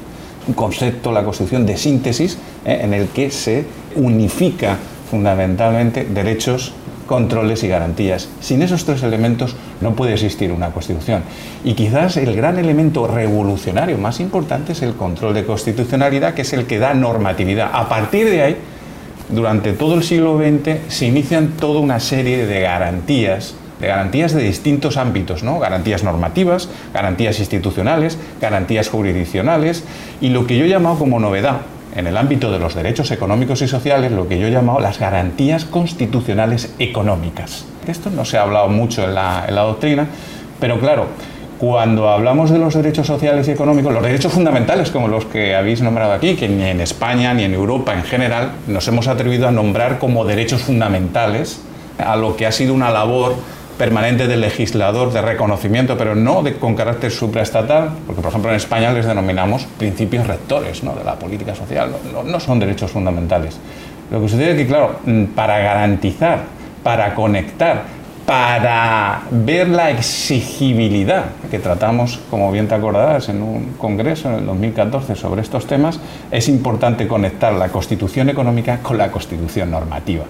concepto, 0.55 1.13
la 1.13 1.25
constitución 1.25 1.67
de 1.67 1.77
síntesis, 1.77 2.39
¿eh? 2.65 2.81
en 2.83 2.95
el 2.95 3.09
que 3.09 3.31
se 3.31 3.65
unifica 3.97 4.77
fundamentalmente 5.11 6.05
derechos, 6.05 6.73
controles 7.07 7.63
y 7.65 7.69
garantías. 7.69 8.29
Sin 8.41 8.63
esos 8.63 8.85
tres 8.85 9.03
elementos 9.03 9.57
no 9.81 9.95
puede 9.95 10.15
existir 10.15 10.53
una 10.53 10.71
constitución. 10.71 11.23
Y 11.65 11.75
quizás 11.75 12.17
el 12.17 12.35
gran 12.37 12.59
elemento 12.59 13.07
revolucionario 13.07 13.99
más 13.99 14.21
importante 14.21 14.73
es 14.73 14.83
el 14.83 14.95
control 14.95 15.35
de 15.35 15.45
constitucionalidad, 15.45 16.35
que 16.35 16.43
es 16.43 16.53
el 16.53 16.67
que 16.67 16.79
da 16.79 16.95
normatividad. 16.95 17.71
A 17.73 17.89
partir 17.89 18.29
de 18.29 18.43
ahí, 18.43 18.57
durante 19.31 19.73
todo 19.73 19.95
el 19.95 20.03
siglo 20.03 20.39
XX 20.39 20.93
se 20.93 21.07
inician 21.07 21.53
toda 21.59 21.81
una 21.81 22.01
serie 22.01 22.47
de 22.47 22.61
garantías 22.61 23.55
de 23.81 23.87
garantías 23.87 24.33
de 24.33 24.43
distintos 24.43 24.97
ámbitos, 24.97 25.43
¿no? 25.43 25.59
garantías 25.59 26.05
normativas, 26.05 26.69
garantías 26.93 27.39
institucionales, 27.39 28.19
garantías 28.41 28.89
jurisdiccionales 28.89 29.85
y 30.21 30.31
lo 30.31 30.47
que 30.47 30.59
yo 30.59 30.65
he 30.65 30.69
llamado 30.69 30.99
como 30.99 31.21
novedad 31.21 31.59
en 31.97 32.07
el 32.07 32.17
ámbito 32.17 32.51
de 32.53 32.59
los 32.59 32.75
derechos 32.75 33.11
económicos 33.11 33.63
y 33.63 33.69
sociales, 33.69 34.13
lo 34.13 34.29
que 34.29 34.39
yo 34.39 34.47
he 34.47 34.51
llamado 34.51 34.81
las 34.81 34.99
garantías 34.99 35.65
constitucionales 35.65 36.75
económicas. 36.79 37.65
Esto 37.87 38.11
no 38.11 38.25
se 38.25 38.37
ha 38.37 38.43
hablado 38.43 38.69
mucho 38.69 39.05
en 39.05 39.15
la 39.15 39.63
doctrina, 39.63 40.07
pero 40.61 40.79
claro, 40.79 41.07
cuando 41.59 42.09
hablamos 42.09 42.51
de 42.51 42.59
los 42.59 42.75
derechos 42.75 43.09
sociales 43.09 43.49
y 43.49 43.51
económicos, 43.51 43.93
los 43.93 44.03
derechos 44.03 44.33
fundamentales 44.33 44.91
como 44.91 45.09
los 45.09 45.25
que 45.25 45.57
habéis 45.57 45.83
nombrado 45.83 46.13
aquí, 46.13 46.37
que 46.37 46.49
ni 46.49 46.63
en 46.63 46.81
España 46.81 47.35
ni 47.35 47.43
en 47.43 47.53
Europa 47.53 47.95
en 47.95 48.05
general 48.05 48.53
nos 48.69 48.87
hemos 48.87 49.09
atrevido 49.09 49.49
a 49.49 49.51
nombrar 49.51 49.99
como 49.99 50.25
derechos 50.25 50.63
fundamentales 50.63 51.61
a 51.99 52.15
lo 52.15 52.37
que 52.37 52.47
ha 52.47 52.53
sido 52.53 52.75
una 52.75 52.91
labor 52.91 53.35
permanente 53.79 54.27
del 54.27 54.41
legislador 54.41 55.13
de 55.13 55.23
reconocimiento, 55.23 55.97
pero 55.97 56.15
no 56.15 56.43
con 56.61 56.75
carácter 56.75 57.11
supraestatal, 57.11 57.91
porque 58.07 58.21
por 58.21 58.31
ejemplo 58.31 58.51
en 58.51 58.57
España 58.57 58.93
les 58.93 59.07
denominamos 59.07 59.67
principios 59.79 60.27
rectores 60.27 60.83
¿no? 60.83 60.95
de 60.95 61.05
la 61.05 61.15
política 61.15 61.55
social, 61.55 61.93
no, 62.13 62.25
no, 62.25 62.41
son 62.41 62.59
derechos 62.59 62.91
fundamentales. 62.91 63.57
Lo 64.11 64.21
que 64.21 64.29
sucede 64.29 64.51
es 64.51 64.57
que, 64.57 64.67
claro, 64.67 64.97
mm, 65.05 65.25
para 65.27 65.59
garantizar, 65.59 66.41
para 66.83 67.15
conectar, 67.15 67.85
para 68.27 69.23
ver 69.31 69.69
la 69.69 69.91
exigibilidad 69.91 71.27
que 71.51 71.59
tratamos, 71.59 72.21
como 72.31 72.51
bien 72.51 72.69
te 72.69 72.75
acordarás, 72.75 73.29
en 73.29 73.43
un 73.43 73.75
congreso 73.79 74.29
en 74.29 74.41
el 74.41 74.47
2014 74.47 75.15
sobre 75.15 75.43
estos 75.43 75.67
temas, 75.67 76.01
es 76.31 76.49
importante 76.49 77.07
conectar 77.07 77.53
la 77.53 77.69
constitución 77.69 78.29
económica 78.29 78.81
con 78.83 78.99
la 78.99 79.11
constitución 79.11 79.71
normativa 79.71 80.25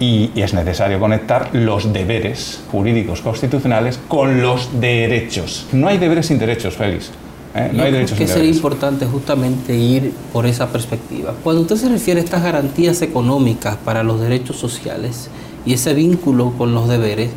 y, 0.00 0.30
es 0.34 0.54
necesario 0.54 0.98
conectar 0.98 1.50
los 1.52 1.92
deberes 1.92 2.62
jurídicos 2.72 3.20
constitucionales 3.20 4.00
con 4.08 4.40
los 4.40 4.80
derechos. 4.80 5.66
No 5.72 5.88
hay 5.88 5.98
deberes 5.98 6.26
sin 6.26 6.38
derechos, 6.38 6.74
Félix. 6.74 7.10
¿eh? 7.54 7.70
No 7.72 7.82
hay 7.84 7.92
derechos 7.92 8.18
que 8.18 8.26
sería 8.26 8.50
importante 8.50 9.04
justamente 9.04 9.76
ir 9.76 10.12
por 10.32 10.46
esa 10.46 10.68
perspectiva. 10.68 11.34
Cuando 11.44 11.62
usted 11.62 11.76
se 11.76 11.88
refiere 11.90 12.20
a 12.20 12.24
estas 12.24 12.42
garantías 12.42 13.02
económicas 13.02 13.76
para 13.76 14.02
los 14.02 14.20
derechos 14.20 14.56
sociales 14.56 15.28
y 15.66 15.74
ese 15.74 15.92
vínculo 15.92 16.54
con 16.56 16.72
los 16.72 16.88
deberes, 16.88 17.30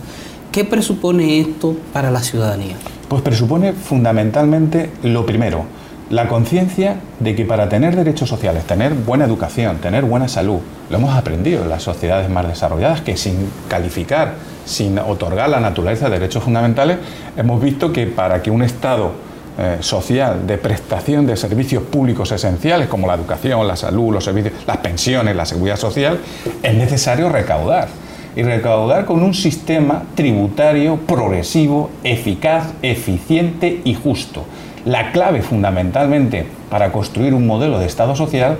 ¿qué 0.53 0.63
presupone 0.63 1.41
esto 1.41 1.75
para 1.91 2.11
la 2.11 2.23
ciudadanía? 2.23 2.77
Pues 3.09 3.21
presupone 3.21 3.73
fundamentalmente 3.73 4.89
lo 5.03 5.25
primero, 5.25 5.65
la 6.09 6.27
conciencia 6.27 6.97
de 7.19 7.35
que 7.35 7.45
para 7.45 7.69
tener 7.69 7.95
derechos 7.95 8.29
sociales, 8.29 8.65
tener 8.65 8.93
buena 8.93 9.25
educación, 9.25 9.77
tener 9.77 10.03
buena 10.03 10.27
salud, 10.27 10.59
lo 10.89 10.97
hemos 10.97 11.15
aprendido 11.15 11.63
en 11.63 11.69
las 11.69 11.83
sociedades 11.83 12.29
más 12.29 12.47
desarrolladas, 12.47 13.01
que 13.01 13.17
sin 13.17 13.49
calificar, 13.67 14.33
sin 14.65 14.99
otorgar 14.99 15.49
la 15.49 15.59
naturaleza 15.59 16.09
de 16.09 16.19
derechos 16.19 16.43
fundamentales, 16.43 16.97
hemos 17.35 17.61
visto 17.61 17.91
que 17.91 18.05
para 18.07 18.41
que 18.41 18.51
un 18.51 18.63
Estado 18.63 19.11
eh, 19.55 19.77
social 19.81 20.47
de 20.47 20.57
prestación 20.57 21.27
de 21.27 21.37
servicios 21.37 21.83
públicos 21.83 22.31
esenciales 22.31 22.87
como 22.87 23.05
la 23.05 23.13
educación, 23.13 23.67
la 23.67 23.75
salud, 23.75 24.11
los 24.11 24.23
servicios, 24.23 24.53
las 24.65 24.77
pensiones, 24.77 25.35
la 25.35 25.45
seguridad 25.45 25.77
social, 25.77 26.19
es 26.63 26.73
necesario 26.73 27.29
recaudar. 27.29 27.87
Y 28.35 28.41
recaudar 28.41 29.05
con 29.05 29.21
un 29.21 29.35
sistema 29.35 30.05
tributario 30.15 30.97
progresivo, 30.97 31.91
eficaz, 32.03 32.73
eficiente 32.81 33.81
y 33.83 33.93
justo. 33.93 34.43
La 34.85 35.11
clave 35.11 35.41
fundamentalmente 35.41 36.45
para 36.69 36.91
construir 36.91 37.33
un 37.33 37.47
modelo 37.47 37.79
de 37.79 37.85
Estado 37.85 38.15
social 38.15 38.57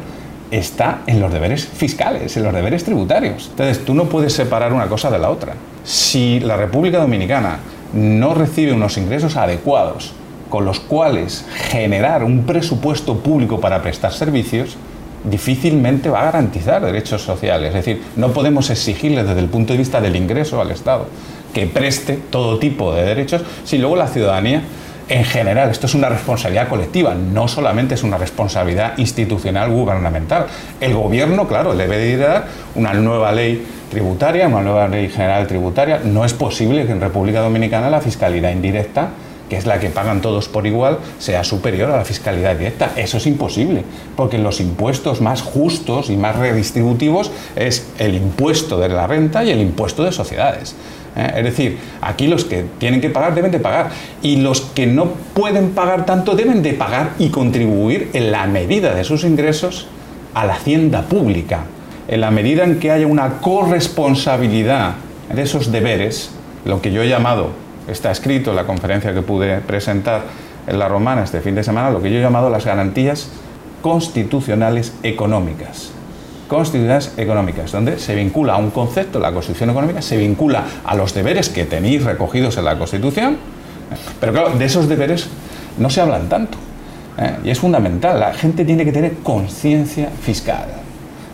está 0.51 1.01
en 1.07 1.19
los 1.19 1.33
deberes 1.33 1.65
fiscales, 1.65 2.37
en 2.37 2.43
los 2.43 2.53
deberes 2.53 2.83
tributarios. 2.85 3.47
Entonces, 3.49 3.83
tú 3.83 3.93
no 3.93 4.05
puedes 4.05 4.33
separar 4.33 4.71
una 4.71 4.87
cosa 4.87 5.11
de 5.11 5.19
la 5.19 5.29
otra. 5.29 5.55
Si 5.83 6.39
la 6.39 6.55
República 6.55 6.99
Dominicana 6.99 7.57
no 7.93 8.33
recibe 8.33 8.71
unos 8.71 8.97
ingresos 8.97 9.35
adecuados 9.35 10.13
con 10.49 10.63
los 10.65 10.79
cuales 10.79 11.45
generar 11.69 12.23
un 12.23 12.45
presupuesto 12.45 13.17
público 13.17 13.59
para 13.59 13.81
prestar 13.81 14.13
servicios, 14.13 14.77
difícilmente 15.23 16.09
va 16.09 16.21
a 16.21 16.25
garantizar 16.25 16.85
derechos 16.85 17.21
sociales. 17.21 17.69
Es 17.69 17.85
decir, 17.85 18.01
no 18.15 18.31
podemos 18.31 18.69
exigirle 18.69 19.23
desde 19.23 19.39
el 19.39 19.47
punto 19.47 19.73
de 19.73 19.79
vista 19.79 19.99
del 19.99 20.15
ingreso 20.15 20.61
al 20.61 20.71
Estado 20.71 21.07
que 21.53 21.67
preste 21.67 22.19
todo 22.29 22.57
tipo 22.57 22.93
de 22.93 23.03
derechos 23.03 23.43
si 23.63 23.77
luego 23.77 23.95
la 23.95 24.07
ciudadanía 24.07 24.63
en 25.09 25.23
general, 25.25 25.69
esto 25.69 25.87
es 25.87 25.95
una 25.95 26.09
responsabilidad 26.09 26.67
colectiva, 26.67 27.13
no 27.13 27.47
solamente 27.47 27.95
es 27.95 28.03
una 28.03 28.17
responsabilidad 28.17 28.97
institucional 28.97 29.69
gubernamental. 29.69 30.47
El 30.79 30.93
gobierno, 30.93 31.47
claro, 31.47 31.75
debe 31.75 31.97
de 31.97 32.17
dar 32.17 32.45
una 32.75 32.93
nueva 32.93 33.31
ley 33.31 33.65
tributaria, 33.89 34.47
una 34.47 34.61
nueva 34.61 34.87
ley 34.87 35.09
general 35.09 35.45
tributaria. 35.47 35.99
No 36.03 36.25
es 36.25 36.33
posible 36.33 36.85
que 36.85 36.91
en 36.91 37.01
República 37.01 37.41
Dominicana 37.41 37.89
la 37.89 38.01
fiscalidad 38.01 38.51
indirecta 38.51 39.09
que 39.53 39.59
es 39.59 39.67
la 39.67 39.79
que 39.79 39.89
pagan 39.89 40.19
todos 40.19 40.49
por 40.49 40.65
igual, 40.65 40.97
sea 41.19 41.43
superior 41.43 41.91
a 41.91 41.97
la 41.97 42.05
fiscalidad 42.05 42.55
directa. 42.55 42.93
Eso 42.95 43.17
es 43.17 43.27
imposible, 43.27 43.83
porque 44.15 44.39
los 44.39 44.59
impuestos 44.59 45.21
más 45.21 45.43
justos 45.43 46.09
y 46.09 46.17
más 46.17 46.37
redistributivos 46.37 47.29
es 47.55 47.85
el 47.99 48.15
impuesto 48.15 48.79
de 48.79 48.89
la 48.89 49.05
renta 49.05 49.43
y 49.43 49.51
el 49.51 49.59
impuesto 49.61 50.03
de 50.03 50.11
sociedades. 50.11 50.75
¿eh? 51.15 51.33
Es 51.37 51.43
decir, 51.43 51.77
aquí 52.01 52.25
los 52.25 52.45
que 52.45 52.65
tienen 52.79 52.99
que 52.99 53.11
pagar 53.11 53.35
deben 53.35 53.51
de 53.51 53.59
pagar 53.59 53.91
y 54.23 54.37
los 54.37 54.61
que 54.61 54.87
no 54.87 55.09
pueden 55.35 55.69
pagar 55.73 56.07
tanto 56.07 56.35
deben 56.35 56.63
de 56.63 56.73
pagar 56.73 57.11
y 57.19 57.29
contribuir 57.29 58.09
en 58.13 58.31
la 58.31 58.47
medida 58.47 58.95
de 58.95 59.03
sus 59.03 59.23
ingresos 59.23 59.85
a 60.33 60.47
la 60.47 60.53
hacienda 60.53 61.03
pública, 61.03 61.65
en 62.07 62.21
la 62.21 62.31
medida 62.31 62.63
en 62.63 62.79
que 62.79 62.89
haya 62.89 63.05
una 63.05 63.39
corresponsabilidad 63.39 64.95
de 65.31 65.43
esos 65.43 65.71
deberes, 65.71 66.31
lo 66.65 66.81
que 66.81 66.91
yo 66.91 67.03
he 67.03 67.07
llamado 67.07 67.62
está 67.87 68.11
escrito 68.11 68.51
en 68.51 68.55
la 68.55 68.65
conferencia 68.65 69.13
que 69.13 69.21
pude 69.21 69.59
presentar 69.61 70.21
en 70.67 70.79
la 70.79 70.87
Romana 70.87 71.23
este 71.23 71.41
fin 71.41 71.55
de 71.55 71.63
semana, 71.63 71.89
lo 71.89 72.01
que 72.01 72.11
yo 72.11 72.17
he 72.17 72.21
llamado 72.21 72.49
las 72.49 72.65
garantías 72.65 73.29
constitucionales 73.81 74.93
económicas. 75.03 75.91
Constitucionales 76.47 77.13
económicas, 77.17 77.71
donde 77.71 77.99
se 77.99 78.15
vincula 78.15 78.53
a 78.53 78.57
un 78.57 78.69
concepto, 78.71 79.19
la 79.19 79.31
Constitución 79.31 79.71
económica, 79.71 80.01
se 80.01 80.17
vincula 80.17 80.63
a 80.85 80.95
los 80.95 81.13
deberes 81.13 81.49
que 81.49 81.65
tenéis 81.65 82.03
recogidos 82.03 82.57
en 82.57 82.65
la 82.65 82.77
Constitución, 82.77 83.37
pero 84.19 84.33
claro, 84.33 84.51
de 84.51 84.65
esos 84.65 84.87
deberes 84.87 85.27
no 85.77 85.89
se 85.89 86.01
hablan 86.01 86.29
tanto. 86.29 86.57
¿eh? 87.17 87.35
Y 87.43 87.49
es 87.49 87.59
fundamental, 87.59 88.19
la 88.19 88.33
gente 88.33 88.65
tiene 88.65 88.85
que 88.85 88.91
tener 88.91 89.15
conciencia 89.23 90.09
fiscal. 90.21 90.67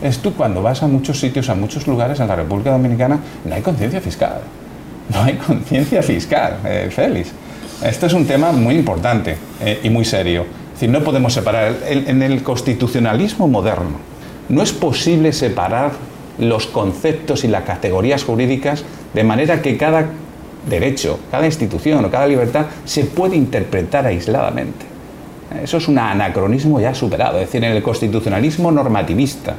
Es 0.02 0.20
tú 0.20 0.34
cuando 0.34 0.62
vas 0.62 0.82
a 0.82 0.88
muchos 0.88 1.20
sitios, 1.20 1.50
a 1.50 1.56
muchos 1.56 1.86
lugares 1.86 2.20
en 2.20 2.28
la 2.28 2.36
República 2.36 2.72
Dominicana, 2.72 3.20
no 3.46 3.54
hay 3.54 3.62
conciencia 3.62 4.00
fiscal 4.00 4.42
no 5.14 5.24
hay 5.24 5.36
conciencia 5.36 6.02
fiscal, 6.04 6.58
eh, 6.66 6.90
Félix. 6.92 7.32
Esto 7.84 8.08
es 8.08 8.14
un 8.14 8.26
tema 8.26 8.52
muy 8.52 8.76
importante 8.76 9.38
eh, 9.62 9.80
y 9.84 9.90
muy 9.90 10.06
serio. 10.06 10.42
Es 10.42 10.74
decir, 10.74 10.90
no 10.90 11.04
podemos 11.04 11.34
separar. 11.34 11.76
en 11.90 12.22
el 12.22 12.44
constitucionalismo 12.44 13.48
moderno 13.48 14.10
no 14.50 14.64
es 14.64 14.74
posible 14.74 15.32
separar 15.32 15.92
los 16.40 16.66
conceptos 16.68 17.44
y 17.44 17.48
las 17.48 17.64
categorías 17.64 18.24
jurídicas 18.24 18.84
de 19.14 19.24
manera 19.24 19.62
que 19.62 19.78
cada 19.78 20.08
derecho, 20.68 21.20
cada 21.32 21.46
institución 21.46 22.04
o 22.04 22.10
cada 22.10 22.28
libertad 22.28 22.66
se 22.86 23.06
puede 23.06 23.36
interpretar 23.36 24.06
aisladamente. 24.06 24.86
Eso 25.64 25.78
es 25.78 25.88
un 25.88 25.98
anacronismo 25.98 26.80
ya 26.80 26.94
superado. 26.94 27.40
Es 27.40 27.48
decir, 27.48 27.64
en 27.64 27.72
el 27.72 27.84
constitucionalismo 27.84 28.72
normativista, 28.72 29.56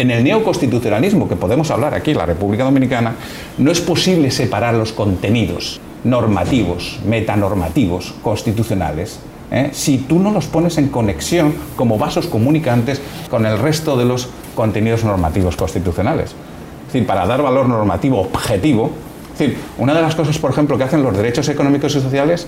en 0.00 0.10
el 0.10 0.24
neoconstitucionalismo, 0.24 1.28
que 1.28 1.36
podemos 1.36 1.70
hablar 1.70 1.92
aquí 1.92 2.14
la 2.14 2.24
República 2.24 2.64
Dominicana, 2.64 3.16
no 3.58 3.70
es 3.70 3.82
posible 3.82 4.30
separar 4.30 4.74
los 4.74 4.92
contenidos 4.92 5.78
normativos, 6.04 7.00
metanormativos, 7.04 8.14
constitucionales, 8.22 9.20
¿eh? 9.50 9.68
si 9.72 9.98
tú 9.98 10.18
no 10.18 10.30
los 10.32 10.46
pones 10.46 10.78
en 10.78 10.88
conexión 10.88 11.52
como 11.76 11.98
vasos 11.98 12.28
comunicantes 12.28 13.02
con 13.28 13.44
el 13.44 13.58
resto 13.58 13.94
de 13.98 14.06
los 14.06 14.30
contenidos 14.54 15.04
normativos 15.04 15.54
constitucionales. 15.54 16.30
Es 16.30 16.94
decir, 16.94 17.06
para 17.06 17.26
dar 17.26 17.42
valor 17.42 17.68
normativo 17.68 18.20
objetivo, 18.20 18.92
una 19.78 19.94
de 19.94 20.02
las 20.02 20.14
cosas, 20.14 20.38
por 20.38 20.50
ejemplo, 20.50 20.76
que 20.76 20.84
hacen 20.84 21.02
los 21.02 21.16
derechos 21.16 21.48
económicos 21.48 21.94
y 21.94 22.00
sociales 22.00 22.46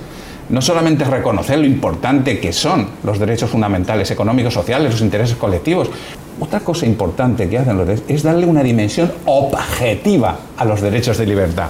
no 0.53 0.61
solamente 0.61 1.05
reconocer 1.05 1.59
lo 1.59 1.67
importante 1.67 2.39
que 2.39 2.53
son 2.53 2.87
los 3.03 3.19
derechos 3.19 3.51
fundamentales 3.51 4.11
económicos, 4.11 4.55
sociales, 4.55 4.93
los 4.93 5.01
intereses 5.01 5.37
colectivos, 5.37 5.91
otra 6.39 6.61
cosa 6.61 6.87
importante 6.87 7.49
que 7.49 7.59
hacen 7.59 7.77
los 7.77 7.87
derechos 7.87 8.07
es 8.09 8.23
darle 8.23 8.47
una 8.47 8.63
dimensión 8.63 9.11
objetiva 9.25 10.37
a 10.57 10.65
los 10.65 10.81
derechos 10.81 11.17
de 11.17 11.27
libertad. 11.27 11.69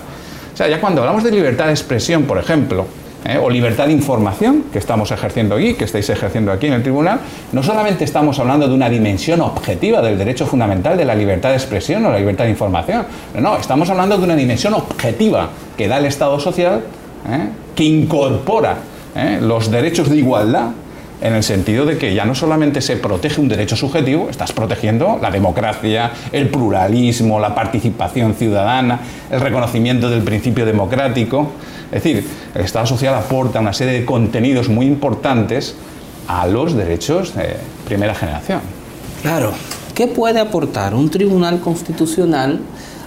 O 0.53 0.57
sea, 0.57 0.69
ya 0.69 0.81
cuando 0.81 1.01
hablamos 1.01 1.23
de 1.23 1.31
libertad 1.31 1.67
de 1.67 1.71
expresión, 1.71 2.25
por 2.25 2.39
ejemplo, 2.39 2.87
¿eh? 3.25 3.39
o 3.41 3.49
libertad 3.49 3.87
de 3.87 3.93
información 3.93 4.65
que 4.73 4.79
estamos 4.79 5.13
ejerciendo 5.13 5.55
aquí, 5.55 5.75
que 5.75 5.85
estáis 5.85 6.11
ejerciendo 6.11 6.51
aquí 6.51 6.67
en 6.67 6.73
el 6.73 6.83
tribunal, 6.83 7.21
no 7.53 7.63
solamente 7.63 8.03
estamos 8.03 8.39
hablando 8.41 8.67
de 8.67 8.75
una 8.75 8.91
dimensión 8.91 9.43
objetiva 9.43 10.03
del 10.03 10.19
derecho 10.19 10.45
fundamental 10.45 10.97
de 10.97 11.05
la 11.05 11.15
libertad 11.15 11.51
de 11.51 11.57
expresión 11.57 12.05
o 12.05 12.11
la 12.11 12.19
libertad 12.19 12.45
de 12.45 12.51
información, 12.51 13.07
no, 13.39 13.57
estamos 13.57 13.89
hablando 13.91 14.19
de 14.19 14.25
una 14.25 14.35
dimensión 14.35 14.75
objetiva 14.75 15.51
que 15.77 15.87
da 15.87 15.99
el 15.99 16.07
Estado 16.07 16.41
social, 16.41 16.83
¿eh? 17.29 17.49
que 17.75 17.85
incorpora 17.85 18.77
¿eh? 19.15 19.39
los 19.41 19.71
derechos 19.71 20.09
de 20.11 20.19
igualdad 20.19 20.71
en 21.23 21.35
el 21.35 21.43
sentido 21.45 21.87
de 21.87 21.97
que 21.97 22.15
ya 22.15 22.25
no 22.25 22.35
solamente 22.35 22.81
se 22.81 22.97
protege 22.97 23.41
un 23.41 23.49
derecho 23.49 23.77
subjetivo, 23.77 24.29
estás 24.29 24.53
protegiendo 24.53 25.19
la 25.23 25.31
democracia, 25.31 26.11
el 26.33 26.49
pluralismo, 26.49 27.39
la 27.39 27.55
participación 27.55 28.35
ciudadana, 28.35 28.99
el 29.31 29.41
reconocimiento 29.41 30.11
del 30.11 30.23
principio 30.23 30.67
democrático. 30.67 31.53
Es 31.93 32.03
decir, 32.03 32.27
el 32.55 32.63
Estado 32.63 32.87
social 32.87 33.15
aporta 33.15 33.61
una 33.61 33.73
serie 33.73 34.01
de 34.01 34.05
contenidos 34.05 34.69
muy 34.69 34.87
importantes 34.87 35.77
a 36.27 36.47
los 36.49 36.75
derechos 36.75 37.37
de 37.37 37.57
primera 37.87 38.15
generación. 38.17 38.61
Claro, 39.23 39.53
¿qué 39.95 40.09
puede 40.09 40.41
aportar 40.41 40.93
un 40.93 41.09
tribunal 41.09 41.61
constitucional 41.61 42.59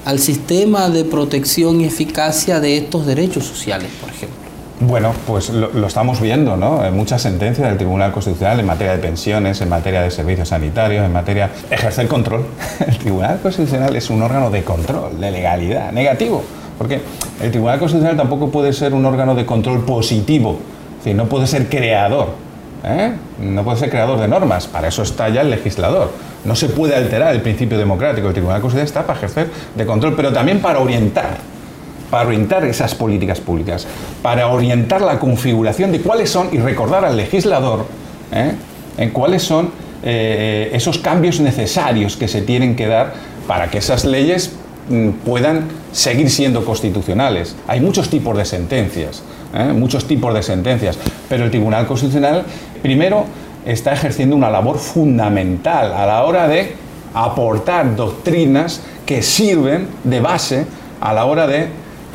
al 0.05 0.19
sistema 0.19 0.89
de 0.89 1.03
protección 1.03 1.81
y 1.81 1.85
eficacia 1.85 2.59
de 2.59 2.77
estos 2.77 3.05
derechos 3.05 3.43
sociales, 3.43 3.89
por 3.99 4.09
ejemplo? 4.09 4.45
Bueno, 4.79 5.13
pues 5.25 5.49
lo, 5.49 5.87
estamos 5.87 6.19
viendo, 6.19 6.57
¿no? 6.57 6.79
Muchas 6.91 7.21
sentencias 7.21 7.67
del 7.67 7.77
Tribunal 7.77 8.11
Constitucional 8.11 8.59
en 8.59 8.65
materia 8.65 8.93
de 8.93 8.99
pensiones, 8.99 9.61
en 9.61 9.69
materia 9.69 10.01
de 10.01 10.11
servicios 10.11 10.49
sanitarios, 10.49 11.05
en 11.05 11.13
materia 11.13 11.49
ejercer 11.71 12.07
control. 12.07 12.45
El 12.85 12.97
Tribunal 12.97 13.39
Constitucional 13.41 13.95
es 13.95 14.09
un 14.09 14.21
órgano 14.21 14.49
de 14.49 14.63
control, 14.63 15.19
de 15.19 15.31
legalidad, 15.31 15.91
negativo. 15.91 16.43
Porque 16.77 16.99
el 17.41 17.51
Tribunal 17.51 17.79
Constitucional 17.79 18.17
tampoco 18.17 18.49
puede 18.49 18.73
ser 18.73 18.93
un 18.93 19.05
órgano 19.05 19.33
de 19.33 19.45
control 19.45 19.85
positivo, 19.85 20.59
es 21.05 21.13
no 21.13 21.29
puede 21.29 21.47
ser 21.47 21.69
creador, 21.69 22.33
¿eh? 22.83 23.13
no 23.39 23.63
puede 23.63 23.77
ser 23.77 23.89
creador 23.89 24.19
de 24.19 24.27
normas, 24.27 24.67
para 24.67 24.87
eso 24.87 25.03
está 25.03 25.29
ya 25.29 25.41
el 25.41 25.49
legislador. 25.49 26.11
No 26.43 26.55
se 26.55 26.69
puede 26.69 26.95
alterar 26.95 27.33
el 27.33 27.41
principio 27.41 27.77
democrático, 27.77 28.27
el 28.27 28.33
Tribunal 28.33 28.61
Constitucional 28.61 28.87
está 28.87 29.05
para 29.05 29.17
ejercer 29.17 29.49
de 29.75 29.85
control, 29.85 30.15
pero 30.15 30.31
también 30.31 30.59
para 30.61 30.79
orientar 30.79 31.55
para 32.09 32.27
orientar 32.27 32.63
esas 32.63 32.95
políticas 32.95 33.39
públicas, 33.39 33.85
para 34.21 34.47
orientar 34.47 35.01
la 35.01 35.19
configuración 35.19 35.91
de 35.91 36.01
cuáles 36.01 36.29
son 36.29 36.49
y 36.51 36.59
recordar 36.59 37.03
al 37.03 37.17
legislador 37.17 37.85
¿eh? 38.31 38.53
en 38.97 39.09
cuáles 39.09 39.43
son 39.43 39.71
eh, 40.03 40.69
esos 40.73 40.99
cambios 40.99 41.39
necesarios 41.39 42.15
que 42.15 42.27
se 42.27 42.41
tienen 42.41 42.75
que 42.75 42.87
dar 42.87 43.13
para 43.47 43.69
que 43.69 43.79
esas 43.79 44.05
leyes 44.05 44.51
mm, 44.89 45.09
puedan 45.25 45.67
seguir 45.91 46.29
siendo 46.29 46.63
constitucionales. 46.63 47.55
Hay 47.67 47.81
muchos 47.81 48.09
tipos 48.09 48.37
de 48.37 48.45
sentencias, 48.45 49.23
¿eh? 49.55 49.73
muchos 49.73 50.05
tipos 50.05 50.33
de 50.33 50.43
sentencias, 50.43 50.97
pero 51.29 51.45
el 51.45 51.51
Tribunal 51.51 51.87
Constitucional 51.87 52.43
primero 52.81 53.25
está 53.65 53.93
ejerciendo 53.93 54.35
una 54.35 54.49
labor 54.49 54.77
fundamental 54.77 55.93
a 55.93 56.05
la 56.05 56.23
hora 56.23 56.47
de 56.47 56.75
aportar 57.13 57.95
doctrinas 57.95 58.81
que 59.05 59.21
sirven 59.21 59.87
de 60.03 60.19
base 60.19 60.65
a 61.01 61.13
la 61.13 61.25
hora 61.25 61.47
de 61.47 61.69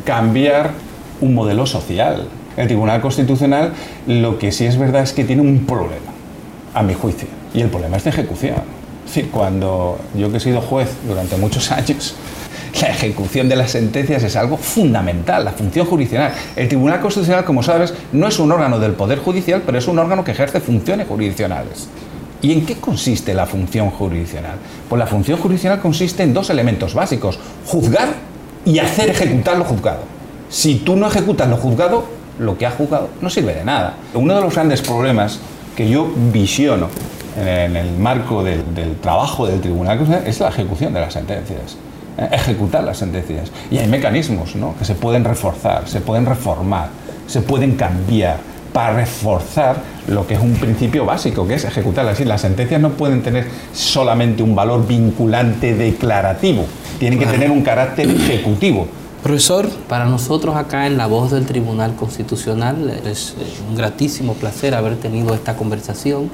cambiar 0.05 0.71
un 1.21 1.35
modelo 1.35 1.67
social. 1.67 2.29
El 2.57 2.67
Tribunal 2.67 3.01
Constitucional 3.01 3.73
lo 4.07 4.39
que 4.39 4.53
sí 4.53 4.67
es 4.67 4.79
verdad 4.79 5.03
es 5.03 5.13
que 5.13 5.25
tiene 5.25 5.43
un 5.43 5.65
problema, 5.67 6.13
a 6.75 6.83
mi 6.83 6.95
juicio, 6.95 7.29
y 7.55 7.61
el 7.61 7.69
problema 7.69 7.97
es 7.97 8.05
de 8.05 8.11
ejecución. 8.11 8.57
Es 9.07 9.15
decir, 9.15 9.31
cuando 9.31 9.99
yo 10.15 10.31
que 10.31 10.37
he 10.37 10.41
sido 10.41 10.61
juez 10.61 10.89
durante 11.07 11.37
muchos 11.37 11.71
años, 11.73 12.15
la 12.81 12.89
ejecución 12.89 13.49
de 13.49 13.57
las 13.57 13.73
sentencias 13.73 14.23
es 14.23 14.37
algo 14.37 14.57
fundamental, 14.57 15.45
la 15.45 15.53
función 15.53 15.87
jurisdiccional. 15.87 16.33
El 16.57 16.69
Tribunal 16.69 17.01
Constitucional, 17.01 17.45
como 17.45 17.63
sabes, 17.63 17.95
no 18.13 18.29
es 18.29 18.39
un 18.39 18.53
órgano 18.53 18.79
del 18.79 18.93
Poder 18.93 19.19
Judicial, 19.19 19.63
pero 19.65 19.79
es 19.79 19.89
un 19.89 19.99
órgano 19.99 20.25
que 20.25 20.33
ejerce 20.33 20.61
funciones 20.61 21.09
jurisdiccionales. 21.09 21.89
¿Y 22.43 22.53
en 22.53 22.65
qué 22.65 22.77
consiste 22.77 23.35
la 23.35 23.47
función 23.47 23.91
jurisdiccional? 23.91 24.57
Pues 24.89 24.99
la 24.99 25.07
función 25.07 25.39
jurisdiccional 25.39 25.81
consiste 25.81 26.23
en 26.23 26.33
dos 26.33 26.49
elementos 26.51 26.95
básicos, 26.95 27.39
juzgar 27.67 28.09
y 28.65 28.79
hacer 28.79 29.11
ejecutar 29.11 29.59
lo 29.59 29.65
juzgado. 29.65 30.01
Si 30.49 30.77
tú 30.77 30.97
no 30.97 31.07
ejecutas 31.07 31.49
lo 31.49 31.57
juzgado, 31.57 32.05
lo 32.39 32.57
que 32.57 32.67
has 32.67 32.75
juzgado 32.75 33.11
no 33.21 33.29
sirve 33.29 33.55
de 33.55 33.65
nada. 33.65 33.95
Uno 34.15 34.35
de 34.35 34.41
los 34.41 34.55
grandes 34.55 34.81
problemas 34.81 35.39
que 35.77 35.89
yo 35.89 36.11
visiono 36.33 36.89
en 37.37 37.77
el 37.77 37.93
marco 37.99 38.43
del, 38.43 38.65
trabajo 39.01 39.47
del 39.47 39.61
Tribunal 39.61 40.25
es 40.27 40.41
la 40.41 40.49
ejecución 40.49 40.93
de 40.95 41.01
las 41.01 41.13
sentencias 41.13 41.77
ejecutar 42.27 42.85
las 42.85 42.99
sentencias. 42.99 43.51
Y 43.71 43.79
hay 43.79 43.89
mecanismos 43.89 44.55
¿no? 44.57 44.75
que 44.79 44.85
se 44.85 44.95
pueden 44.95 45.25
reforzar, 45.25 45.89
se 45.89 46.01
pueden 46.01 46.27
reformar, 46.27 46.89
se 47.27 47.41
pueden 47.41 47.77
cambiar 47.77 48.39
para 48.73 48.95
reforzar 48.95 49.77
lo 50.07 50.27
que 50.27 50.35
es 50.35 50.41
un 50.41 50.55
principio 50.55 51.05
básico, 51.05 51.47
que 51.47 51.55
es 51.55 51.65
ejecutarlas. 51.65 52.21
Las 52.21 52.43
sentencias 52.43 52.81
no 52.81 52.91
pueden 52.91 53.23
tener 53.23 53.47
solamente 53.73 54.43
un 54.43 54.55
valor 54.55 54.87
vinculante 54.87 55.75
declarativo, 55.75 56.67
tienen 56.99 57.19
que 57.19 57.27
tener 57.27 57.51
un 57.51 57.63
carácter 57.63 58.09
ejecutivo. 58.09 58.87
Profesor, 59.23 59.69
para 59.87 60.07
nosotros 60.07 60.57
acá 60.57 60.87
en 60.87 60.97
La 60.97 61.07
Voz 61.07 61.31
del 61.31 61.45
Tribunal 61.45 61.95
Constitucional 61.95 63.01
es 63.05 63.35
un 63.69 63.77
gratísimo 63.77 64.33
placer 64.33 64.75
haber 64.75 64.97
tenido 64.97 65.35
esta 65.35 65.57
conversación 65.57 66.31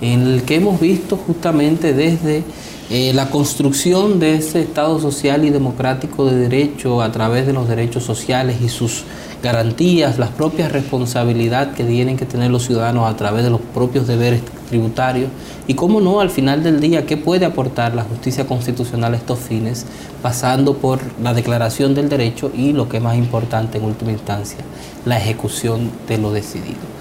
en 0.00 0.22
el 0.22 0.42
que 0.42 0.54
hemos 0.54 0.78
visto 0.78 1.16
justamente 1.16 1.92
desde 1.92 2.44
eh, 2.90 3.12
la 3.12 3.28
construcción 3.28 4.18
de 4.18 4.36
ese 4.36 4.62
Estado 4.62 4.98
social 4.98 5.44
y 5.44 5.50
democrático 5.50 6.24
de 6.24 6.36
derecho 6.36 7.02
a 7.02 7.12
través 7.12 7.46
de 7.46 7.52
los 7.52 7.68
derechos 7.68 8.04
sociales 8.04 8.62
y 8.62 8.70
sus 8.70 9.04
garantías, 9.42 10.18
las 10.18 10.30
propias 10.30 10.72
responsabilidades 10.72 11.76
que 11.76 11.84
tienen 11.84 12.16
que 12.16 12.24
tener 12.24 12.50
los 12.50 12.64
ciudadanos 12.64 13.06
a 13.06 13.14
través 13.14 13.44
de 13.44 13.50
los 13.50 13.60
propios 13.60 14.06
deberes 14.06 14.40
tributarios 14.70 15.30
y 15.66 15.74
cómo 15.74 16.00
no, 16.00 16.20
al 16.20 16.30
final 16.30 16.62
del 16.62 16.80
día, 16.80 17.04
qué 17.04 17.18
puede 17.18 17.44
aportar 17.44 17.94
la 17.94 18.04
justicia 18.04 18.46
constitucional 18.46 19.12
a 19.12 19.18
estos 19.18 19.38
fines, 19.38 19.84
pasando 20.22 20.78
por 20.78 21.00
la 21.22 21.34
declaración 21.34 21.94
del 21.94 22.08
derecho 22.08 22.50
y 22.54 22.72
lo 22.72 22.88
que 22.88 22.96
es 22.96 23.02
más 23.02 23.16
importante 23.16 23.76
en 23.76 23.84
última 23.84 24.12
instancia, 24.12 24.60
la 25.04 25.18
ejecución 25.18 25.90
de 26.08 26.16
lo 26.16 26.32
decidido. 26.32 26.97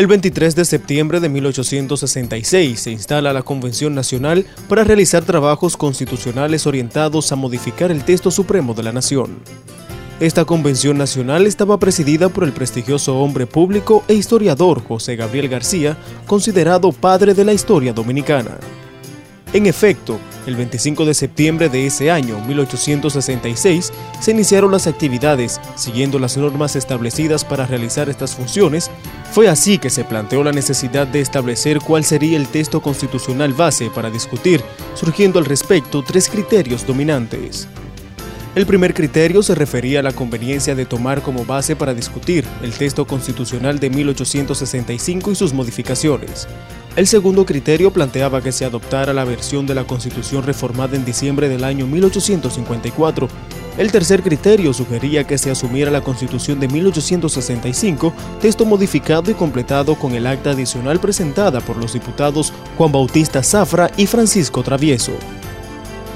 El 0.00 0.06
23 0.06 0.56
de 0.56 0.64
septiembre 0.64 1.20
de 1.20 1.28
1866 1.28 2.80
se 2.80 2.90
instala 2.90 3.34
la 3.34 3.42
Convención 3.42 3.94
Nacional 3.94 4.46
para 4.66 4.82
realizar 4.82 5.26
trabajos 5.26 5.76
constitucionales 5.76 6.66
orientados 6.66 7.30
a 7.32 7.36
modificar 7.36 7.90
el 7.90 8.02
texto 8.02 8.30
supremo 8.30 8.72
de 8.72 8.82
la 8.82 8.92
nación. 8.92 9.40
Esta 10.18 10.46
convención 10.46 10.96
nacional 10.96 11.46
estaba 11.46 11.78
presidida 11.78 12.30
por 12.30 12.44
el 12.44 12.52
prestigioso 12.52 13.18
hombre 13.18 13.46
público 13.46 14.02
e 14.08 14.14
historiador 14.14 14.82
José 14.82 15.16
Gabriel 15.16 15.50
García, 15.50 15.98
considerado 16.26 16.92
padre 16.92 17.34
de 17.34 17.44
la 17.44 17.52
historia 17.52 17.92
dominicana. 17.92 18.56
En 19.52 19.66
efecto, 19.66 20.20
el 20.46 20.54
25 20.54 21.04
de 21.04 21.12
septiembre 21.12 21.68
de 21.68 21.84
ese 21.84 22.08
año, 22.08 22.38
1866, 22.46 23.92
se 24.20 24.30
iniciaron 24.30 24.70
las 24.70 24.86
actividades, 24.86 25.60
siguiendo 25.74 26.20
las 26.20 26.36
normas 26.36 26.76
establecidas 26.76 27.44
para 27.44 27.66
realizar 27.66 28.08
estas 28.08 28.36
funciones. 28.36 28.92
Fue 29.32 29.48
así 29.48 29.78
que 29.78 29.90
se 29.90 30.04
planteó 30.04 30.44
la 30.44 30.52
necesidad 30.52 31.08
de 31.08 31.20
establecer 31.20 31.80
cuál 31.80 32.04
sería 32.04 32.36
el 32.36 32.46
texto 32.46 32.80
constitucional 32.80 33.52
base 33.52 33.90
para 33.90 34.08
discutir, 34.08 34.62
surgiendo 34.94 35.40
al 35.40 35.46
respecto 35.46 36.04
tres 36.04 36.28
criterios 36.28 36.86
dominantes. 36.86 37.66
El 38.54 38.66
primer 38.66 38.94
criterio 38.94 39.42
se 39.42 39.56
refería 39.56 39.98
a 39.98 40.02
la 40.04 40.12
conveniencia 40.12 40.76
de 40.76 40.86
tomar 40.86 41.22
como 41.22 41.44
base 41.44 41.74
para 41.74 41.94
discutir 41.94 42.44
el 42.62 42.72
texto 42.72 43.04
constitucional 43.04 43.80
de 43.80 43.90
1865 43.90 45.32
y 45.32 45.34
sus 45.34 45.52
modificaciones. 45.52 46.46
El 46.96 47.06
segundo 47.06 47.46
criterio 47.46 47.92
planteaba 47.92 48.42
que 48.42 48.50
se 48.50 48.64
adoptara 48.64 49.12
la 49.12 49.24
versión 49.24 49.64
de 49.64 49.74
la 49.76 49.84
Constitución 49.84 50.42
reformada 50.42 50.96
en 50.96 51.04
diciembre 51.04 51.48
del 51.48 51.62
año 51.62 51.86
1854. 51.86 53.28
El 53.78 53.92
tercer 53.92 54.22
criterio 54.22 54.72
sugería 54.72 55.24
que 55.24 55.38
se 55.38 55.52
asumiera 55.52 55.92
la 55.92 56.00
Constitución 56.00 56.58
de 56.58 56.66
1865, 56.66 58.12
texto 58.40 58.64
modificado 58.66 59.30
y 59.30 59.34
completado 59.34 59.94
con 59.94 60.14
el 60.14 60.26
acta 60.26 60.50
adicional 60.50 60.98
presentada 60.98 61.60
por 61.60 61.76
los 61.76 61.92
diputados 61.92 62.52
Juan 62.76 62.90
Bautista 62.90 63.42
Zafra 63.44 63.90
y 63.96 64.06
Francisco 64.06 64.64
Travieso. 64.64 65.12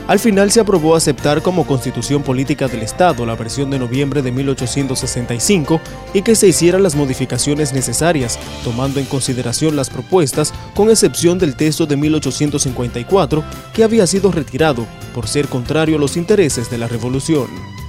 Al 0.06 0.18
final 0.18 0.50
se 0.50 0.60
aprobó 0.60 0.94
aceptar 0.94 1.40
como 1.40 1.66
constitución 1.66 2.22
política 2.22 2.68
del 2.68 2.82
Estado 2.82 3.24
la 3.24 3.36
versión 3.36 3.70
de 3.70 3.78
noviembre 3.78 4.20
de 4.20 4.32
1865 4.32 5.80
y 6.12 6.20
que 6.20 6.34
se 6.34 6.46
hicieran 6.46 6.82
las 6.82 6.94
modificaciones 6.94 7.72
necesarias, 7.72 8.38
tomando 8.64 9.00
en 9.00 9.06
consideración 9.06 9.76
las 9.76 9.88
propuestas, 9.88 10.52
con 10.74 10.90
excepción 10.90 11.38
del 11.38 11.56
texto 11.56 11.86
de 11.86 11.96
1854, 11.96 13.42
que 13.72 13.82
había 13.82 14.06
sido 14.06 14.30
retirado 14.30 14.86
por 15.14 15.26
ser 15.26 15.48
contrario 15.48 15.96
a 15.96 16.00
los 16.00 16.18
intereses 16.18 16.70
de 16.70 16.76
la 16.76 16.86
revolución. 16.86 17.83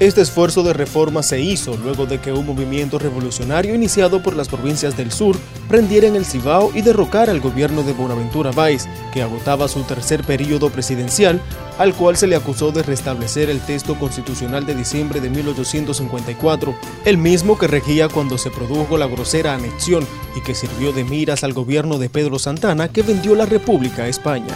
Este 0.00 0.22
esfuerzo 0.22 0.64
de 0.64 0.72
reforma 0.72 1.22
se 1.22 1.40
hizo 1.40 1.76
luego 1.76 2.04
de 2.04 2.20
que 2.20 2.32
un 2.32 2.44
movimiento 2.44 2.98
revolucionario 2.98 3.76
iniciado 3.76 4.20
por 4.20 4.34
las 4.34 4.48
provincias 4.48 4.96
del 4.96 5.12
sur 5.12 5.36
prendiera 5.68 6.08
en 6.08 6.16
el 6.16 6.24
Cibao 6.24 6.72
y 6.74 6.82
derrocara 6.82 7.30
al 7.30 7.40
gobierno 7.40 7.84
de 7.84 7.92
Bonaventura 7.92 8.50
Báez, 8.50 8.86
que 9.12 9.22
agotaba 9.22 9.68
su 9.68 9.84
tercer 9.84 10.24
periodo 10.24 10.68
presidencial, 10.70 11.40
al 11.78 11.94
cual 11.94 12.16
se 12.16 12.26
le 12.26 12.34
acusó 12.34 12.72
de 12.72 12.82
restablecer 12.82 13.48
el 13.48 13.60
texto 13.60 13.96
constitucional 13.96 14.66
de 14.66 14.74
diciembre 14.74 15.20
de 15.20 15.30
1854, 15.30 16.74
el 17.04 17.16
mismo 17.16 17.56
que 17.56 17.68
regía 17.68 18.08
cuando 18.08 18.36
se 18.36 18.50
produjo 18.50 18.98
la 18.98 19.06
grosera 19.06 19.54
anexión 19.54 20.04
y 20.36 20.40
que 20.42 20.56
sirvió 20.56 20.92
de 20.92 21.04
miras 21.04 21.44
al 21.44 21.52
gobierno 21.52 21.98
de 21.98 22.10
Pedro 22.10 22.40
Santana 22.40 22.88
que 22.88 23.02
vendió 23.02 23.36
la 23.36 23.46
República 23.46 24.02
a 24.02 24.08
España. 24.08 24.54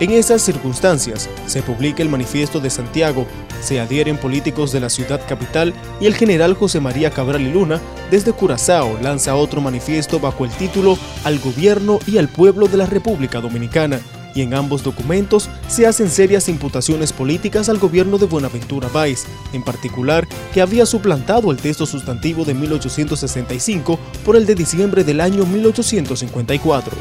En 0.00 0.12
esas 0.12 0.42
circunstancias, 0.42 1.28
se 1.46 1.60
publica 1.60 2.04
el 2.04 2.08
Manifiesto 2.08 2.60
de 2.60 2.70
Santiago, 2.70 3.26
se 3.60 3.80
adhieren 3.80 4.16
políticos 4.16 4.70
de 4.70 4.78
la 4.78 4.90
ciudad 4.90 5.20
capital 5.26 5.74
y 6.00 6.06
el 6.06 6.14
general 6.14 6.54
José 6.54 6.78
María 6.78 7.10
Cabral 7.10 7.42
y 7.42 7.52
Luna, 7.52 7.80
desde 8.08 8.32
Curazao, 8.32 8.96
lanza 9.02 9.34
otro 9.34 9.60
manifiesto 9.60 10.20
bajo 10.20 10.44
el 10.44 10.52
título 10.52 10.96
Al 11.24 11.40
gobierno 11.40 11.98
y 12.06 12.18
al 12.18 12.28
pueblo 12.28 12.68
de 12.68 12.76
la 12.76 12.86
República 12.86 13.40
Dominicana, 13.40 14.00
y 14.36 14.42
en 14.42 14.54
ambos 14.54 14.84
documentos 14.84 15.50
se 15.66 15.88
hacen 15.88 16.10
serias 16.10 16.48
imputaciones 16.48 17.12
políticas 17.12 17.68
al 17.68 17.78
gobierno 17.78 18.18
de 18.18 18.26
Buenaventura 18.26 18.88
Báez, 18.88 19.24
en 19.52 19.64
particular 19.64 20.28
que 20.54 20.60
había 20.60 20.86
suplantado 20.86 21.50
el 21.50 21.56
texto 21.56 21.86
sustantivo 21.86 22.44
de 22.44 22.54
1865 22.54 23.98
por 24.24 24.36
el 24.36 24.46
de 24.46 24.54
diciembre 24.54 25.02
del 25.02 25.20
año 25.20 25.44
1854. 25.44 26.92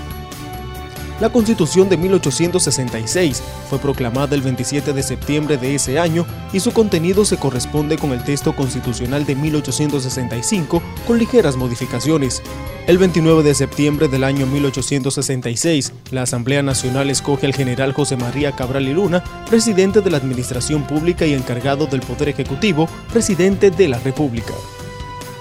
La 1.19 1.29
Constitución 1.29 1.89
de 1.89 1.97
1866 1.97 3.41
fue 3.69 3.79
proclamada 3.79 4.35
el 4.35 4.43
27 4.43 4.93
de 4.93 5.01
septiembre 5.01 5.57
de 5.57 5.73
ese 5.73 5.97
año 5.97 6.27
y 6.53 6.59
su 6.59 6.71
contenido 6.73 7.25
se 7.25 7.37
corresponde 7.37 7.97
con 7.97 8.11
el 8.11 8.23
texto 8.23 8.55
constitucional 8.55 9.25
de 9.25 9.35
1865 9.35 10.83
con 11.07 11.17
ligeras 11.17 11.55
modificaciones. 11.55 12.43
El 12.85 12.99
29 12.99 13.41
de 13.41 13.55
septiembre 13.55 14.07
del 14.07 14.23
año 14.23 14.45
1866, 14.45 15.91
la 16.11 16.21
Asamblea 16.21 16.61
Nacional 16.61 17.09
escoge 17.09 17.47
al 17.47 17.53
general 17.53 17.93
José 17.93 18.15
María 18.15 18.51
Cabral 18.51 18.87
y 18.87 18.93
Luna, 18.93 19.23
presidente 19.49 20.01
de 20.01 20.11
la 20.11 20.17
Administración 20.17 20.85
Pública 20.85 21.25
y 21.25 21.33
encargado 21.33 21.87
del 21.87 22.01
Poder 22.01 22.29
Ejecutivo, 22.29 22.87
presidente 23.11 23.71
de 23.71 23.87
la 23.87 23.99
República. 23.99 24.53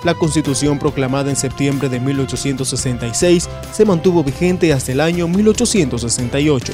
La 0.07 0.15
Constitución 0.15 0.79
proclamada 0.79 1.31
en 1.31 1.35
septiembre 1.35 1.89
de 1.89 1.99
1866 1.99 3.51
se 3.73 3.85
mantuvo 3.85 4.23
vigente 4.23 4.73
hasta 4.73 4.93
el 4.93 5.01
año 5.01 5.27
1868. 5.27 6.73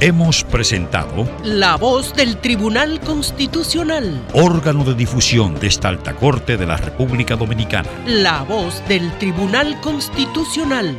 Hemos 0.00 0.42
presentado 0.42 1.28
La 1.44 1.76
voz 1.76 2.12
del 2.12 2.38
Tribunal 2.38 2.98
Constitucional. 2.98 4.20
órgano 4.32 4.82
de 4.82 4.96
difusión 4.96 5.54
de 5.60 5.68
esta 5.68 5.90
alta 5.90 6.16
corte 6.16 6.56
de 6.56 6.66
la 6.66 6.76
República 6.76 7.36
Dominicana. 7.36 7.88
La 8.08 8.42
voz 8.42 8.82
del 8.88 9.16
Tribunal 9.18 9.80
Constitucional. 9.82 10.98